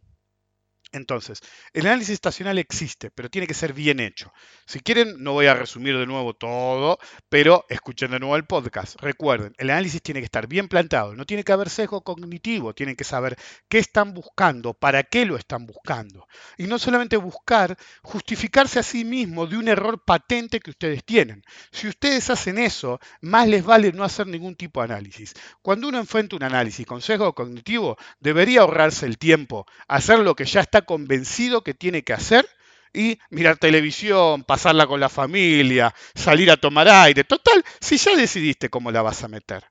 Entonces, 0.92 1.40
el 1.72 1.86
análisis 1.86 2.14
estacional 2.14 2.58
existe, 2.58 3.10
pero 3.10 3.30
tiene 3.30 3.46
que 3.46 3.54
ser 3.54 3.72
bien 3.72 3.98
hecho. 3.98 4.32
Si 4.66 4.80
quieren, 4.80 5.22
no 5.22 5.32
voy 5.32 5.46
a 5.46 5.54
resumir 5.54 5.96
de 5.96 6.06
nuevo 6.06 6.34
todo, 6.34 6.98
pero 7.30 7.64
escuchen 7.70 8.10
de 8.10 8.20
nuevo 8.20 8.36
el 8.36 8.44
podcast. 8.44 9.00
Recuerden, 9.00 9.54
el 9.56 9.70
análisis 9.70 10.02
tiene 10.02 10.20
que 10.20 10.26
estar 10.26 10.46
bien 10.46 10.68
plantado, 10.68 11.14
no 11.14 11.24
tiene 11.24 11.44
que 11.44 11.52
haber 11.52 11.70
sesgo 11.70 12.02
cognitivo, 12.02 12.74
tienen 12.74 12.94
que 12.94 13.04
saber 13.04 13.36
qué 13.68 13.78
están 13.78 14.12
buscando, 14.12 14.74
para 14.74 15.02
qué 15.02 15.24
lo 15.24 15.36
están 15.36 15.66
buscando. 15.66 16.28
Y 16.58 16.64
no 16.64 16.78
solamente 16.78 17.16
buscar, 17.16 17.76
justificarse 18.02 18.78
a 18.78 18.82
sí 18.82 19.04
mismo 19.04 19.46
de 19.46 19.56
un 19.56 19.68
error 19.68 20.04
patente 20.04 20.60
que 20.60 20.70
ustedes 20.70 21.04
tienen. 21.04 21.42
Si 21.70 21.88
ustedes 21.88 22.28
hacen 22.28 22.58
eso, 22.58 23.00
más 23.22 23.48
les 23.48 23.64
vale 23.64 23.92
no 23.92 24.04
hacer 24.04 24.26
ningún 24.26 24.56
tipo 24.56 24.80
de 24.80 24.92
análisis. 24.92 25.32
Cuando 25.62 25.88
uno 25.88 25.98
enfrenta 25.98 26.36
un 26.36 26.42
análisis 26.42 26.86
con 26.86 27.00
sesgo 27.00 27.34
cognitivo, 27.34 27.96
debería 28.20 28.60
ahorrarse 28.60 29.06
el 29.06 29.16
tiempo, 29.16 29.66
hacer 29.88 30.18
lo 30.18 30.34
que 30.34 30.44
ya 30.44 30.60
está 30.60 30.81
convencido 30.82 31.62
que 31.62 31.74
tiene 31.74 32.02
que 32.02 32.12
hacer 32.12 32.48
y 32.92 33.18
mirar 33.30 33.56
televisión, 33.56 34.44
pasarla 34.44 34.86
con 34.86 35.00
la 35.00 35.08
familia, 35.08 35.94
salir 36.14 36.50
a 36.50 36.56
tomar 36.56 36.88
aire. 36.88 37.24
Total, 37.24 37.64
si 37.80 37.96
ya 37.96 38.14
decidiste 38.16 38.68
cómo 38.68 38.90
la 38.90 39.02
vas 39.02 39.24
a 39.24 39.28
meter. 39.28 39.64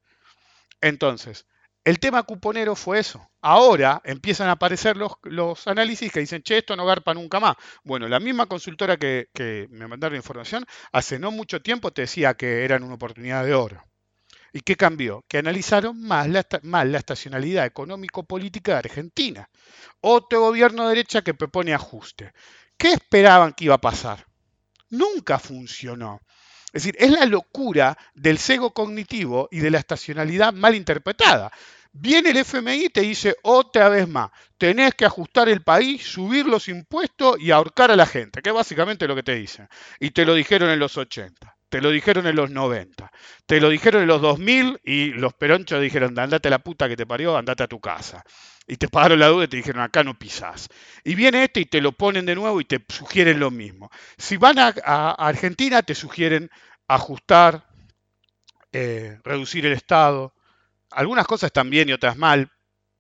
Entonces, 0.82 1.46
el 1.84 2.00
tema 2.00 2.24
cuponero 2.24 2.76
fue 2.76 3.00
eso. 3.00 3.28
Ahora 3.42 4.02
empiezan 4.04 4.50
a 4.50 4.54
aparecer 4.54 4.98
los, 4.98 5.14
los 5.24 5.68
análisis 5.68 6.12
que 6.12 6.20
dicen, 6.20 6.44
che, 6.44 6.60
esto 6.60 6.76
no 6.76 6.86
garpa 6.86 7.14
nunca 7.14 7.40
más. 7.40 7.56
Bueno, 7.84 8.08
la 8.08 8.20
misma 8.20 8.46
consultora 8.48 8.98
que, 8.98 9.30
que 9.34 9.68
me 9.72 9.88
mandaron 9.88 10.16
información, 10.16 10.66
hace 10.92 11.20
no 11.20 11.32
mucho 11.32 11.62
tiempo 11.62 11.92
te 11.92 12.04
decía 12.04 12.36
que 12.36 12.66
eran 12.66 12.84
una 12.84 12.96
oportunidad 12.96 13.46
de 13.46 13.56
oro. 13.56 13.84
¿Y 14.54 14.62
qué 14.62 14.76
cambió? 14.76 15.24
Que 15.28 15.38
analizaron 15.38 16.02
más 16.02 16.28
la, 16.28 16.46
la 16.62 16.98
estacionalidad 16.98 17.66
económico-política 17.66 18.74
de 18.74 18.78
Argentina. 18.80 19.50
Otro 20.02 20.42
gobierno 20.42 20.84
de 20.84 20.90
derecha 20.90 21.22
que 21.22 21.34
propone 21.34 21.74
ajuste. 21.74 22.34
¿Qué 22.78 22.94
esperaban 22.94 23.54
que 23.54 23.66
iba 23.66 23.76
a 23.76 23.82
pasar? 23.82 24.26
Nunca 24.90 25.40
funcionó. 25.40 26.20
Es 26.74 26.84
decir, 26.84 26.96
es 27.00 27.12
la 27.12 27.26
locura 27.26 27.98
del 28.14 28.40
cego 28.40 28.74
cognitivo 28.74 29.48
y 29.52 29.60
de 29.60 29.72
la 29.72 29.80
estacionalidad 29.80 30.54
mal 30.54 30.76
interpretada. 30.76 31.52
Viene 31.94 32.32
el 32.32 32.38
FMI 32.38 32.86
y 32.86 32.90
te 32.90 33.02
dice 33.02 33.36
otra 33.44 33.90
vez 33.90 34.08
más, 34.08 34.32
tenés 34.58 34.94
que 34.96 35.06
ajustar 35.06 35.50
el 35.50 35.62
país, 35.62 36.04
subir 36.04 36.46
los 36.46 36.70
impuestos 36.70 37.38
y 37.40 37.52
ahorcar 37.52 37.92
a 37.92 37.98
la 37.98 38.06
gente, 38.06 38.42
que 38.42 38.50
es 38.50 38.56
básicamente 38.56 39.08
lo 39.08 39.16
que 39.16 39.24
te 39.24 39.36
dicen. 39.36 39.68
Y 40.00 40.12
te 40.12 40.26
lo 40.26 40.34
dijeron 40.34 40.70
en 40.70 40.80
los 40.80 40.98
80 40.98 41.58
te 41.72 41.80
lo 41.80 41.90
dijeron 41.90 42.28
en 42.28 42.36
los 42.36 42.52
90, 42.52 43.10
te 43.46 43.62
lo 43.62 43.70
dijeron 43.70 44.02
en 44.02 44.10
los 44.10 44.22
2000 44.22 44.82
y 44.84 45.14
los 45.14 45.34
peronchos 45.34 45.82
dijeron, 45.82 46.20
andate 46.20 46.50
a 46.50 46.52
la 46.52 46.60
puta 46.60 46.90
que 46.90 46.98
te 46.98 47.08
parió, 47.08 47.38
andate 47.38 47.64
a 47.64 47.68
tu 47.68 47.80
casa. 47.80 48.26
Y 48.68 48.76
te 48.76 48.90
pagaron 48.90 49.20
la 49.20 49.30
duda 49.30 49.46
y 49.46 49.48
te 49.48 49.56
dijeron, 49.56 49.82
acá 49.82 50.04
no 50.04 50.20
pisás. 50.20 50.68
Y 51.06 51.16
viene 51.16 51.46
este 51.46 51.62
y 51.62 51.66
te 51.66 51.80
lo 51.80 51.94
ponen 51.94 52.26
de 52.26 52.36
nuevo 52.36 52.60
y 52.60 52.66
te 52.66 52.84
sugieren 52.90 53.40
lo 53.40 53.52
mismo. 53.52 53.90
Si 54.18 54.36
van 54.36 54.60
a, 54.60 55.12
Argentina, 55.12 55.82
te 55.82 55.96
sugieren 55.96 56.50
ajustar, 56.90 57.66
eh, 58.74 59.18
reducir 59.24 59.66
el 59.66 59.72
Estado. 59.72 60.34
Algunas 60.90 61.26
cosas 61.26 61.48
están 61.48 61.70
bien 61.70 61.88
y 61.88 61.94
otras 61.94 62.18
mal, 62.18 62.52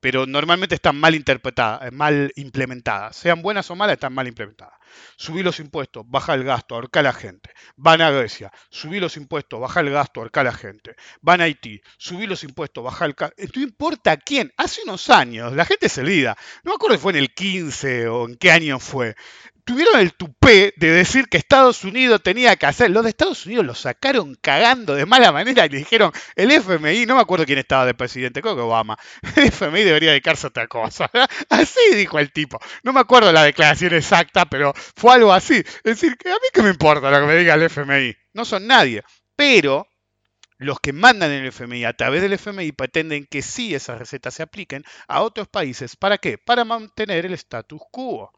pero 0.02 0.26
normalmente 0.26 0.76
están 0.76 1.00
mal 1.00 1.16
interpretadas, 1.16 1.88
eh, 1.88 1.92
mal 1.92 2.34
implementadas. 2.36 3.16
Sean 3.16 3.42
buenas 3.42 3.70
o 3.72 3.76
malas, 3.76 3.94
están 3.94 4.14
mal 4.14 4.28
implementadas. 4.28 4.74
Subí 5.16 5.44
los 5.44 5.60
impuestos, 5.60 6.04
baja 6.10 6.34
el 6.34 6.44
gasto, 6.44 6.76
ahorca 6.76 7.00
a 7.00 7.04
la 7.04 7.14
gente. 7.14 7.52
Van 7.78 8.02
a 8.02 8.12
Grecia, 8.12 8.52
subí 8.70 9.00
los 9.00 9.16
impuestos, 9.16 9.60
baja 9.60 9.80
el 9.80 9.90
gasto, 9.90 10.20
ahorca 10.20 10.42
a 10.42 10.44
la 10.44 10.54
gente. 10.54 10.96
Van 11.22 11.40
a 11.40 11.46
Haití, 11.46 11.82
subí 11.98 12.28
los 12.28 12.44
impuestos, 12.44 12.84
baja 12.84 13.06
el 13.06 13.14
gasto. 13.14 13.36
No 13.56 13.62
importa 13.62 14.18
quién. 14.18 14.52
Hace 14.58 14.82
unos 14.84 15.10
años, 15.10 15.54
la 15.54 15.66
gente 15.66 15.88
se 15.88 16.02
olvida. 16.02 16.36
No 16.64 16.72
me 16.72 16.76
acuerdo 16.76 16.98
si 16.98 17.02
fue 17.02 17.14
en 17.14 17.20
el 17.20 17.34
15 17.34 18.08
o 18.10 18.28
en 18.28 18.36
qué 18.36 18.52
año 18.52 18.80
fue. 18.80 19.16
Tuvieron 19.72 20.02
el 20.02 20.14
tupé 20.14 20.74
de 20.76 20.92
decir 20.92 21.30
que 21.30 21.38
Estados 21.38 21.86
Unidos 21.86 22.22
tenía 22.22 22.58
que 22.58 22.66
hacer. 22.66 22.92
Los 22.92 23.04
de 23.04 23.12
Estados 23.12 23.46
Unidos 23.46 23.66
lo 23.66 23.74
sacaron 23.74 24.36
cagando 24.36 24.96
de 24.96 25.06
mala 25.06 25.32
manera 25.32 25.66
y 25.66 25.70
le 25.70 25.78
dijeron, 25.78 26.12
el 26.36 26.52
FMI, 26.52 27.06
no 27.06 27.16
me 27.16 27.22
acuerdo 27.22 27.46
quién 27.46 27.60
estaba 27.60 27.86
de 27.86 27.94
presidente, 27.94 28.42
creo 28.42 28.56
que 28.56 28.62
Obama, 28.62 28.98
el 29.38 29.46
FMI 29.46 29.84
debería 29.84 30.10
dedicarse 30.10 30.48
a 30.48 30.50
otra 30.50 30.68
cosa. 30.68 31.10
Así 31.50 31.96
dijo 31.96 32.20
el 32.20 32.34
tipo. 32.34 32.60
No 32.84 32.92
me 32.92 33.00
acuerdo 33.00 33.32
la 33.32 33.44
declaración 33.44 33.94
exacta, 33.94 34.46
pero 34.46 34.74
fue 34.76 35.14
algo 35.14 35.32
así. 35.32 35.56
Es 35.56 35.84
decir, 35.84 36.18
que 36.18 36.30
a 36.30 36.34
mí 36.34 36.48
qué 36.54 36.62
me 36.62 36.70
importa 36.70 37.10
lo 37.10 37.22
que 37.22 37.28
me 37.28 37.38
diga 37.38 37.54
el 37.54 37.64
FMI. 37.64 38.14
No 38.34 38.44
son 38.44 38.68
nadie. 38.68 39.04
Pero 39.38 39.88
los 40.58 40.82
que 40.82 40.92
mandan 40.92 41.32
el 41.32 41.46
FMI 41.48 41.86
a 41.86 41.94
través 41.94 42.22
del 42.22 42.34
FMI 42.34 42.74
pretenden 42.74 43.26
que 43.26 43.42
sí 43.42 43.74
esas 43.74 44.00
recetas 44.00 44.34
se 44.34 44.44
apliquen 44.44 44.84
a 45.08 45.22
otros 45.22 45.48
países. 45.48 45.96
¿Para 45.96 46.18
qué? 46.18 46.38
Para 46.38 46.66
mantener 46.66 47.26
el 47.26 47.34
status 47.36 47.82
quo. 47.90 48.34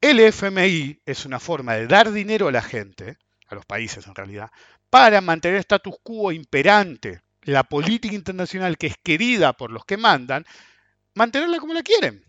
El 0.00 0.20
FMI 0.20 1.00
es 1.06 1.24
una 1.24 1.40
forma 1.40 1.74
de 1.74 1.86
dar 1.86 2.12
dinero 2.12 2.48
a 2.48 2.52
la 2.52 2.62
gente, 2.62 3.18
a 3.48 3.54
los 3.54 3.64
países 3.64 4.06
en 4.06 4.14
realidad, 4.14 4.50
para 4.90 5.20
mantener 5.20 5.56
el 5.56 5.60
status 5.60 5.96
quo 6.02 6.32
imperante, 6.32 7.22
la 7.42 7.64
política 7.64 8.14
internacional 8.14 8.78
que 8.78 8.88
es 8.88 8.96
querida 9.02 9.54
por 9.54 9.70
los 9.70 9.84
que 9.84 9.96
mandan, 9.96 10.44
mantenerla 11.14 11.58
como 11.58 11.74
la 11.74 11.82
quieren. 11.82 12.24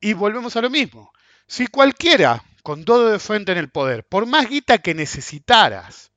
Y 0.00 0.12
volvemos 0.12 0.56
a 0.56 0.60
lo 0.60 0.70
mismo. 0.70 1.12
Si 1.46 1.66
cualquiera 1.66 2.44
con 2.62 2.84
todo 2.84 3.10
de 3.10 3.18
frente 3.18 3.52
en 3.52 3.58
el 3.58 3.70
poder, 3.70 4.04
por 4.04 4.26
más 4.26 4.48
guita 4.48 4.78
que 4.78 4.94
necesitaras, 4.94 6.10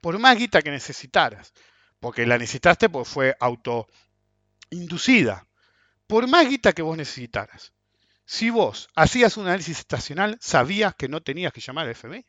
por 0.00 0.18
más 0.18 0.36
guita 0.36 0.62
que 0.62 0.70
necesitaras, 0.70 1.52
porque 2.00 2.26
la 2.26 2.38
necesitaste 2.38 2.88
porque 2.88 3.10
fue 3.10 3.36
autoinducida, 3.40 5.46
por 6.06 6.28
más 6.28 6.48
guita 6.48 6.72
que 6.72 6.82
vos 6.82 6.96
necesitaras, 6.96 7.72
si 8.30 8.48
vos 8.48 8.88
hacías 8.94 9.36
un 9.38 9.48
análisis 9.48 9.80
estacional, 9.80 10.38
sabías 10.40 10.94
que 10.94 11.08
no 11.08 11.20
tenías 11.20 11.52
que 11.52 11.60
llamar 11.60 11.86
al 11.86 11.90
FMI. 11.90 12.24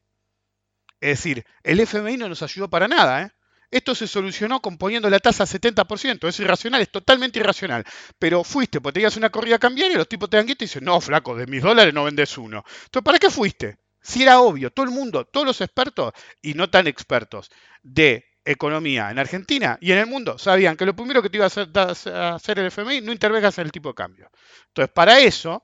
Es 1.00 1.20
decir, 1.20 1.46
el 1.62 1.80
FMI 1.80 2.18
no 2.18 2.28
nos 2.28 2.42
ayudó 2.42 2.68
para 2.72 2.88
nada. 2.88 3.22
¿eh? 3.22 3.32
Esto 3.70 3.94
se 3.94 4.08
solucionó 4.08 4.64
componiendo 4.64 5.12
la 5.12 5.20
tasa 5.20 5.44
a 5.44 5.46
70%. 5.46 6.28
Es 6.28 6.40
irracional, 6.40 6.82
es 6.82 6.92
totalmente 6.92 7.38
irracional. 7.38 7.86
Pero 8.18 8.44
fuiste, 8.44 8.82
porque 8.82 8.96
tenías 8.96 9.16
una 9.16 9.30
corrida 9.30 9.60
cambiaria 9.60 9.94
y 9.94 9.98
los 9.98 10.10
tipos 10.10 10.28
te 10.28 10.38
dan 10.38 10.48
guita 10.48 10.64
y 10.64 10.68
dicen, 10.68 10.84
no, 10.84 11.00
flaco, 11.00 11.36
de 11.36 11.46
mis 11.46 11.62
dólares 11.62 11.94
no 11.94 12.06
vendes 12.06 12.36
uno. 12.36 12.64
Entonces, 12.86 13.06
¿para 13.06 13.20
qué 13.20 13.30
fuiste? 13.30 13.78
Si 14.02 14.24
era 14.24 14.42
obvio, 14.42 14.72
todo 14.72 14.88
el 14.88 14.92
mundo, 14.92 15.26
todos 15.26 15.46
los 15.46 15.62
expertos 15.62 16.14
y 16.42 16.56
no 16.56 16.68
tan 16.68 16.88
expertos 16.88 17.52
de 17.84 18.26
economía 18.44 19.12
en 19.12 19.20
Argentina 19.20 19.78
y 19.80 19.92
en 19.92 20.00
el 20.00 20.08
mundo 20.08 20.40
sabían 20.40 20.76
que 20.76 20.88
lo 20.88 20.96
primero 20.96 21.22
que 21.22 21.30
te 21.30 21.38
iba 21.38 21.46
a 21.46 22.34
hacer, 22.34 22.58
el 22.58 22.66
FMI 22.66 23.02
no 23.02 23.12
intervengas 23.12 23.60
en 23.60 23.66
el 23.66 23.72
tipo 23.72 23.90
de 23.90 23.96
cambio. 23.96 24.32
Entonces, 24.70 24.92
para 24.92 25.20
eso, 25.20 25.64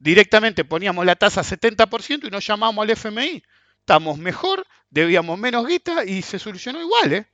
directamente 0.00 0.64
poníamos 0.64 1.06
la 1.06 1.14
tasa 1.14 1.42
a 1.42 1.44
70% 1.44 2.26
y 2.26 2.30
nos 2.30 2.44
llamamos 2.44 2.82
al 2.82 2.90
FMI. 2.90 3.42
Estamos 3.78 4.18
mejor, 4.18 4.66
debíamos 4.90 5.38
menos 5.38 5.64
guita 5.66 6.04
y 6.04 6.22
se 6.22 6.40
solucionó 6.40 6.80
igual, 6.80 7.12
¿eh? 7.12 7.26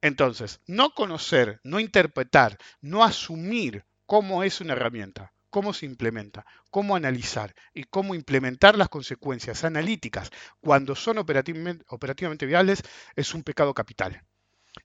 Entonces, 0.00 0.60
no 0.66 0.94
conocer, 0.94 1.60
no 1.62 1.80
interpretar, 1.80 2.56
no 2.80 3.04
asumir 3.04 3.84
cómo 4.06 4.42
es 4.42 4.62
una 4.62 4.72
herramienta 4.72 5.34
cómo 5.50 5.72
se 5.72 5.86
implementa, 5.86 6.46
cómo 6.70 6.96
analizar 6.96 7.54
y 7.72 7.84
cómo 7.84 8.14
implementar 8.14 8.76
las 8.76 8.88
consecuencias 8.88 9.64
analíticas 9.64 10.30
cuando 10.60 10.94
son 10.94 11.18
operativamente, 11.18 12.46
viables 12.46 12.82
es 13.16 13.34
un 13.34 13.42
pecado 13.42 13.74
capital. 13.74 14.22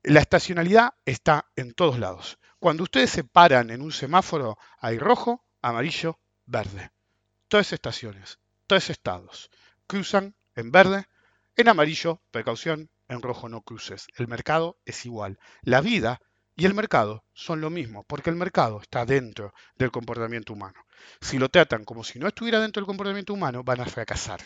La 0.03 0.21
estacionalidad 0.21 0.93
está 1.05 1.49
en 1.55 1.73
todos 1.73 1.99
lados. 1.99 2.39
Cuando 2.59 2.83
ustedes 2.83 3.09
se 3.09 3.23
paran 3.23 3.69
en 3.69 3.81
un 3.81 3.91
semáforo 3.91 4.57
hay 4.79 4.97
rojo, 4.97 5.45
amarillo, 5.61 6.19
verde. 6.45 6.91
Todas 7.47 7.73
estaciones, 7.73 8.39
todos 8.67 8.89
estados 8.89 9.49
cruzan 9.87 10.35
en 10.55 10.71
verde, 10.71 11.05
en 11.55 11.69
amarillo, 11.69 12.21
precaución, 12.31 12.89
en 13.07 13.21
rojo 13.21 13.49
no 13.49 13.61
cruces. 13.61 14.07
El 14.15 14.27
mercado 14.27 14.77
es 14.85 15.05
igual. 15.05 15.39
La 15.61 15.81
vida 15.81 16.19
y 16.55 16.65
el 16.65 16.73
mercado 16.73 17.23
son 17.33 17.61
lo 17.61 17.69
mismo, 17.69 18.03
porque 18.03 18.29
el 18.29 18.35
mercado 18.35 18.79
está 18.81 19.05
dentro 19.05 19.53
del 19.75 19.91
comportamiento 19.91 20.53
humano. 20.53 20.85
Si 21.21 21.37
lo 21.37 21.49
tratan 21.49 21.83
como 21.83 22.03
si 22.03 22.19
no 22.19 22.27
estuviera 22.27 22.59
dentro 22.59 22.81
del 22.81 22.87
comportamiento 22.87 23.33
humano, 23.33 23.63
van 23.63 23.81
a 23.81 23.85
fracasar. 23.85 24.41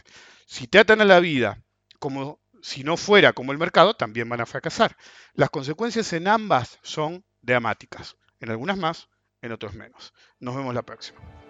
Si 0.46 0.68
tratan 0.68 1.02
a 1.02 1.06
la 1.06 1.20
vida 1.20 1.62
como 2.00 2.40
si 2.62 2.84
no 2.84 2.98
fuera 2.98 3.34
como 3.34 3.52
el 3.52 3.58
mercado, 3.58 3.96
también 3.96 4.28
van 4.30 4.42
a 4.42 4.46
fracasar. 4.46 4.96
Las 5.34 5.50
consecuencias 5.50 6.12
en 6.14 6.28
ambas 6.28 6.80
son 6.82 7.24
dramáticas, 7.42 8.18
en 8.40 8.50
algunas 8.50 8.78
más, 8.78 9.10
en 9.42 9.52
otros 9.52 9.74
menos. 9.74 10.14
Nos 10.40 10.56
vemos 10.56 10.74
la 10.74 10.84
próxima. 10.84 11.47